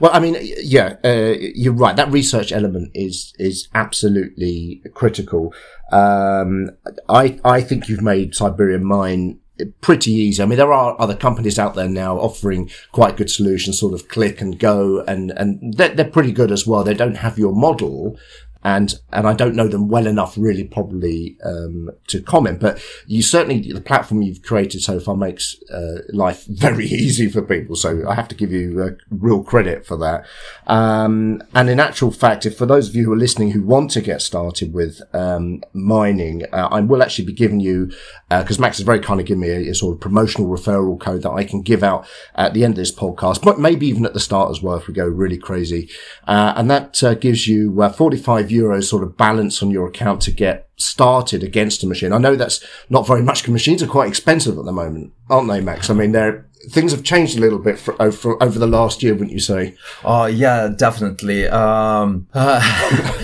Well, 0.00 0.10
I 0.12 0.20
mean, 0.20 0.36
yeah, 0.40 0.96
uh, 1.04 1.34
you're 1.38 1.72
right. 1.72 1.96
That 1.96 2.10
research 2.10 2.52
element 2.52 2.90
is 2.94 3.32
is 3.38 3.68
absolutely 3.74 4.82
critical. 4.94 5.54
Um, 5.92 6.70
I 7.08 7.38
I 7.44 7.60
think 7.60 7.88
you've 7.88 8.02
made 8.02 8.34
Siberian 8.34 8.84
Mine 8.84 9.38
pretty 9.80 10.12
easy. 10.12 10.42
I 10.42 10.46
mean, 10.46 10.58
there 10.58 10.72
are 10.72 11.00
other 11.00 11.16
companies 11.16 11.58
out 11.58 11.74
there 11.74 11.88
now 11.88 12.18
offering 12.18 12.70
quite 12.92 13.16
good 13.16 13.30
solutions, 13.30 13.78
sort 13.78 13.94
of 13.94 14.08
click 14.08 14.40
and 14.40 14.58
go, 14.58 15.00
and 15.02 15.30
and 15.32 15.74
they're, 15.74 15.94
they're 15.94 16.04
pretty 16.04 16.32
good 16.32 16.52
as 16.52 16.66
well. 16.66 16.84
They 16.84 16.94
don't 16.94 17.16
have 17.16 17.38
your 17.38 17.54
model, 17.54 18.18
and 18.66 18.98
and 19.12 19.28
I 19.28 19.32
don't 19.32 19.54
know 19.54 19.68
them 19.68 19.86
well 19.86 20.08
enough, 20.08 20.34
really, 20.36 20.64
probably 20.64 21.36
um, 21.44 21.88
to 22.08 22.20
comment. 22.20 22.58
But 22.58 22.82
you 23.06 23.22
certainly 23.22 23.72
the 23.72 23.80
platform 23.80 24.22
you've 24.22 24.42
created 24.42 24.82
so 24.82 24.98
far 24.98 25.16
makes 25.16 25.54
uh, 25.72 25.98
life 26.08 26.44
very 26.48 26.86
easy 26.86 27.28
for 27.28 27.42
people. 27.42 27.76
So 27.76 28.02
I 28.08 28.16
have 28.16 28.26
to 28.26 28.34
give 28.34 28.50
you 28.50 28.82
uh, 28.82 29.04
real 29.08 29.44
credit 29.44 29.86
for 29.86 29.96
that. 29.98 30.26
Um, 30.66 31.44
and 31.54 31.70
in 31.70 31.78
actual 31.78 32.10
fact, 32.10 32.44
if 32.44 32.58
for 32.58 32.66
those 32.66 32.88
of 32.88 32.96
you 32.96 33.04
who 33.04 33.12
are 33.12 33.16
listening 33.16 33.52
who 33.52 33.62
want 33.62 33.92
to 33.92 34.00
get 34.00 34.20
started 34.20 34.74
with 34.74 35.00
um, 35.12 35.62
mining, 35.72 36.42
uh, 36.52 36.66
I 36.68 36.80
will 36.80 37.04
actually 37.04 37.26
be 37.26 37.34
giving 37.34 37.60
you 37.60 37.92
because 38.28 38.58
Max 38.58 38.78
has 38.78 38.84
very 38.84 38.98
kindly 38.98 39.22
given 39.22 39.42
me 39.42 39.50
a, 39.50 39.70
a 39.70 39.74
sort 39.74 39.94
of 39.94 40.00
promotional 40.00 40.50
referral 40.50 40.98
code 40.98 41.22
that 41.22 41.30
I 41.30 41.44
can 41.44 41.62
give 41.62 41.84
out 41.84 42.04
at 42.34 42.52
the 42.52 42.64
end 42.64 42.72
of 42.72 42.78
this 42.78 42.92
podcast, 42.92 43.44
but 43.44 43.60
maybe 43.60 43.86
even 43.86 44.04
at 44.04 44.12
the 44.12 44.18
start 44.18 44.50
as 44.50 44.60
well 44.60 44.74
if 44.76 44.88
we 44.88 44.94
go 44.94 45.06
really 45.06 45.38
crazy. 45.38 45.88
Uh, 46.26 46.52
and 46.56 46.68
that 46.68 47.00
uh, 47.04 47.14
gives 47.14 47.46
you 47.46 47.80
uh, 47.80 47.90
45 47.90 48.50
euros 48.56 48.84
sort 48.84 49.02
of 49.02 49.16
balance 49.16 49.62
on 49.62 49.70
your 49.70 49.88
account 49.88 50.20
to 50.22 50.30
get 50.30 50.68
started 50.76 51.42
against 51.42 51.82
a 51.82 51.86
machine. 51.86 52.12
I 52.12 52.18
know 52.18 52.36
that's 52.36 52.64
not 52.90 53.06
very 53.06 53.22
much 53.22 53.42
because 53.42 53.52
machines 53.52 53.82
are 53.82 53.86
quite 53.86 54.08
expensive 54.08 54.58
at 54.58 54.64
the 54.64 54.72
moment, 54.72 55.12
aren't 55.30 55.48
they, 55.48 55.60
Max? 55.60 55.90
I 55.90 55.94
mean, 55.94 56.12
they're, 56.12 56.46
things 56.70 56.92
have 56.92 57.02
changed 57.02 57.36
a 57.36 57.40
little 57.40 57.58
bit 57.58 57.78
for, 57.78 58.00
over, 58.00 58.42
over 58.42 58.58
the 58.58 58.66
last 58.66 59.02
year, 59.02 59.14
wouldn't 59.14 59.32
you 59.32 59.40
say? 59.40 59.74
Oh 60.04 60.26
yeah, 60.26 60.68
definitely. 60.68 61.48
Um, 61.48 62.26
uh, 62.34 62.60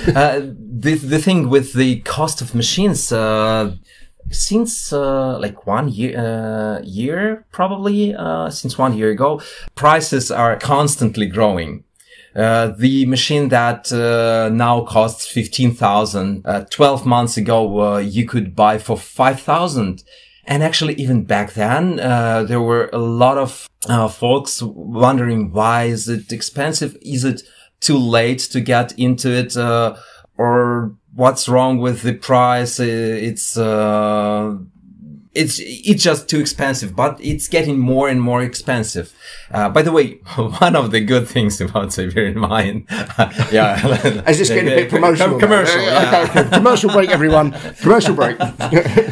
uh, 0.15 0.41
the 0.41 0.95
the 0.95 1.19
thing 1.19 1.49
with 1.49 1.75
the 1.75 2.01
cost 2.01 2.41
of 2.41 2.55
machines, 2.55 3.13
uh, 3.13 3.75
since 4.31 4.93
uh, 4.93 5.39
like 5.39 5.67
one 5.67 5.89
year, 5.89 6.19
uh, 6.19 6.81
year 6.83 7.45
probably 7.53 8.15
uh, 8.15 8.51
since 8.51 8.79
one 8.79 8.97
year 8.97 9.11
ago, 9.11 9.41
prices 9.75 10.31
are 10.31 10.57
constantly 10.57 11.27
growing. 11.27 11.85
Uh, 12.35 12.69
the 12.79 13.05
machine 13.07 13.49
that 13.49 13.93
uh, 13.93 14.49
now 14.53 14.81
costs 14.83 15.27
15,000, 15.27 16.47
uh, 16.47 16.65
12 16.71 17.05
months 17.05 17.37
ago, 17.37 17.81
uh, 17.81 17.99
you 17.99 18.27
could 18.27 18.57
buy 18.57 18.79
for 18.79 18.97
5,000. 18.97 20.03
And 20.45 20.63
actually, 20.63 20.95
even 20.95 21.25
back 21.25 21.53
then, 21.53 22.01
uh, 22.01 22.43
there 22.45 22.61
were 22.61 22.91
a 22.93 22.99
lot 22.99 23.39
of 23.39 23.69
folks 24.15 24.63
wondering 24.63 25.53
why 25.53 25.85
is 25.85 26.09
it 26.09 26.33
expensive? 26.33 26.97
Is 27.03 27.25
it 27.25 27.43
too 27.81 27.99
late 27.99 28.41
to 28.41 28.61
get 28.61 28.99
into 28.99 29.31
it? 29.31 29.57
Or 30.39 30.97
what's 31.15 31.49
wrong 31.49 31.79
with 31.79 32.03
the 32.03 32.15
price? 32.15 32.81
It's, 32.81 33.57
it's 35.35 35.59
it's 35.61 36.03
just 36.03 36.29
too 36.29 36.41
expensive, 36.41 36.95
but 36.95 37.19
it's 37.21 37.49
getting 37.49 37.79
more 37.79 38.09
and 38.09 38.21
more 38.21 38.43
expensive. 38.43 39.15
Uh, 39.51 39.69
by 39.69 39.83
the 39.83 39.93
way, 39.93 40.21
one 40.37 40.77
of 40.77 40.91
the 40.91 41.01
good 41.01 41.27
things 41.27 41.61
about 41.61 41.93
Siberian 41.93 42.39
Mine, 42.39 42.87
yeah, 43.51 43.81
Is 44.29 44.39
this 44.39 44.49
getting 44.49 44.69
a 44.69 44.77
bit 44.77 44.91
promotional? 44.91 45.39
Commercial, 45.39 45.81
yeah. 45.81 46.27
Okay. 46.29 46.49
Commercial 46.51 46.91
break, 46.91 47.11
everyone. 47.11 47.53
Commercial 47.81 48.15
break. 48.15 48.39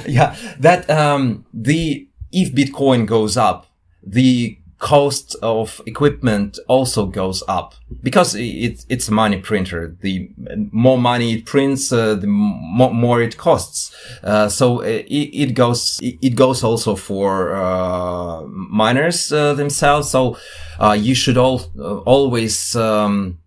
yeah, 0.07 0.37
that 0.59 0.89
um, 0.91 1.47
the 1.55 2.07
if 2.33 2.53
Bitcoin 2.55 3.07
goes 3.07 3.37
up, 3.37 3.67
the 4.03 4.59
cost 4.81 5.37
of 5.43 5.81
equipment 5.87 6.59
also 6.67 7.07
goes 7.07 7.43
up 7.47 7.75
because 8.03 8.35
it, 8.35 8.85
it's 8.89 9.09
a 9.09 9.13
money 9.13 9.37
printer. 9.37 9.95
The 10.01 10.31
more 10.73 10.99
money 10.99 11.35
it 11.35 11.45
prints, 11.45 11.93
uh, 11.93 12.15
the 12.15 12.27
mo- 12.27 12.93
more 12.93 13.23
it 13.23 13.37
costs. 13.37 13.95
Uh, 14.25 14.49
so 14.49 14.81
it, 14.81 15.05
it 15.09 15.55
goes 15.55 16.01
it 16.03 16.35
goes 16.35 16.65
also 16.65 16.97
for 16.97 17.55
uh, 17.55 18.43
miners 18.47 19.31
uh, 19.33 19.55
themselves. 19.55 20.11
So 20.11 20.39
uh, 20.81 20.97
you 20.99 21.15
should 21.15 21.37
all 21.37 21.61
uh, 21.79 21.99
always 21.99 22.75
um, 22.75 23.39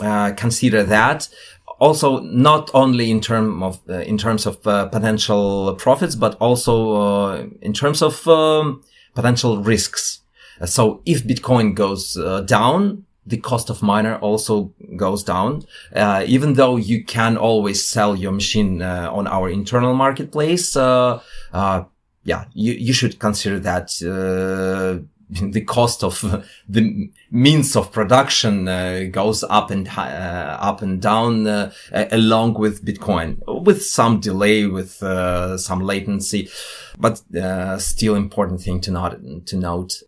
uh, 0.00 0.32
consider 0.36 0.82
that 0.84 1.28
also 1.78 2.20
not 2.20 2.70
only 2.74 3.10
in 3.10 3.20
term 3.20 3.62
of 3.62 3.78
uh, 3.88 4.00
in 4.00 4.16
terms 4.18 4.46
of 4.46 4.66
uh, 4.66 4.86
potential 4.86 5.74
profits 5.74 6.16
but 6.16 6.34
also 6.40 6.96
uh, 6.96 7.46
in 7.60 7.72
terms 7.72 8.02
of 8.02 8.26
um, 8.26 8.82
potential 9.14 9.62
risks 9.62 10.20
Uh, 10.27 10.27
so 10.64 11.02
if 11.06 11.24
bitcoin 11.24 11.74
goes 11.74 12.16
uh, 12.16 12.40
down 12.42 13.04
the 13.28 13.36
cost 13.36 13.68
of 13.70 13.82
miner 13.82 14.16
also 14.16 14.72
goes 14.96 15.22
down 15.22 15.62
uh, 15.94 16.24
even 16.26 16.54
though 16.54 16.76
you 16.76 17.04
can 17.04 17.36
always 17.36 17.86
sell 17.86 18.16
your 18.16 18.32
machine 18.32 18.82
uh, 18.82 19.10
on 19.12 19.26
our 19.26 19.48
internal 19.48 19.94
marketplace 19.94 20.76
uh, 20.76 21.20
uh, 21.52 21.84
yeah 22.24 22.44
you, 22.54 22.72
you 22.72 22.92
should 22.92 23.18
consider 23.18 23.58
that 23.58 23.90
uh, 24.02 25.04
the 25.50 25.60
cost 25.60 26.02
of 26.02 26.22
the 26.68 27.10
means 27.30 27.76
of 27.76 27.92
production 27.92 28.66
uh, 28.66 29.04
goes 29.10 29.44
up 29.44 29.70
and 29.70 29.86
up 29.94 30.80
and 30.80 31.02
down 31.02 31.46
along 31.92 32.54
with 32.54 32.82
Bitcoin, 32.82 33.36
with 33.62 33.84
some 33.84 34.20
delay, 34.20 34.64
with 34.64 34.92
some 35.60 35.80
latency, 35.80 36.48
but 36.98 37.20
still 37.78 38.14
important 38.14 38.62
thing 38.62 38.80
to 38.80 38.90
not 38.90 39.18
to 39.44 39.56
note. 39.58 40.02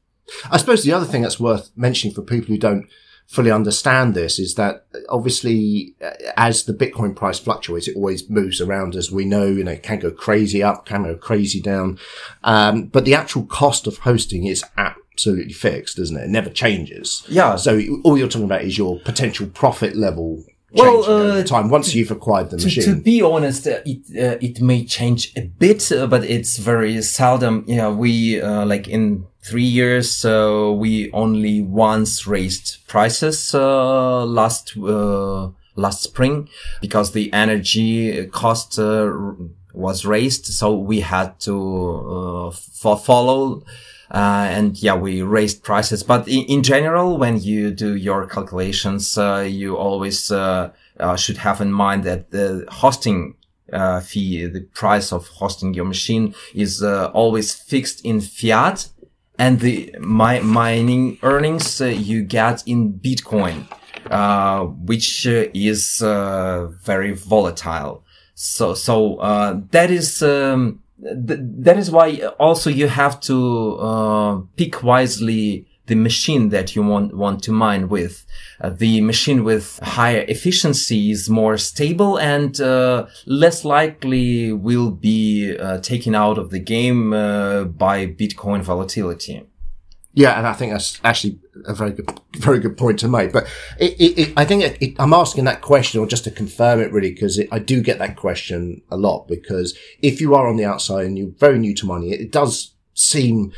I 0.50 0.56
suppose 0.56 0.82
the 0.82 0.92
other 0.92 1.06
thing 1.06 1.22
that's 1.22 1.40
worth 1.40 1.70
mentioning 1.76 2.14
for 2.14 2.22
people 2.22 2.48
who 2.48 2.58
don't 2.58 2.88
fully 3.30 3.50
understand 3.52 4.12
this 4.12 4.40
is 4.40 4.56
that 4.56 4.84
obviously 5.08 5.94
uh, 6.02 6.10
as 6.36 6.64
the 6.64 6.74
Bitcoin 6.74 7.14
price 7.14 7.38
fluctuates, 7.38 7.86
it 7.86 7.94
always 7.94 8.28
moves 8.28 8.60
around 8.60 8.96
as 8.96 9.12
we 9.12 9.24
know, 9.24 9.46
you 9.46 9.62
know, 9.62 9.70
it 9.70 9.84
can 9.84 10.00
go 10.00 10.10
crazy 10.10 10.64
up, 10.64 10.84
can 10.84 11.04
go 11.04 11.14
crazy 11.14 11.60
down. 11.60 11.96
Um, 12.42 12.86
but 12.86 13.04
the 13.04 13.14
actual 13.14 13.44
cost 13.44 13.86
of 13.86 13.98
hosting 13.98 14.46
is 14.46 14.64
absolutely 14.76 15.52
fixed, 15.52 15.96
isn't 16.00 16.16
it? 16.16 16.24
It 16.24 16.30
never 16.30 16.50
changes. 16.50 17.22
Yeah. 17.28 17.54
So 17.54 17.80
all 18.02 18.18
you're 18.18 18.26
talking 18.26 18.46
about 18.46 18.64
is 18.64 18.76
your 18.76 18.98
potential 18.98 19.46
profit 19.46 19.94
level 19.94 20.42
Well, 20.72 21.04
uh, 21.04 21.42
time 21.44 21.68
once 21.68 21.94
you've 21.94 22.10
acquired 22.12 22.50
the 22.50 22.56
To, 22.58 22.64
machine. 22.64 22.84
to 22.84 22.94
be 22.96 23.22
honest, 23.22 23.66
uh, 23.66 23.80
it 23.84 24.02
uh, 24.16 24.38
it 24.40 24.60
may 24.60 24.84
change 24.84 25.32
a 25.36 25.42
bit, 25.42 25.90
uh, 25.92 26.06
but 26.06 26.22
it's 26.24 26.58
very 26.58 27.02
seldom. 27.02 27.64
Yeah, 27.66 27.90
we 27.90 28.40
uh, 28.40 28.64
like 28.66 28.86
in 28.88 29.26
three 29.42 29.64
years, 29.64 30.24
uh, 30.24 30.70
we 30.76 31.10
only 31.12 31.60
once 31.62 32.26
raised 32.26 32.86
prices 32.86 33.54
uh, 33.54 34.24
last 34.24 34.76
uh, 34.76 35.48
last 35.74 36.02
spring 36.02 36.48
because 36.80 37.12
the 37.12 37.32
energy 37.32 38.26
cost 38.26 38.78
uh, 38.78 39.10
was 39.74 40.04
raised, 40.04 40.46
so 40.46 40.76
we 40.76 41.00
had 41.00 41.38
to 41.40 41.54
uh, 41.54 42.50
fo- 42.52 42.96
follow 42.96 43.62
Uh, 44.10 44.48
and 44.50 44.76
yeah, 44.82 44.94
we 44.94 45.22
raised 45.22 45.62
prices. 45.62 46.02
But 46.02 46.26
in, 46.26 46.44
in 46.46 46.62
general, 46.62 47.16
when 47.16 47.40
you 47.40 47.70
do 47.70 47.94
your 47.94 48.26
calculations, 48.26 49.16
uh, 49.16 49.46
you 49.48 49.76
always 49.76 50.32
uh, 50.32 50.72
uh, 50.98 51.16
should 51.16 51.38
have 51.38 51.60
in 51.60 51.70
mind 51.70 52.04
that 52.04 52.30
the 52.30 52.66
hosting 52.68 53.34
uh, 53.72 54.00
fee, 54.00 54.46
the 54.46 54.62
price 54.62 55.12
of 55.12 55.28
hosting 55.28 55.74
your 55.74 55.84
machine 55.84 56.34
is 56.54 56.82
always 56.82 57.54
fixed 57.54 58.04
in 58.04 58.20
fiat. 58.20 58.88
And 59.38 59.60
the 59.60 59.94
mi- 60.00 60.40
mining 60.40 61.18
earnings 61.22 61.80
you 61.80 62.22
get 62.22 62.62
in 62.66 62.92
Bitcoin, 62.94 63.66
which 64.86 65.24
is 65.24 65.98
very 66.00 67.12
volatile. 67.12 68.04
So, 68.34 68.74
so 68.74 69.16
that 69.70 69.90
is 69.90 70.22
um, 70.22 70.79
th- 71.02 71.40
that 71.66 71.78
is 71.78 71.90
why 71.90 72.16
also 72.38 72.70
you 72.70 72.88
have 72.88 73.20
to 73.20 73.76
uh, 73.78 74.40
pick 74.56 74.82
wisely 74.82 75.66
the 75.86 75.96
machine 75.96 76.50
that 76.50 76.76
you 76.76 76.82
want 76.84 77.16
want 77.16 77.42
to 77.42 77.52
mine 77.52 77.88
with. 77.88 78.24
Uh, 78.60 78.70
the 78.70 79.00
machine 79.00 79.42
with 79.42 79.80
higher 79.82 80.24
efficiency 80.28 81.10
is 81.10 81.28
more 81.28 81.58
stable 81.58 82.16
and 82.18 82.60
uh, 82.60 83.06
less 83.26 83.64
likely 83.64 84.52
will 84.52 84.92
be 84.92 85.56
uh, 85.56 85.78
taken 85.78 86.14
out 86.14 86.38
of 86.38 86.50
the 86.50 86.60
game 86.60 87.12
uh, 87.12 87.64
by 87.64 88.06
Bitcoin 88.06 88.62
volatility. 88.62 89.42
Yeah, 90.12 90.36
and 90.36 90.46
I 90.46 90.54
think 90.54 90.72
that's 90.72 91.00
actually 91.04 91.38
a 91.66 91.74
very 91.74 91.92
good, 91.92 92.20
very 92.36 92.58
good 92.58 92.76
point 92.76 92.98
to 93.00 93.08
make. 93.08 93.32
But 93.32 93.46
it, 93.78 93.92
it, 94.00 94.18
it, 94.18 94.32
I 94.36 94.44
think 94.44 94.96
I'm 94.98 95.12
asking 95.12 95.44
that 95.44 95.60
question, 95.60 96.00
or 96.00 96.06
just 96.06 96.24
to 96.24 96.30
confirm 96.30 96.80
it, 96.80 96.92
really, 96.92 97.12
because 97.12 97.40
I 97.52 97.60
do 97.60 97.80
get 97.80 97.98
that 98.00 98.16
question 98.16 98.82
a 98.90 98.96
lot. 98.96 99.28
Because 99.28 99.78
if 100.02 100.20
you 100.20 100.34
are 100.34 100.48
on 100.48 100.56
the 100.56 100.64
outside 100.64 101.06
and 101.06 101.16
you're 101.16 101.28
very 101.28 101.58
new 101.58 101.74
to 101.76 101.86
money, 101.86 102.10
it 102.10 102.32
does 102.32 102.74
seem 102.94 103.52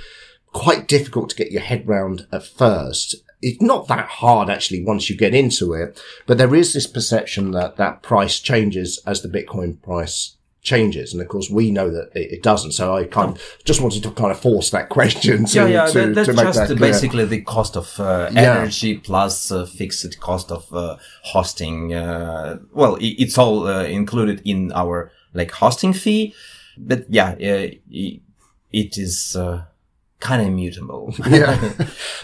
quite 0.53 0.87
difficult 0.89 1.31
to 1.31 1.37
get 1.37 1.53
your 1.53 1.63
head 1.63 1.89
round 1.89 2.27
at 2.31 2.45
first. 2.45 3.17
It's 3.41 3.63
not 3.63 3.89
that 3.89 4.07
hard 4.07 4.51
actually 4.51 4.85
once 4.85 5.09
you 5.09 5.17
get 5.17 5.35
into 5.35 5.73
it, 5.73 6.01
but 6.27 6.39
there 6.39 6.55
is 6.55 6.75
this 6.75 6.87
perception 6.87 7.51
that 7.53 7.77
that 7.77 8.03
price 8.03 8.39
changes 8.39 9.01
as 9.07 9.23
the 9.23 9.29
Bitcoin 9.29 9.81
price 9.83 10.37
changes. 10.63 11.13
And 11.13 11.21
of 11.21 11.29
course, 11.29 11.51
we 11.51 11.71
know 11.71 11.91
that 11.91 12.11
it, 12.15 12.33
it, 12.33 12.43
doesn't. 12.43 12.73
So 12.73 12.97
I 12.97 13.05
kind 13.05 13.37
of 13.37 13.59
just 13.65 13.81
wanted 13.81 14.03
to 14.05 14.11
kind 14.13 14.31
of 14.31 14.41
force 14.41 14.71
that 14.71 14.89
question. 14.97 15.45
To, 15.47 15.59
yeah, 15.59 15.67
yeah, 15.67 15.87
to, 15.87 15.93
that, 15.93 16.15
that's 16.15 16.29
to 16.29 16.35
make 16.35 16.45
just 16.45 16.69
that 16.69 16.79
basically 16.79 17.25
the 17.25 17.43
cost 17.43 17.77
of 17.77 17.99
uh, 17.99 18.31
energy 18.35 18.91
yeah. 18.91 19.01
plus 19.03 19.51
uh, 19.51 19.67
fixed 19.67 20.21
cost 20.21 20.51
of 20.51 20.73
uh, 20.73 20.97
hosting. 21.25 21.93
Uh, 21.93 22.59
well, 22.73 22.95
it, 22.97 23.15
it's 23.19 23.37
all 23.37 23.67
uh, 23.67 23.85
included 23.85 24.41
in 24.45 24.73
our 24.73 25.11
like 25.35 25.51
hosting 25.51 25.93
fee. 25.93 26.35
But 26.79 27.05
yeah, 27.09 27.33
uh, 27.33 27.69
it, 27.91 28.21
it 28.73 28.97
is 28.97 29.37
kind 30.23 30.41
of 30.41 30.49
immutable. 30.49 31.13
yeah. 31.29 31.75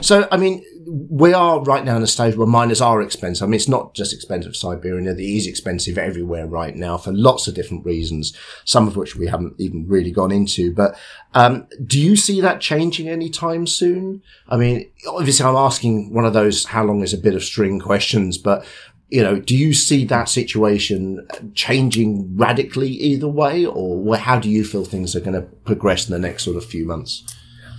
So, 0.01 0.29
I 0.31 0.37
mean, 0.37 0.65
we 0.87 1.35
are 1.35 1.61
right 1.63 1.85
now 1.85 1.97
in 1.97 2.03
a 2.03 2.07
stage 2.07 2.37
where 2.37 2.47
miners 2.47 2.81
are 2.81 3.03
expensive. 3.03 3.43
I 3.43 3.47
mean, 3.47 3.57
it's 3.57 3.69
not 3.69 3.95
just 3.95 4.15
expensive 4.15 4.57
Siberia. 4.57 5.11
It 5.11 5.21
is 5.21 5.47
expensive 5.47 5.99
everywhere 5.99 6.47
right 6.47 6.75
now 6.75 6.97
for 6.97 7.13
lots 7.13 7.49
of 7.49 7.55
different 7.55 7.85
reasons, 7.85 8.37
some 8.65 8.87
of 8.87 8.97
which 8.97 9.17
we 9.17 9.27
haven't 9.27 9.55
even 9.59 9.87
really 9.89 10.13
gone 10.13 10.31
into. 10.31 10.73
But 10.73 10.97
um, 11.35 11.67
do 11.85 12.01
you 12.01 12.15
see 12.15 12.41
that 12.41 12.61
changing 12.61 13.09
anytime 13.09 13.67
soon? 13.67 14.23
I 14.49 14.57
mean, 14.57 14.89
obviously, 15.09 15.45
I'm 15.45 15.57
asking 15.57 16.15
one 16.15 16.25
of 16.25 16.33
those 16.33 16.65
how 16.65 16.85
long 16.85 17.03
is 17.03 17.13
a 17.13 17.19
bit 17.19 17.35
of 17.35 17.43
string 17.43 17.81
questions, 17.81 18.39
but 18.39 18.65
you 19.11 19.23
know, 19.23 19.41
do 19.41 19.57
you 19.57 19.73
see 19.73 20.05
that 20.05 20.29
situation 20.29 21.27
changing 21.55 22.37
radically 22.37 22.91
either 22.91 23.29
way, 23.29 23.65
or 23.65 24.17
how 24.17 24.39
do 24.39 24.51
you 24.51 24.65
feel 24.65 24.85
things 24.85 25.17
are 25.17 25.21
going 25.21 25.33
to 25.33 25.49
progress 25.65 26.07
in 26.09 26.13
the 26.13 26.19
next 26.19 26.45
sort 26.45 26.57
of 26.57 26.65
few 26.65 26.87
months? 26.87 27.25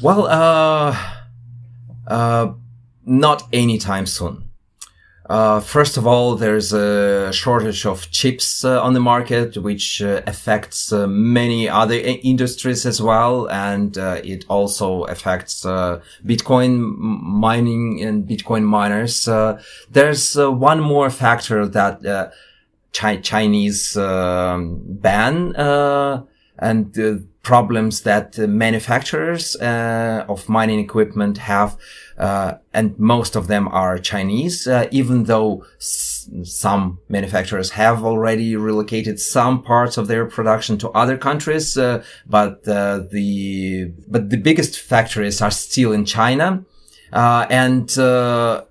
Well, 0.01 0.27
uh, 0.27 0.97
uh, 2.07 2.53
not 3.05 3.43
anytime 3.51 4.05
soon. 4.05 4.45
Uh, 5.29 5.59
first 5.59 5.97
of 5.97 6.07
all, 6.07 6.35
there's 6.35 6.73
a 6.73 7.31
shortage 7.33 7.85
of 7.85 8.09
chips 8.09 8.63
uh, 8.63 8.81
on 8.81 8.93
the 8.93 8.99
market, 8.99 9.57
which 9.57 10.01
uh, 10.01 10.21
affects 10.25 10.91
uh, 10.91 11.05
many 11.05 11.69
other 11.69 11.95
industries 12.23 12.85
as 12.85 13.01
well, 13.01 13.47
and 13.49 13.97
uh, 13.97 14.21
it 14.23 14.45
also 14.47 15.03
affects 15.03 15.65
uh, 15.65 16.01
Bitcoin 16.25 16.97
mining 16.97 18.01
and 18.01 18.25
Bitcoin 18.27 18.63
miners. 18.63 19.25
there's 19.91 20.35
one 20.35 20.79
more 20.79 21.09
factor 21.09 21.67
that 21.67 22.33
Chi- 22.93 23.17
Chinese 23.17 23.97
um, 23.97 24.79
ban 24.87 25.53
and 26.57 27.27
problems 27.41 28.01
that 28.01 28.37
manufacturers 28.37 29.55
of 29.55 30.47
mining 30.49 30.79
equipment 30.79 31.37
have 31.37 31.77
uh, 32.19 32.57
and 32.73 32.99
most 32.99 33.37
of 33.37 33.47
them 33.47 33.67
are 33.69 33.97
Chinese, 33.97 34.67
uh, 34.67 34.87
even 34.91 35.23
though 35.23 35.65
s- 35.77 36.29
some 36.43 36.99
manufacturers 37.07 37.71
have 37.71 38.03
already 38.03 38.57
relocated 38.57 39.19
some 39.21 39.63
parts 39.63 39.97
of 39.97 40.07
their 40.07 40.25
production 40.25 40.77
to 40.77 40.89
other 40.89 41.17
countries. 41.17 41.77
Uh, 41.77 42.03
but 42.27 42.67
uh, 42.67 43.03
the 43.11 43.85
but 44.09 44.29
the 44.29 44.37
biggest 44.37 44.79
factories 44.81 45.41
are 45.41 45.51
still 45.51 45.93
in 45.93 46.03
China, 46.03 46.65
uh, 47.13 47.45
and 47.49 47.97
uh, 47.97 48.63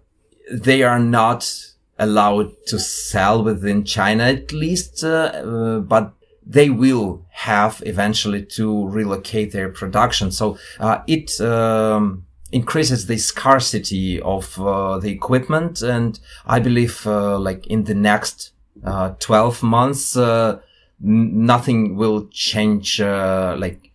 they 0.52 0.82
are 0.82 1.00
not 1.00 1.50
allowed 1.98 2.50
to 2.66 2.78
sell 2.78 3.42
within 3.42 3.82
China 3.82 4.24
at 4.24 4.52
least, 4.52 5.00
but 5.02 6.12
they 6.48 6.70
will 6.70 7.26
have 7.30 7.82
eventually 7.84 8.42
to 8.42 8.88
relocate 8.88 9.52
their 9.52 9.68
production. 9.68 10.30
So 10.30 10.58
it. 11.06 11.40
Um, 11.40 12.24
increases 12.52 13.06
the 13.06 13.18
scarcity 13.18 14.20
of 14.22 14.58
uh, 14.60 14.98
the 14.98 15.10
equipment 15.10 15.82
and 15.82 16.18
i 16.46 16.58
believe 16.58 17.06
uh, 17.06 17.38
like 17.38 17.66
in 17.66 17.84
the 17.84 17.94
next 17.94 18.52
uh, 18.84 19.10
12 19.18 19.62
months 19.62 20.16
uh, 20.16 20.58
n- 21.04 21.46
nothing 21.46 21.96
will 21.96 22.26
change 22.28 23.00
uh, 23.00 23.54
like 23.58 23.90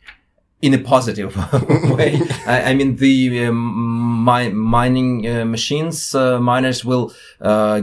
in 0.62 0.74
a 0.74 0.78
positive 0.78 1.36
way 1.97 2.20
I, 2.45 2.72
I, 2.72 2.74
mean 2.74 2.95
the 2.97 3.47
um, 3.47 4.24
mi- 4.24 4.51
mining 4.51 5.28
uh, 5.28 5.45
machines 5.45 6.14
miners 6.14 6.86
will 6.86 7.14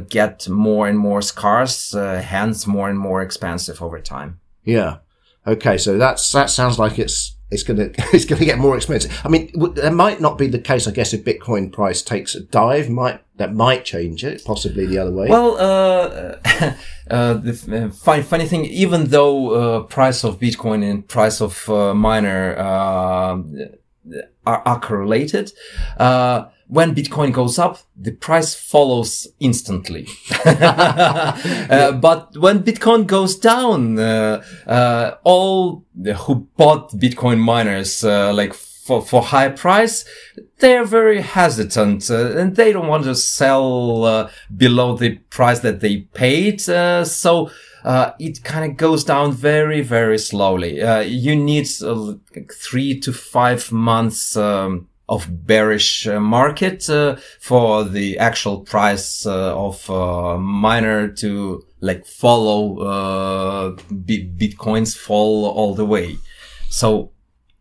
get 0.09 0.49
more 0.49 0.89
and 0.89 0.99
more 0.99 1.21
scarce 1.21 1.93
hence 1.93 2.67
more 2.67 2.89
and 2.89 2.99
more 2.99 3.23
expensive 3.23 3.83
over 3.83 3.99
time 4.01 4.40
yeah 4.65 4.99
okay 5.47 5.79
so 5.79 5.99
that's 5.99 6.31
that 6.33 6.51
sounds 6.51 6.79
like 6.79 6.99
it's 6.99 7.37
it's 7.51 7.65
to 7.65 7.93
it's 8.13 8.25
to 8.25 8.45
get 8.45 8.59
more 8.59 8.77
expensive. 8.77 9.21
I 9.25 9.29
mean, 9.29 9.51
there 9.75 9.91
might 9.91 10.21
not 10.21 10.39
be 10.39 10.47
the 10.47 10.59
case. 10.59 10.87
I 10.87 10.93
guess 10.93 11.13
if 11.13 11.25
Bitcoin 11.25 11.73
price 11.73 12.03
takes 12.03 12.35
a 12.35 12.41
dive, 12.41 12.89
might 12.89 13.21
that 13.37 13.55
might 13.55 13.85
change 13.85 14.25
it, 14.25 14.45
possibly 14.45 14.87
the 14.87 14.99
other 14.99 15.13
way. 15.13 15.29
Well, 15.29 15.57
uh, 15.57 16.37
uh, 17.11 17.35
the 17.35 17.89
uh, 17.89 17.95
funny, 17.95 18.23
funny 18.23 18.47
thing, 18.47 18.65
even 18.67 19.07
though 19.07 19.51
uh, 19.51 19.83
price 19.83 20.25
of 20.25 20.39
Bitcoin 20.39 20.89
and 20.89 21.07
price 21.07 21.41
of 21.41 21.69
uh, 21.69 21.95
miner 21.95 22.57
uh, 22.57 23.43
are, 24.47 24.63
are 24.65 24.81
correlated 24.81 25.53
when 26.71 26.95
Bitcoin 26.95 27.33
goes 27.33 27.59
up, 27.59 27.79
the 27.97 28.13
price 28.13 28.55
follows 28.55 29.27
instantly. 29.41 30.07
uh, 30.45 31.93
but 31.93 32.37
when 32.37 32.63
Bitcoin 32.63 33.09
goes 33.09 33.37
down, 33.37 33.99
uh, 33.99 34.43
uh, 34.69 35.17
all 35.25 35.85
who 36.19 36.47
bought 36.57 36.93
Bitcoin 36.93 37.41
miners, 37.41 38.05
uh, 38.05 38.33
like 38.33 38.55
for, 38.55 39.03
for 39.03 39.21
high 39.21 39.49
price, 39.49 40.05
they're 40.61 40.85
very 40.85 41.23
hesitant 41.23 42.09
uh, 42.09 42.39
and 42.39 42.55
they 42.55 42.73
don't 42.73 42.87
want 42.87 43.03
to 43.03 43.17
sell 43.17 44.05
uh, 44.05 44.31
below 44.57 44.97
the 44.97 45.17
price 45.31 45.59
that 45.61 45.81
they 45.81 45.99
paid. 46.15 46.61
so, 46.61 47.51
it 47.85 48.45
kind 48.45 48.71
of 48.71 48.77
goes 48.77 49.03
down 49.03 49.33
very, 49.33 49.81
very 49.81 50.19
slowly. 50.19 50.81
you 51.05 51.35
need 51.35 51.67
three 52.53 53.01
to 53.01 53.13
five 53.13 53.73
months, 53.73 54.37
um, 54.37 54.87
of 55.11 55.47
bearish 55.47 56.07
uh, 56.07 56.19
market 56.21 56.89
uh, 56.89 57.17
for 57.41 57.85
the 57.85 58.19
actual 58.19 58.61
price 58.61 59.27
uh, 59.27 59.55
of 59.55 59.91
uh, 59.91 60.39
miner 60.39 61.09
to 61.09 61.63
like 61.81 62.07
follow 62.07 62.79
uh, 62.79 63.71
bitcoins 63.93 64.97
fall 64.97 65.47
all 65.47 65.75
the 65.75 65.85
way 65.85 66.17
so 66.71 67.11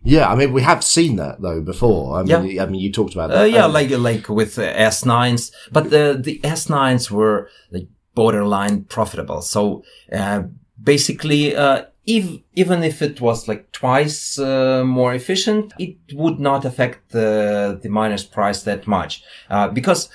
yeah, 0.04 0.32
I 0.32 0.36
mean, 0.36 0.54
we 0.54 0.62
have 0.62 0.82
seen 0.84 1.18
that 1.18 1.42
though 1.42 1.62
before. 1.62 2.18
I 2.18 2.24
mean, 2.24 2.52
yeah. 2.52 2.64
I 2.64 2.68
mean, 2.68 2.80
you 2.80 2.92
talked 2.92 3.14
about 3.14 3.32
that. 3.32 3.42
Uh, 3.42 3.44
yeah, 3.44 3.66
um, 3.66 3.74
like 3.74 3.90
like 3.92 4.30
with 4.30 4.56
S9s, 4.56 5.52
but 5.74 5.90
the 5.90 6.18
the 6.18 6.40
S9s 6.40 7.12
were 7.12 7.50
like 7.70 7.88
borderline 8.16 8.86
profitable. 8.86 9.42
So 9.42 9.84
uh, 10.12 10.44
basically, 10.82 11.56
uh, 11.56 11.84
if, 12.06 12.40
even 12.56 12.84
if 12.84 13.02
it 13.02 13.22
was 13.22 13.48
like 13.48 13.72
twice 13.72 14.40
uh, 14.40 14.84
more 14.86 15.14
efficient, 15.14 15.74
it 15.78 15.96
would 16.14 16.40
not 16.40 16.66
affect 16.66 17.12
the, 17.12 17.80
the 17.82 17.90
miner's 17.90 18.24
price 18.26 18.64
that 18.64 18.88
much. 18.88 19.24
Uh, 19.50 19.68
because 19.68 20.10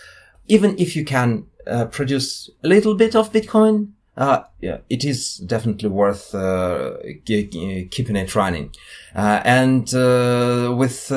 even 0.48 0.74
if 0.78 0.96
you 0.96 1.04
can 1.04 1.46
uh, 1.66 1.86
produce 1.86 2.50
a 2.62 2.68
little 2.68 2.94
bit 2.94 3.14
of 3.14 3.32
Bitcoin, 3.32 3.90
uh, 4.16 4.42
yeah, 4.60 4.78
it 4.88 5.04
is 5.04 5.38
definitely 5.38 5.88
worth 5.88 6.34
uh, 6.34 6.92
keeping 7.24 8.16
it 8.16 8.34
running. 8.34 8.70
Uh, 9.14 9.40
and 9.44 9.82
with 10.78 11.10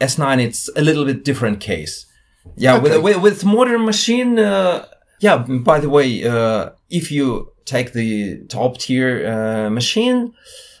S9, 0.00 0.40
it's 0.40 0.68
a 0.76 0.82
little 0.82 1.04
bit 1.04 1.24
different 1.24 1.60
case. 1.60 2.06
Yeah, 2.56 2.76
Okay. 2.76 2.98
with, 2.98 3.02
with 3.04 3.16
with 3.22 3.44
modern 3.44 3.84
machine. 3.84 4.38
Uh, 4.38 4.84
yeah. 5.20 5.36
By 5.38 5.78
the 5.78 5.88
way, 5.88 6.24
uh, 6.24 6.70
if 6.90 7.10
you 7.12 7.51
take 7.64 7.92
the 7.92 8.44
top 8.48 8.78
tier 8.78 9.26
uh, 9.26 9.70
machine, 9.70 10.34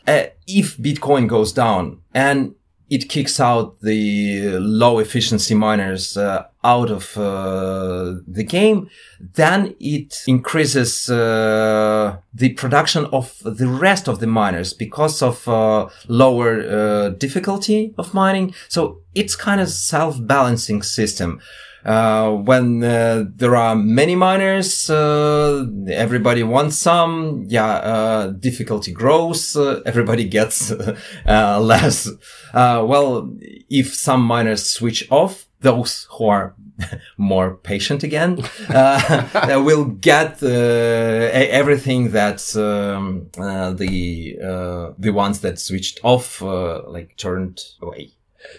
uh, 0.06 0.24
if 0.46 0.76
Bitcoin 0.76 1.28
goes 1.28 1.52
down 1.52 2.00
and 2.12 2.54
it 2.90 3.08
kicks 3.08 3.40
out 3.40 3.80
the 3.80 4.58
low 4.58 4.98
efficiency 4.98 5.54
miners 5.54 6.14
uh, 6.18 6.44
out 6.62 6.90
of 6.90 7.16
uh, 7.16 8.16
the 8.28 8.44
game, 8.44 8.90
then 9.18 9.74
it 9.80 10.22
increases 10.26 11.08
uh, 11.08 12.18
the 12.34 12.50
production 12.50 13.06
of 13.06 13.38
the 13.44 13.66
rest 13.66 14.08
of 14.08 14.20
the 14.20 14.26
miners 14.26 14.74
because 14.74 15.22
of 15.22 15.48
uh, 15.48 15.88
lower 16.06 16.60
uh, 16.60 17.08
difficulty 17.10 17.94
of 17.96 18.12
mining. 18.12 18.54
So 18.68 18.98
it's 19.14 19.36
kind 19.36 19.62
of 19.62 19.70
self-balancing 19.70 20.82
system. 20.82 21.40
Uh, 21.84 22.30
when 22.32 22.82
uh, 22.84 23.24
there 23.34 23.56
are 23.56 23.74
many 23.74 24.14
miners, 24.14 24.88
uh, 24.88 25.66
everybody 25.88 26.42
wants 26.42 26.78
some. 26.78 27.44
Yeah, 27.48 27.66
uh, 27.66 28.26
difficulty 28.28 28.92
grows. 28.92 29.56
Uh, 29.56 29.80
everybody 29.84 30.24
gets 30.28 30.70
uh, 30.70 31.60
less. 31.60 32.08
Uh, 32.54 32.84
well, 32.86 33.30
if 33.70 33.94
some 33.94 34.22
miners 34.22 34.68
switch 34.68 35.10
off, 35.10 35.46
those 35.60 36.06
who 36.10 36.26
are 36.26 36.54
more 37.16 37.56
patient 37.56 38.02
again 38.02 38.38
uh, 38.68 39.60
will 39.64 39.84
get 39.84 40.42
everything 40.42 42.10
that 42.10 42.54
um, 42.56 43.28
uh, 43.38 43.72
the 43.72 44.38
uh, 44.42 44.92
the 44.98 45.10
ones 45.10 45.40
that 45.40 45.58
switched 45.58 46.00
off 46.02 46.42
uh, 46.42 46.82
like 46.88 47.16
turned 47.16 47.60
away. 47.80 48.10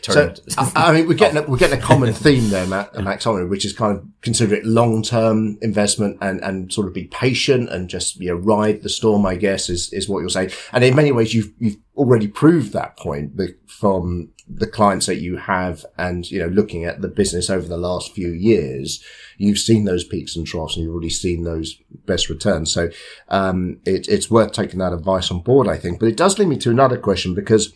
So, 0.01 0.13
Turned. 0.13 0.41
I, 0.57 0.71
I 0.75 0.93
mean, 0.93 1.07
we're 1.07 1.13
getting 1.13 1.37
a, 1.37 1.41
we're 1.43 1.57
getting 1.57 1.79
a 1.79 1.81
common 1.81 2.13
theme 2.13 2.49
there, 2.49 2.67
Matt, 2.67 2.93
Max? 2.95 3.25
Which 3.25 3.65
is 3.65 3.73
kind 3.73 3.97
of 3.97 4.05
consider 4.21 4.55
it 4.55 4.65
long 4.65 5.01
term 5.01 5.57
investment 5.61 6.17
and 6.21 6.41
and 6.43 6.71
sort 6.71 6.87
of 6.87 6.93
be 6.93 7.05
patient 7.05 7.69
and 7.69 7.89
just 7.89 8.17
you 8.19 8.29
know 8.29 8.35
ride 8.35 8.83
the 8.83 8.89
storm. 8.89 9.25
I 9.25 9.35
guess 9.35 9.69
is 9.69 9.91
is 9.93 10.09
what 10.09 10.19
you're 10.19 10.29
saying. 10.29 10.51
And 10.71 10.83
in 10.83 10.95
many 10.95 11.11
ways, 11.11 11.33
you've 11.33 11.51
you've 11.59 11.77
already 11.95 12.27
proved 12.27 12.73
that 12.73 12.97
point 12.97 13.39
from 13.67 14.29
the 14.47 14.67
clients 14.67 15.05
that 15.05 15.21
you 15.21 15.37
have, 15.37 15.85
and 15.97 16.29
you 16.29 16.39
know 16.39 16.47
looking 16.47 16.85
at 16.85 17.01
the 17.01 17.07
business 17.07 17.49
over 17.49 17.67
the 17.67 17.77
last 17.77 18.13
few 18.13 18.29
years, 18.29 19.03
you've 19.37 19.59
seen 19.59 19.85
those 19.85 20.03
peaks 20.03 20.35
and 20.35 20.45
troughs, 20.45 20.75
and 20.75 20.83
you've 20.83 20.93
already 20.93 21.09
seen 21.09 21.43
those 21.43 21.75
best 22.05 22.29
returns. 22.29 22.73
So 22.73 22.89
um, 23.29 23.79
it, 23.85 24.07
it's 24.07 24.29
worth 24.29 24.51
taking 24.51 24.79
that 24.79 24.93
advice 24.93 25.31
on 25.31 25.39
board, 25.39 25.67
I 25.67 25.77
think. 25.77 25.99
But 25.99 26.09
it 26.09 26.17
does 26.17 26.39
lead 26.39 26.47
me 26.47 26.57
to 26.57 26.71
another 26.71 26.97
question 26.97 27.33
because 27.33 27.73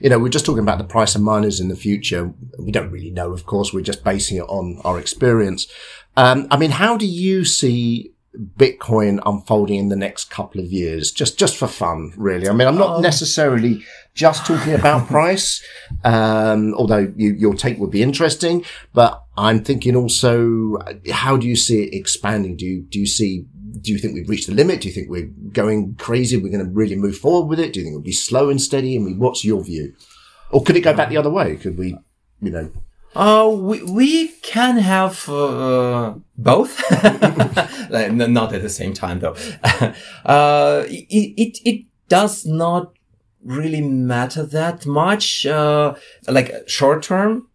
you 0.00 0.10
know, 0.10 0.18
we're 0.18 0.28
just 0.28 0.46
talking 0.46 0.62
about 0.62 0.78
the 0.78 0.84
price 0.84 1.14
of 1.14 1.22
miners 1.22 1.60
in 1.60 1.68
the 1.68 1.76
future. 1.76 2.32
We 2.58 2.72
don't 2.72 2.90
really 2.90 3.10
know, 3.10 3.32
of 3.32 3.46
course. 3.46 3.72
We're 3.72 3.80
just 3.82 4.04
basing 4.04 4.38
it 4.38 4.42
on 4.42 4.80
our 4.84 4.98
experience. 4.98 5.66
Um, 6.16 6.46
I 6.50 6.56
mean, 6.56 6.70
how 6.70 6.96
do 6.96 7.06
you 7.06 7.44
see 7.44 8.12
Bitcoin 8.56 9.20
unfolding 9.24 9.78
in 9.78 9.88
the 9.88 9.96
next 9.96 10.30
couple 10.30 10.60
of 10.60 10.66
years? 10.72 11.10
Just, 11.10 11.38
just 11.38 11.56
for 11.56 11.66
fun, 11.66 12.12
really. 12.16 12.48
I 12.48 12.52
mean, 12.52 12.68
I'm 12.68 12.78
not 12.78 13.00
necessarily 13.00 13.82
just 14.14 14.46
talking 14.46 14.74
about 14.74 15.06
price, 15.08 15.62
um, 16.04 16.74
although 16.74 17.12
you, 17.16 17.34
your 17.34 17.54
take 17.54 17.78
would 17.78 17.90
be 17.90 18.02
interesting, 18.02 18.64
but 18.92 19.22
I'm 19.36 19.62
thinking 19.62 19.94
also, 19.94 20.78
how 21.12 21.36
do 21.36 21.46
you 21.46 21.56
see 21.56 21.84
it 21.84 21.94
expanding? 21.94 22.56
Do 22.56 22.64
you, 22.64 22.82
do 22.82 22.98
you 22.98 23.06
see 23.06 23.46
do 23.80 23.92
you 23.92 23.98
think 23.98 24.14
we've 24.14 24.28
reached 24.28 24.46
the 24.48 24.54
limit? 24.54 24.80
Do 24.80 24.88
you 24.88 24.94
think 24.94 25.10
we're 25.10 25.30
going 25.52 25.94
crazy? 25.96 26.36
We're 26.36 26.52
going 26.52 26.64
to 26.64 26.70
really 26.70 26.96
move 26.96 27.18
forward 27.18 27.48
with 27.48 27.60
it? 27.60 27.72
Do 27.72 27.80
you 27.80 27.84
think 27.84 27.94
it'll 27.94 28.02
be 28.02 28.12
slow 28.12 28.48
and 28.50 28.60
steady? 28.60 28.96
I 28.96 28.98
mean, 29.00 29.18
what's 29.18 29.44
your 29.44 29.62
view? 29.62 29.94
Or 30.50 30.62
could 30.62 30.76
it 30.76 30.82
go 30.82 30.94
back 30.94 31.08
the 31.08 31.16
other 31.16 31.30
way? 31.30 31.56
Could 31.56 31.76
we, 31.78 31.96
you 32.40 32.50
know, 32.50 32.70
Uh, 33.14 33.48
we, 33.48 33.82
we 33.82 34.28
can 34.42 34.76
have 34.76 35.26
uh, 35.28 36.14
both, 36.36 36.82
not 36.90 38.52
at 38.52 38.62
the 38.62 38.68
same 38.68 38.92
time 38.92 39.20
though. 39.20 39.34
uh, 40.26 40.84
it, 40.86 41.32
it 41.40 41.58
it 41.64 41.86
does 42.08 42.44
not 42.44 42.92
really 43.42 43.80
matter 43.80 44.44
that 44.44 44.84
much. 44.86 45.46
Uh, 45.46 45.94
like 46.28 46.68
short 46.68 47.02
term, 47.02 47.48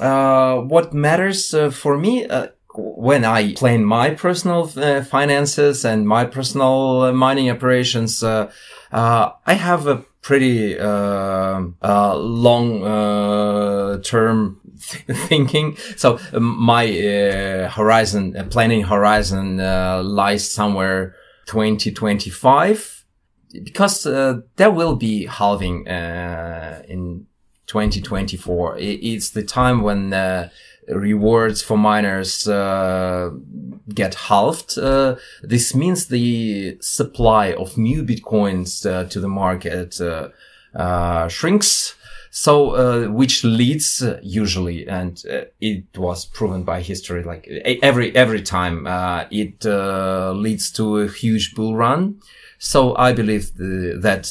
uh, 0.00 0.58
what 0.58 0.94
matters 0.94 1.52
uh, 1.54 1.70
for 1.70 1.98
me. 1.98 2.26
When 2.74 3.24
I 3.24 3.54
plan 3.54 3.84
my 3.84 4.10
personal 4.10 4.70
uh, 4.76 5.02
finances 5.02 5.84
and 5.84 6.06
my 6.06 6.24
personal 6.24 7.02
uh, 7.02 7.12
mining 7.12 7.50
operations, 7.50 8.22
uh, 8.22 8.50
uh, 8.92 9.30
I 9.44 9.54
have 9.54 9.86
a 9.88 10.04
pretty 10.22 10.78
uh, 10.78 11.62
uh, 11.82 12.16
long 12.16 12.84
uh, 12.84 13.98
term 14.02 14.60
thinking. 14.78 15.76
So 15.96 16.18
um, 16.32 16.44
my 16.62 16.86
horizon, 17.72 18.36
planning 18.50 18.82
horizon, 18.84 19.56
lies 19.58 20.48
somewhere 20.48 21.16
2025 21.46 23.04
because 23.64 24.04
there 24.04 24.70
will 24.70 24.94
be 24.96 25.26
halving 25.26 25.86
in 25.86 27.26
2024. 27.66 28.76
I- 28.76 28.78
It's 28.80 29.30
the 29.30 29.42
time 29.42 29.82
when 29.82 30.12
uh, 30.12 30.50
rewards 30.92 31.62
for 31.62 31.76
miners 31.76 32.46
uh, 32.48 33.30
get 33.94 34.14
halved. 34.14 34.78
Uh, 34.78 35.16
this 35.42 35.74
means 35.74 36.06
the 36.06 36.78
supply 36.80 37.52
of 37.52 37.76
new 37.76 38.02
bitcoins 38.02 38.84
uh, 38.84 39.08
to 39.08 39.20
the 39.20 39.28
market 39.28 40.00
uh, 40.00 40.28
uh, 40.74 41.28
shrinks. 41.28 41.94
So, 42.32 42.70
uh, 42.76 43.08
which 43.08 43.42
leads 43.42 44.04
usually, 44.22 44.86
and 44.86 45.20
it 45.60 45.98
was 45.98 46.26
proven 46.26 46.62
by 46.62 46.80
history, 46.80 47.24
like 47.24 47.48
every 47.82 48.14
every 48.14 48.42
time, 48.42 48.86
uh, 48.86 49.24
it 49.32 49.64
leads 49.64 50.70
to 50.72 50.98
a 50.98 51.08
huge 51.08 51.56
bull 51.56 51.74
run. 51.74 52.20
So 52.58 52.94
I 52.94 53.12
believe 53.14 53.56
the, 53.56 53.98
that 54.00 54.30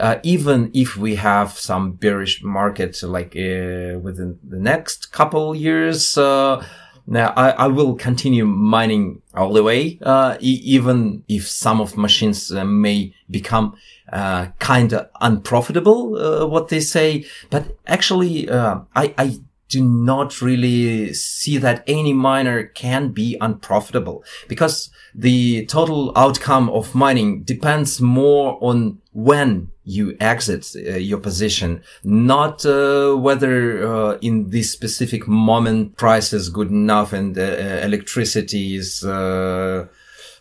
uh, 0.00 0.18
even 0.22 0.70
if 0.74 0.96
we 0.96 1.14
have 1.16 1.52
some 1.52 1.92
bearish 1.92 2.42
market 2.42 3.02
like 3.02 3.36
uh, 3.36 3.98
within 3.98 4.38
the 4.48 4.58
next 4.58 5.12
couple 5.12 5.54
years, 5.54 6.16
uh, 6.18 6.64
now 7.06 7.32
I, 7.36 7.50
I 7.50 7.66
will 7.66 7.94
continue 7.94 8.46
mining 8.46 9.22
all 9.34 9.52
the 9.52 9.62
way, 9.62 9.98
uh, 10.02 10.36
e- 10.40 10.60
even 10.64 11.24
if 11.28 11.46
some 11.46 11.80
of 11.80 11.96
machines 11.96 12.50
uh, 12.52 12.64
may 12.64 13.14
become 13.30 13.76
uh, 14.12 14.46
kind 14.58 14.92
of 14.92 15.08
unprofitable, 15.20 16.48
what 16.48 16.68
they 16.68 16.80
say. 16.80 17.24
But 17.50 17.76
actually, 17.86 18.48
uh, 18.48 18.80
I, 18.94 19.14
I 19.18 19.40
do 19.70 19.84
not 19.84 20.42
really 20.42 21.14
see 21.14 21.56
that 21.58 21.84
any 21.86 22.12
miner 22.12 22.64
can 22.64 23.08
be 23.10 23.36
unprofitable 23.40 24.24
because 24.48 24.90
the 25.14 25.64
total 25.66 26.12
outcome 26.16 26.68
of 26.70 26.94
mining 26.94 27.42
depends 27.44 28.00
more 28.00 28.58
on 28.60 28.99
when 29.12 29.70
you 29.84 30.16
exit 30.20 30.66
uh, 30.76 30.96
your 30.96 31.18
position, 31.18 31.82
not 32.04 32.64
uh, 32.64 33.14
whether 33.14 33.86
uh, 33.86 34.18
in 34.20 34.50
this 34.50 34.70
specific 34.70 35.26
moment 35.26 35.96
price 35.96 36.32
is 36.32 36.48
good 36.48 36.70
enough 36.70 37.12
and 37.12 37.36
uh, 37.36 37.42
electricity 37.82 38.76
is 38.76 39.04
uh, 39.04 39.86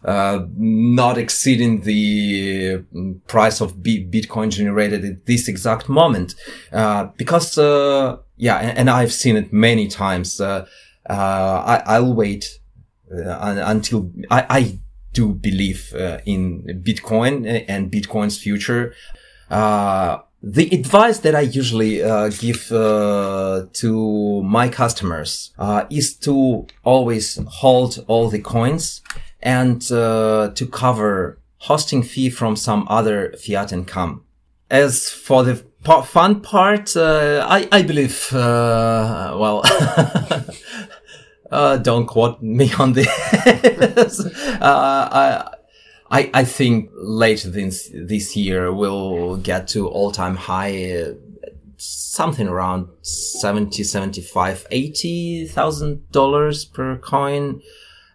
uh, 0.05 0.45
not 0.55 1.17
exceeding 1.17 1.81
the 1.81 2.83
price 3.27 3.59
of 3.59 3.81
B- 3.81 4.07
Bitcoin 4.07 4.51
generated 4.51 5.03
at 5.03 5.25
this 5.25 5.47
exact 5.47 5.89
moment. 5.89 6.35
Uh, 6.71 7.05
because, 7.17 7.57
uh, 7.57 8.17
yeah, 8.37 8.57
and, 8.59 8.77
and 8.77 8.89
I've 8.89 9.11
seen 9.11 9.35
it 9.35 9.51
many 9.51 9.87
times. 9.87 10.39
I, 10.39 10.65
I'll 11.09 12.13
wait 12.13 12.59
until 13.09 14.11
I, 14.29 14.45
I 14.47 14.79
do 15.13 15.33
believe 15.33 15.93
uh, 15.93 16.19
in 16.25 16.63
Bitcoin 16.83 17.65
and 17.67 17.91
Bitcoin's 17.91 18.37
future. 18.37 18.93
Uh, 19.49 20.19
the 20.41 20.73
advice 20.73 21.19
that 21.19 21.35
I 21.35 21.41
usually 21.41 22.01
uh, 22.01 22.29
give 22.29 22.71
uh, 22.71 23.65
to 23.73 24.43
my 24.43 24.69
customers 24.69 25.51
uh, 25.59 25.85
is 25.89 26.15
to 26.17 26.65
always 26.83 27.39
hold 27.47 28.05
all 28.07 28.29
the 28.29 28.39
coins 28.39 29.01
and 29.41 29.81
uh, 29.91 30.51
to 30.55 30.67
cover 30.67 31.39
hosting 31.57 32.03
fee 32.03 32.29
from 32.29 32.55
some 32.55 32.87
other 32.89 33.33
fiat 33.33 33.73
income. 33.73 34.23
As 34.69 35.09
for 35.09 35.43
the 35.43 35.63
fun 36.05 36.41
part, 36.41 36.95
uh, 36.95 37.45
I, 37.49 37.67
I 37.71 37.81
believe, 37.81 38.31
uh, 38.31 39.35
well, 39.37 39.63
uh, 41.51 41.77
don't 41.77 42.05
quote 42.07 42.41
me 42.41 42.71
on 42.79 42.93
this. 42.93 43.07
uh, 43.07 44.59
I, 44.61 45.49
I, 46.11 46.29
I 46.33 46.43
think 46.43 46.89
later 46.93 47.49
this, 47.49 47.89
this 47.93 48.35
year 48.35 48.71
we'll 48.73 49.37
get 49.37 49.67
to 49.69 49.87
all 49.87 50.11
time 50.11 50.35
high, 50.35 50.93
uh, 50.93 51.13
something 51.77 52.47
around 52.47 52.87
70, 53.01 53.83
75, 53.83 54.67
80,000 54.71 56.11
dollars 56.11 56.65
per 56.65 56.97
coin. 56.97 57.61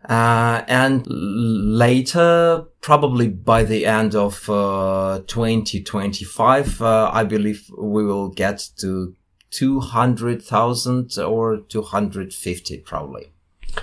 Uh, 0.09 0.63
and 0.69 1.07
later, 1.09 2.65
probably 2.83 3.27
by 3.27 3.65
the 3.65 3.87
end 3.87 4.15
of, 4.15 4.51
uh, 4.51 5.21
2025, 5.27 6.83
uh, 6.83 7.11
I 7.11 7.25
believe 7.25 7.71
we 7.79 8.05
will 8.05 8.29
get 8.29 8.69
to 8.81 9.15
200,000 9.55 11.19
or 11.19 11.59
250 11.59 12.79
probably. 12.79 13.31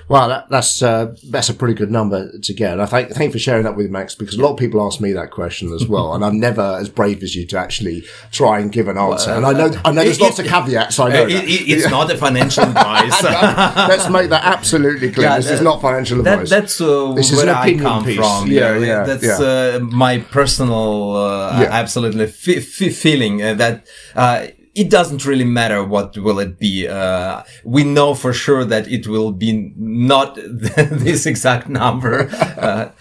Well, 0.07 0.29
that, 0.29 0.47
that's 0.49 0.81
uh, 0.81 1.13
that's 1.29 1.49
a 1.49 1.53
pretty 1.53 1.73
good 1.73 1.91
number 1.91 2.31
to 2.39 2.53
get. 2.53 2.71
And 2.71 2.81
I 2.81 2.85
thank 2.85 3.09
thank 3.09 3.27
you 3.27 3.31
for 3.33 3.39
sharing 3.39 3.63
that 3.63 3.75
with 3.75 3.91
Max 3.91 4.15
because 4.15 4.35
a 4.35 4.41
lot 4.41 4.51
of 4.53 4.57
people 4.57 4.81
ask 4.87 5.01
me 5.01 5.11
that 5.11 5.31
question 5.31 5.73
as 5.73 5.85
well, 5.85 6.13
and 6.13 6.23
I'm 6.23 6.39
never 6.39 6.77
as 6.79 6.87
brave 6.87 7.21
as 7.23 7.35
you 7.35 7.45
to 7.47 7.57
actually 7.57 8.05
try 8.31 8.59
and 8.59 8.71
give 8.71 8.87
an 8.87 8.97
answer. 8.97 9.31
and 9.31 9.45
I 9.45 9.51
know 9.51 9.69
I 9.83 9.91
know 9.91 10.01
there's 10.05 10.17
it- 10.17 10.23
lots 10.23 10.39
of 10.39 10.45
caveats. 10.45 10.97
I 10.97 11.09
know 11.09 11.23
It- 11.27 11.31
it- 11.43 11.67
it's 11.69 11.89
not 11.91 12.09
a 12.09 12.17
financial 12.17 12.63
advice. 12.71 13.21
Let's 13.21 14.07
make 14.09 14.29
that 14.29 14.45
absolutely 14.45 15.11
clear. 15.11 15.27
Yeah, 15.27 15.37
this 15.39 15.51
is 15.51 15.61
not 15.61 15.81
financial 15.81 16.23
That, 16.23 16.33
advice. 16.35 16.49
that's 16.49 16.79
uh, 16.79 17.11
This 17.11 17.33
is 17.33 17.43
where 17.43 17.53
I 17.53 17.73
come 17.77 18.05
piece. 18.05 18.15
from. 18.15 18.47
Yeah, 18.49 18.77
yeah, 18.77 19.03
That's 19.03 19.25
yeah. 19.25 19.39
Uh, 19.75 19.79
my 19.81 20.19
personal, 20.19 21.17
uh, 21.17 21.59
Yeah. 21.63 21.67
absolutely 21.69 22.25
f- 22.25 22.47
f- 22.81 22.95
feeling 22.95 23.41
uh, 23.43 23.55
that 23.55 23.85
uh, 24.15 24.47
it 24.73 24.89
doesn't 24.89 25.25
really 25.25 25.43
matter 25.45 25.83
what 25.83 26.17
will 26.17 26.39
it 26.39 26.57
be. 26.57 26.87
Uh, 26.87 27.43
we 27.63 27.83
know 27.83 28.13
for 28.13 28.33
sure 28.33 28.63
that 28.65 28.87
it 28.87 29.07
will 29.07 29.31
be 29.31 29.73
not 29.77 30.35
this 30.35 31.25
exact 31.25 31.67
number. 31.69 32.29
Uh, 32.57 32.91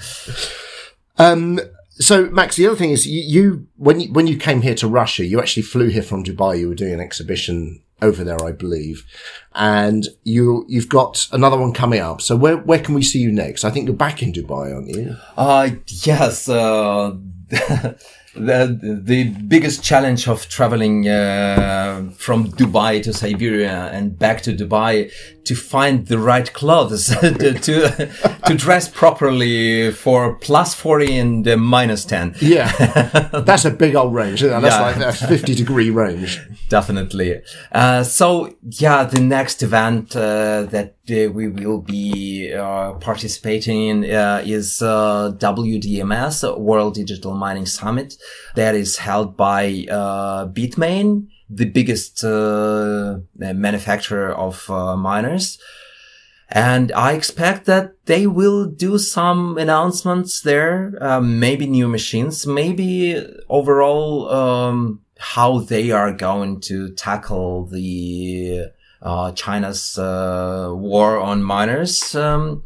Um, 1.18 1.60
so, 1.92 2.30
Max, 2.30 2.56
the 2.56 2.66
other 2.66 2.76
thing 2.76 2.90
is 2.92 3.06
you, 3.06 3.20
you 3.20 3.66
when 3.76 4.01
you 4.01 4.12
when 4.12 4.26
you 4.26 4.38
came 4.38 4.62
here 4.62 4.74
to 4.76 4.88
Russia, 4.88 5.24
you 5.26 5.38
actually 5.38 5.64
flew 5.64 5.88
here 5.88 6.02
from 6.02 6.24
Dubai. 6.24 6.59
You 6.59 6.68
were 6.68 6.74
doing 6.74 6.94
an 6.94 7.01
exhibition 7.01 7.82
over 8.01 8.24
there, 8.24 8.42
I 8.42 8.52
believe, 8.52 9.05
and 9.55 10.09
you 10.24 10.64
you've 10.66 10.88
got 10.88 11.28
another 11.30 11.59
one 11.59 11.74
coming 11.74 12.01
up. 12.01 12.22
So, 12.22 12.36
where 12.36 12.56
where 12.56 12.78
can 12.78 12.94
we 12.94 13.02
see 13.02 13.18
you 13.18 13.30
next? 13.30 13.64
I 13.64 13.70
think 13.70 13.86
you're 13.86 13.94
back 13.94 14.22
in 14.22 14.32
Dubai, 14.32 14.74
aren't 14.74 14.88
you? 14.88 15.14
Uh, 15.36 15.70
yes, 15.86 16.48
uh, 16.48 17.14
the, 18.35 19.01
the 19.02 19.24
biggest 19.24 19.82
challenge 19.82 20.28
of 20.28 20.48
traveling, 20.48 21.09
uh, 21.09 22.11
from 22.16 22.48
Dubai 22.52 23.02
to 23.02 23.12
Siberia 23.12 23.90
and 23.93 24.19
back 24.19 24.43
to 24.43 24.55
Dubai 24.55 25.11
to 25.44 25.54
find 25.54 26.06
the 26.06 26.18
right 26.18 26.52
clothes 26.52 27.06
to, 27.20 27.54
to, 27.54 28.08
to 28.46 28.54
dress 28.54 28.88
properly 28.88 29.90
for 29.92 30.34
plus 30.36 30.74
40 30.74 31.18
and 31.18 31.48
uh, 31.48 31.56
minus 31.56 32.04
10. 32.04 32.36
Yeah, 32.40 32.70
that's 33.44 33.64
a 33.64 33.70
big 33.70 33.94
old 33.96 34.14
range. 34.14 34.40
That's 34.42 34.64
Yeah. 34.64 34.80
like 34.80 34.96
that's 34.96 35.24
fifty 35.24 35.54
degree 35.54 35.90
range. 35.90 36.40
Definitely. 36.68 37.42
Uh, 37.72 38.02
so 38.04 38.54
yeah, 38.62 39.04
the 39.04 39.20
next 39.20 39.62
event 39.62 40.14
uh, 40.14 40.62
that 40.70 40.94
uh, 41.10 41.30
we 41.32 41.48
will 41.48 41.80
be 41.80 42.52
uh, 42.52 42.92
participating 42.94 43.88
in 43.88 44.10
uh, 44.10 44.42
is 44.44 44.80
uh, 44.82 45.32
WDMS 45.38 46.58
World 46.58 46.94
Digital 46.94 47.34
Mining 47.34 47.66
Summit 47.66 48.14
that 48.54 48.74
is 48.74 48.98
held 48.98 49.36
by 49.36 49.86
uh, 49.90 50.46
Bitmain, 50.48 51.26
the 51.52 51.66
biggest 51.66 52.22
uh, 52.22 53.18
manufacturer 53.36 54.32
of 54.32 54.70
uh, 54.70 54.97
miners. 54.97 55.59
And 56.52 56.90
I 56.93 57.12
expect 57.12 57.66
that 57.66 57.94
they 58.06 58.27
will 58.27 58.66
do 58.66 58.98
some 58.98 59.56
announcements 59.56 60.40
there, 60.40 60.97
uh, 61.01 61.20
maybe 61.20 61.66
new 61.66 61.86
machines, 61.89 62.47
maybe 62.47 63.24
overall, 63.48 64.28
um, 64.31 65.01
how 65.18 65.59
they 65.60 65.93
are 65.93 66.12
going 66.12 66.60
to 66.62 66.90
tackle 66.94 67.66
the, 67.66 68.66
uh, 69.01 69.31
China's, 69.32 69.97
uh, 69.97 70.70
war 70.72 71.20
on 71.20 71.43
miners. 71.43 72.14
Um, 72.16 72.64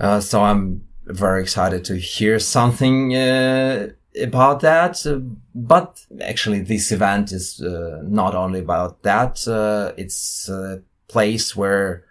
uh, 0.00 0.18
so 0.18 0.42
I'm 0.42 0.82
very 1.06 1.42
excited 1.42 1.84
to 1.84 1.96
hear 1.96 2.40
something, 2.40 3.14
uh, 3.14 3.90
about 4.20 4.60
that. 4.60 5.04
Uh, 5.06 5.20
but 5.54 6.04
actually 6.20 6.60
this 6.60 6.92
event 6.92 7.32
is, 7.32 7.60
uh, 7.60 8.00
not 8.04 8.34
only 8.34 8.60
about 8.60 9.02
that. 9.02 9.46
Uh, 9.46 9.92
it's 9.96 10.48
a 10.48 10.82
place 11.08 11.56
where, 11.56 12.04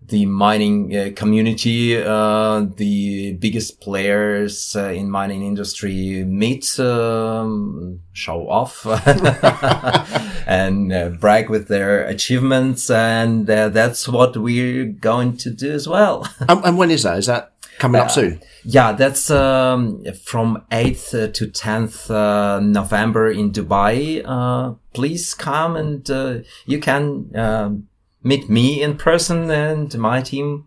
the 0.00 0.24
mining 0.24 1.12
community, 1.14 1.94
the 1.94 3.36
biggest 3.40 3.80
players 3.80 4.74
in 4.76 5.10
mining 5.10 5.42
industry 5.42 6.24
meet, 6.24 6.78
um, 6.80 8.00
show 8.12 8.48
off, 8.48 8.86
and 10.46 11.20
brag 11.20 11.50
with 11.50 11.68
their 11.68 12.04
achievements, 12.06 12.88
and 12.88 13.48
that's 13.48 14.08
what 14.08 14.36
we're 14.36 14.86
going 14.86 15.36
to 15.36 15.50
do 15.50 15.72
as 15.72 15.86
well. 15.86 16.26
And, 16.48 16.64
and 16.64 16.78
when 16.78 16.90
is 16.90 17.02
that? 17.02 17.18
Is 17.18 17.26
that 17.26 17.52
coming 17.78 18.00
up 18.00 18.10
soon? 18.10 18.40
yeah, 18.64 18.92
that's 18.92 19.30
um, 19.30 20.04
from 20.24 20.64
8th 20.70 21.32
to 21.34 21.46
10th 21.46 22.10
uh, 22.10 22.60
November 22.60 23.30
in 23.30 23.50
Dubai. 23.52 24.22
Uh, 24.24 24.74
please 24.92 25.34
come 25.34 25.76
and 25.76 26.10
uh, 26.10 26.38
you 26.66 26.78
can 26.78 27.30
um 27.34 27.88
meet 28.22 28.48
me 28.48 28.82
in 28.82 28.96
person 28.96 29.50
and 29.50 29.96
my 29.98 30.20
team. 30.20 30.64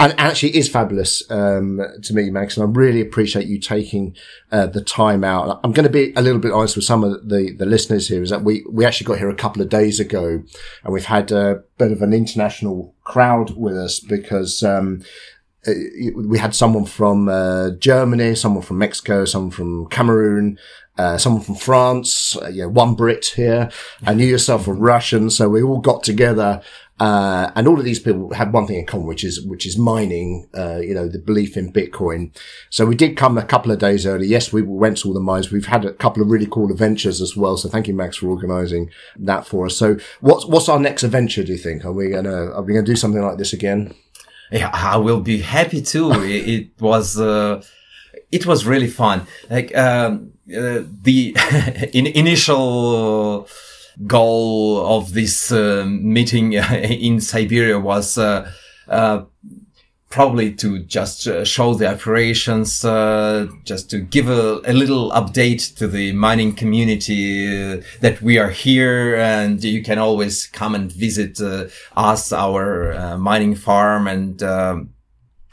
and 0.00 0.14
actually 0.18 0.56
is 0.56 0.68
fabulous 0.68 1.22
um, 1.30 1.80
to 2.02 2.14
me, 2.14 2.30
Max. 2.30 2.56
And 2.56 2.64
I 2.64 2.70
really 2.70 3.00
appreciate 3.00 3.46
you 3.46 3.60
taking 3.60 4.16
uh, 4.50 4.66
the 4.66 4.82
time 4.82 5.22
out. 5.22 5.60
I'm 5.62 5.72
going 5.72 5.86
to 5.86 5.92
be 5.92 6.12
a 6.16 6.22
little 6.22 6.40
bit 6.40 6.52
honest 6.52 6.76
with 6.76 6.84
some 6.84 7.04
of 7.04 7.28
the, 7.28 7.54
the 7.56 7.66
listeners 7.66 8.08
here. 8.08 8.22
Is 8.22 8.30
that 8.30 8.42
we 8.42 8.64
we 8.70 8.84
actually 8.84 9.06
got 9.06 9.18
here 9.18 9.30
a 9.30 9.34
couple 9.34 9.62
of 9.62 9.68
days 9.68 10.00
ago, 10.00 10.42
and 10.82 10.92
we've 10.92 11.04
had 11.04 11.30
a 11.30 11.62
bit 11.78 11.92
of 11.92 12.02
an 12.02 12.12
international 12.12 12.94
crowd 13.04 13.56
with 13.56 13.76
us 13.76 14.00
because. 14.00 14.62
Um, 14.62 15.02
uh, 15.02 15.04
we 15.66 16.38
had 16.38 16.54
someone 16.54 16.86
from 16.86 17.28
uh, 17.28 17.70
Germany, 17.70 18.34
someone 18.34 18.62
from 18.62 18.78
Mexico, 18.78 19.24
someone 19.24 19.50
from 19.50 19.86
Cameroon, 19.88 20.58
uh, 20.96 21.18
someone 21.18 21.42
from 21.42 21.54
France, 21.54 22.36
uh, 22.36 22.48
yeah, 22.48 22.66
one 22.66 22.94
Brit 22.94 23.32
here, 23.36 23.70
and 24.06 24.20
you 24.20 24.26
yourself 24.26 24.66
were 24.66 24.74
Russian. 24.74 25.30
So 25.30 25.48
we 25.48 25.62
all 25.62 25.80
got 25.80 26.02
together, 26.02 26.62
uh, 26.98 27.50
and 27.54 27.66
all 27.66 27.78
of 27.78 27.84
these 27.84 27.98
people 27.98 28.34
had 28.34 28.52
one 28.52 28.66
thing 28.66 28.78
in 28.78 28.86
common, 28.86 29.06
which 29.06 29.24
is 29.24 29.40
which 29.42 29.66
is 29.66 29.78
mining. 29.78 30.48
Uh, 30.54 30.78
you 30.78 30.94
know, 30.94 31.08
the 31.08 31.18
belief 31.18 31.56
in 31.56 31.72
Bitcoin. 31.72 32.34
So 32.68 32.86
we 32.86 32.94
did 32.94 33.16
come 33.16 33.38
a 33.38 33.44
couple 33.44 33.70
of 33.72 33.78
days 33.78 34.06
early. 34.06 34.26
Yes, 34.26 34.52
we 34.52 34.62
went 34.62 34.98
to 34.98 35.08
all 35.08 35.14
the 35.14 35.20
mines. 35.20 35.50
We've 35.50 35.66
had 35.66 35.84
a 35.84 35.92
couple 35.92 36.22
of 36.22 36.30
really 36.30 36.46
cool 36.46 36.70
adventures 36.70 37.20
as 37.20 37.36
well. 37.36 37.56
So 37.56 37.68
thank 37.68 37.88
you, 37.88 37.94
Max, 37.94 38.16
for 38.16 38.28
organising 38.28 38.90
that 39.18 39.46
for 39.46 39.66
us. 39.66 39.76
So 39.76 39.96
what's 40.20 40.44
what's 40.46 40.68
our 40.68 40.78
next 40.78 41.02
adventure? 41.02 41.44
Do 41.44 41.52
you 41.52 41.58
think? 41.58 41.84
Are 41.84 41.92
we 41.92 42.10
gonna 42.10 42.50
are 42.52 42.62
we 42.62 42.74
gonna 42.74 42.86
do 42.86 42.96
something 42.96 43.22
like 43.22 43.38
this 43.38 43.52
again? 43.52 43.94
Yeah, 44.50 44.70
I 44.72 44.96
will 44.96 45.20
be 45.20 45.38
happy 45.38 45.82
too. 45.82 46.10
it, 46.22 46.48
it 46.48 46.70
was, 46.80 47.18
uh, 47.18 47.62
it 48.32 48.46
was 48.46 48.66
really 48.66 48.88
fun. 48.88 49.26
Like, 49.48 49.76
um, 49.76 50.32
uh, 50.48 50.82
the 51.02 51.36
in, 51.92 52.06
initial 52.06 53.48
goal 54.06 54.84
of 54.86 55.12
this 55.12 55.52
uh, 55.52 55.84
meeting 55.86 56.52
in 57.02 57.20
Siberia 57.20 57.78
was, 57.78 58.18
uh, 58.18 58.50
uh, 58.88 59.22
probably 60.10 60.52
to 60.52 60.80
just 60.80 61.28
uh, 61.28 61.44
show 61.44 61.72
the 61.74 61.88
operations, 61.88 62.84
uh, 62.84 63.46
just 63.64 63.88
to 63.88 64.00
give 64.00 64.28
a, 64.28 64.60
a 64.64 64.72
little 64.72 65.10
update 65.12 65.76
to 65.76 65.86
the 65.86 66.12
mining 66.12 66.52
community 66.52 67.46
uh, 67.46 67.80
that 68.00 68.20
we 68.20 68.36
are 68.36 68.50
here 68.50 69.14
and 69.14 69.62
you 69.62 69.82
can 69.82 69.98
always 69.98 70.46
come 70.46 70.74
and 70.74 70.92
visit 70.92 71.40
uh, 71.40 71.66
us, 71.96 72.32
our 72.32 72.92
uh, 72.92 73.18
mining 73.18 73.54
farm 73.54 74.08
and, 74.08 74.42
um, 74.42 74.90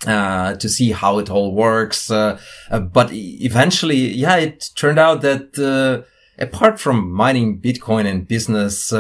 uh, 0.08 0.56
to 0.56 0.68
see 0.70 0.92
how 0.92 1.20
it 1.20 1.30
all 1.30 1.54
works. 1.54 2.10
Uh, 2.10 2.40
uh, 2.72 2.80
but 2.80 3.12
eventually, 3.12 4.12
yeah, 4.14 4.38
it 4.38 4.70
turned 4.76 5.00
out 5.00 5.22
that, 5.22 5.58
uh, 5.60 6.02
apart 6.40 6.80
from 6.80 7.12
mining 7.12 7.60
Bitcoin 7.60 8.06
and 8.06 8.28
business, 8.28 8.92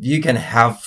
you 0.00 0.20
can 0.20 0.36
have, 0.36 0.86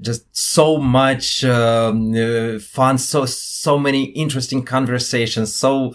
just 0.00 0.24
so 0.36 0.78
much 0.78 1.44
um, 1.44 2.14
uh, 2.14 2.58
fun, 2.58 2.98
so 2.98 3.26
so 3.26 3.78
many 3.78 4.04
interesting 4.04 4.64
conversations, 4.64 5.54
so 5.54 5.94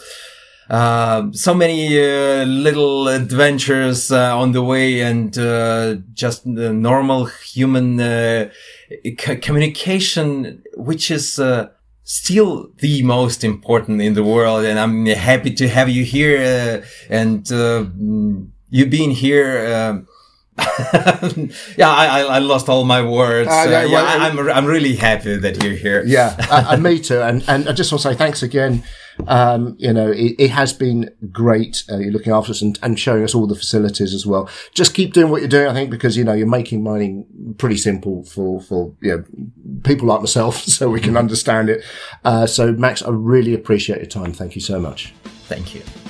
uh, 0.70 1.28
so 1.32 1.54
many 1.54 2.00
uh, 2.00 2.46
little 2.46 3.08
adventures 3.08 4.12
uh, 4.12 4.38
on 4.38 4.52
the 4.54 4.62
way, 4.62 5.02
and 5.02 5.38
uh, 5.38 5.96
just 6.14 6.46
normal 6.46 7.26
human 7.26 8.00
uh, 8.00 8.50
c- 9.04 9.38
communication, 9.38 10.64
which 10.76 11.12
is. 11.12 11.40
Still 12.06 12.70
the 12.80 13.02
most 13.02 13.46
important 13.46 14.02
in 14.02 14.14
the 14.14 14.26
world, 14.26 14.66
and 14.66 14.78
I'm 14.78 15.06
happy 15.06 15.54
to 15.54 15.70
have 15.70 15.88
you 15.88 16.04
here, 16.04 16.84
and 17.10 17.50
uh, 17.50 17.86
you 18.70 18.86
being 18.88 19.12
here. 19.12 20.04
Yeah, 21.78 21.90
I, 21.90 22.06
I 22.06 22.22
I 22.22 22.40
lost 22.40 22.70
all 22.70 22.84
my 22.84 23.02
words. 23.02 23.50
Uh, 23.50 23.54
Uh, 23.54 23.66
yeah, 23.70 23.84
yeah, 23.84 23.92
well, 23.94 24.06
I, 24.06 24.28
I'm 24.28 24.40
I'm 24.50 24.66
really 24.66 24.96
happy 24.96 25.38
that 25.38 25.64
you're 25.64 25.74
here. 25.76 26.04
Yeah, 26.06 26.36
uh, 26.52 26.66
and 26.70 26.84
me 26.84 27.00
too. 27.00 27.22
And 27.22 27.44
and 27.48 27.68
I 27.70 27.74
just 27.74 27.92
want 27.92 28.02
to 28.04 28.10
say 28.10 28.16
thanks 28.16 28.44
again. 28.44 28.84
Um, 29.28 29.76
you 29.78 29.94
know, 29.94 30.10
it, 30.10 30.36
it 30.40 30.50
has 30.52 30.74
been 30.74 31.10
great. 31.32 31.84
Uh, 31.90 31.98
you're 32.00 32.12
looking 32.12 32.34
after 32.34 32.50
us 32.52 32.62
and, 32.64 32.80
and 32.82 33.00
showing 33.00 33.24
us 33.24 33.36
all 33.36 33.46
the 33.46 33.56
facilities 33.56 34.12
as 34.14 34.26
well. 34.26 34.50
Just 34.74 34.96
keep 34.96 35.14
doing 35.14 35.30
what 35.32 35.42
you're 35.42 35.50
doing, 35.50 35.68
I 35.68 35.74
think, 35.74 35.92
because 35.92 36.18
you 36.18 36.24
know 36.24 36.34
you're 36.34 36.48
making 36.48 36.84
mining 36.84 37.26
pretty 37.58 37.78
simple 37.78 38.24
for 38.24 38.60
for 38.62 38.94
you 39.02 39.18
know, 39.18 39.24
people 39.84 40.08
like 40.08 40.22
myself, 40.22 40.58
so 40.78 40.90
we 40.90 41.00
can 41.00 41.16
understand 41.18 41.70
it. 41.70 41.84
Uh, 42.24 42.46
so, 42.48 42.72
Max, 42.74 43.02
I 43.04 43.10
really 43.12 43.54
appreciate 43.54 43.98
your 44.00 44.08
time. 44.08 44.34
Thank 44.34 44.56
you 44.56 44.62
so 44.62 44.80
much. 44.80 45.14
Thank 45.48 45.76
you. 45.76 46.03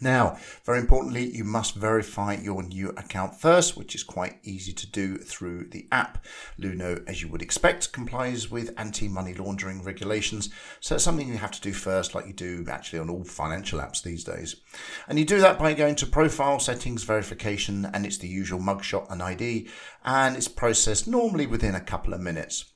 Now, 0.00 0.36
very 0.64 0.78
importantly, 0.78 1.34
you 1.34 1.44
must 1.44 1.74
verify 1.74 2.34
your 2.34 2.62
new 2.62 2.90
account 2.90 3.34
first, 3.40 3.76
which 3.76 3.94
is 3.94 4.02
quite 4.02 4.38
easy 4.42 4.72
to 4.74 4.86
do 4.86 5.16
through 5.16 5.68
the 5.68 5.86
app. 5.90 6.24
Luno, 6.60 7.02
as 7.08 7.22
you 7.22 7.28
would 7.28 7.40
expect, 7.40 7.92
complies 7.92 8.50
with 8.50 8.74
anti 8.76 9.08
money 9.08 9.32
laundering 9.32 9.82
regulations, 9.82 10.50
so 10.80 10.96
it's 10.96 11.04
something 11.04 11.28
you 11.28 11.38
have 11.38 11.50
to 11.52 11.60
do 11.60 11.72
first, 11.72 12.14
like 12.14 12.26
you 12.26 12.34
do 12.34 12.64
actually 12.68 12.98
on 12.98 13.08
all 13.08 13.24
financial 13.24 13.80
apps 13.80 14.02
these 14.02 14.22
days. 14.22 14.56
And 15.08 15.18
you 15.18 15.24
do 15.24 15.40
that 15.40 15.58
by 15.58 15.72
going 15.72 15.94
to 15.96 16.06
Profile 16.06 16.58
Settings 16.58 17.04
Verification, 17.04 17.86
and 17.86 18.04
it's 18.04 18.18
the 18.18 18.28
usual 18.28 18.60
mugshot 18.60 19.10
and 19.10 19.22
ID, 19.22 19.68
and 20.04 20.36
it's 20.36 20.48
processed 20.48 21.08
normally 21.08 21.46
within 21.46 21.74
a 21.74 21.80
couple 21.80 22.12
of 22.12 22.20
minutes. 22.20 22.66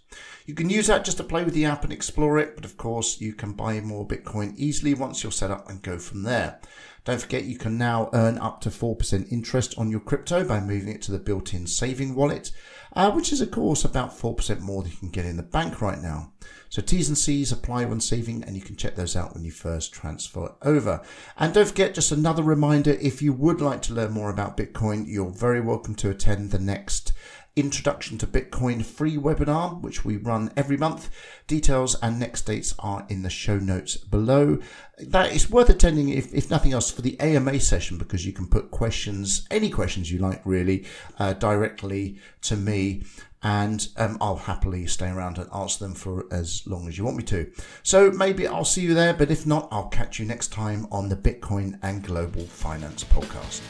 You 0.46 0.52
can 0.52 0.68
use 0.68 0.88
that 0.88 1.06
just 1.06 1.16
to 1.16 1.24
play 1.24 1.42
with 1.42 1.54
the 1.54 1.64
app 1.64 1.84
and 1.84 1.92
explore 1.92 2.36
it, 2.38 2.54
but 2.54 2.66
of 2.66 2.76
course, 2.76 3.18
you 3.18 3.32
can 3.32 3.52
buy 3.52 3.80
more 3.80 4.06
Bitcoin 4.06 4.54
easily 4.58 4.92
once 4.92 5.22
you're 5.22 5.32
set 5.32 5.50
up 5.50 5.70
and 5.70 5.80
go 5.80 5.98
from 5.98 6.22
there. 6.22 6.60
Don't 7.06 7.22
forget 7.22 7.44
you 7.44 7.56
can 7.56 7.78
now 7.78 8.10
earn 8.12 8.36
up 8.36 8.60
to 8.60 8.68
4% 8.68 9.32
interest 9.32 9.74
on 9.78 9.90
your 9.90 10.00
crypto 10.00 10.46
by 10.46 10.60
moving 10.60 10.90
it 10.90 11.00
to 11.02 11.12
the 11.12 11.18
built 11.18 11.54
in 11.54 11.66
saving 11.66 12.14
wallet, 12.14 12.50
uh, 12.92 13.10
which 13.10 13.32
is, 13.32 13.40
of 13.40 13.50
course, 13.50 13.86
about 13.86 14.18
4% 14.18 14.60
more 14.60 14.82
than 14.82 14.92
you 14.92 14.98
can 14.98 15.08
get 15.08 15.24
in 15.24 15.38
the 15.38 15.42
bank 15.42 15.80
right 15.80 16.00
now. 16.02 16.32
So 16.68 16.82
T's 16.82 17.08
and 17.08 17.16
C's 17.16 17.50
apply 17.50 17.86
when 17.86 18.00
saving, 18.00 18.44
and 18.44 18.54
you 18.54 18.62
can 18.62 18.76
check 18.76 18.96
those 18.96 19.16
out 19.16 19.32
when 19.32 19.44
you 19.44 19.50
first 19.50 19.94
transfer 19.94 20.54
over. 20.60 21.00
And 21.38 21.54
don't 21.54 21.68
forget, 21.68 21.94
just 21.94 22.12
another 22.12 22.42
reminder 22.42 22.98
if 23.00 23.22
you 23.22 23.32
would 23.32 23.62
like 23.62 23.80
to 23.82 23.94
learn 23.94 24.12
more 24.12 24.28
about 24.28 24.58
Bitcoin, 24.58 25.04
you're 25.06 25.30
very 25.30 25.62
welcome 25.62 25.94
to 25.94 26.10
attend 26.10 26.50
the 26.50 26.58
next 26.58 27.14
Introduction 27.56 28.18
to 28.18 28.26
Bitcoin 28.26 28.84
free 28.84 29.16
webinar, 29.16 29.80
which 29.80 30.04
we 30.04 30.16
run 30.16 30.50
every 30.56 30.76
month. 30.76 31.08
Details 31.46 31.94
and 32.02 32.18
next 32.18 32.46
dates 32.46 32.74
are 32.80 33.06
in 33.08 33.22
the 33.22 33.30
show 33.30 33.58
notes 33.58 33.96
below. 33.96 34.58
That 34.98 35.32
is 35.32 35.48
worth 35.48 35.68
attending, 35.68 36.08
if, 36.08 36.34
if 36.34 36.50
nothing 36.50 36.72
else, 36.72 36.90
for 36.90 37.02
the 37.02 37.18
AMA 37.20 37.60
session 37.60 37.96
because 37.96 38.26
you 38.26 38.32
can 38.32 38.48
put 38.48 38.72
questions, 38.72 39.46
any 39.52 39.70
questions 39.70 40.10
you 40.10 40.18
like, 40.18 40.42
really, 40.44 40.84
uh, 41.20 41.34
directly 41.34 42.18
to 42.42 42.56
me. 42.56 43.04
And 43.40 43.86
um, 43.98 44.18
I'll 44.20 44.34
happily 44.34 44.88
stay 44.88 45.10
around 45.10 45.38
and 45.38 45.48
answer 45.54 45.84
them 45.84 45.94
for 45.94 46.26
as 46.32 46.66
long 46.66 46.88
as 46.88 46.98
you 46.98 47.04
want 47.04 47.18
me 47.18 47.24
to. 47.24 47.52
So 47.84 48.10
maybe 48.10 48.48
I'll 48.48 48.64
see 48.64 48.82
you 48.82 48.94
there, 48.94 49.14
but 49.14 49.30
if 49.30 49.46
not, 49.46 49.68
I'll 49.70 49.90
catch 49.90 50.18
you 50.18 50.26
next 50.26 50.48
time 50.48 50.88
on 50.90 51.08
the 51.08 51.16
Bitcoin 51.16 51.78
and 51.82 52.02
Global 52.02 52.46
Finance 52.46 53.04
podcast. 53.04 53.60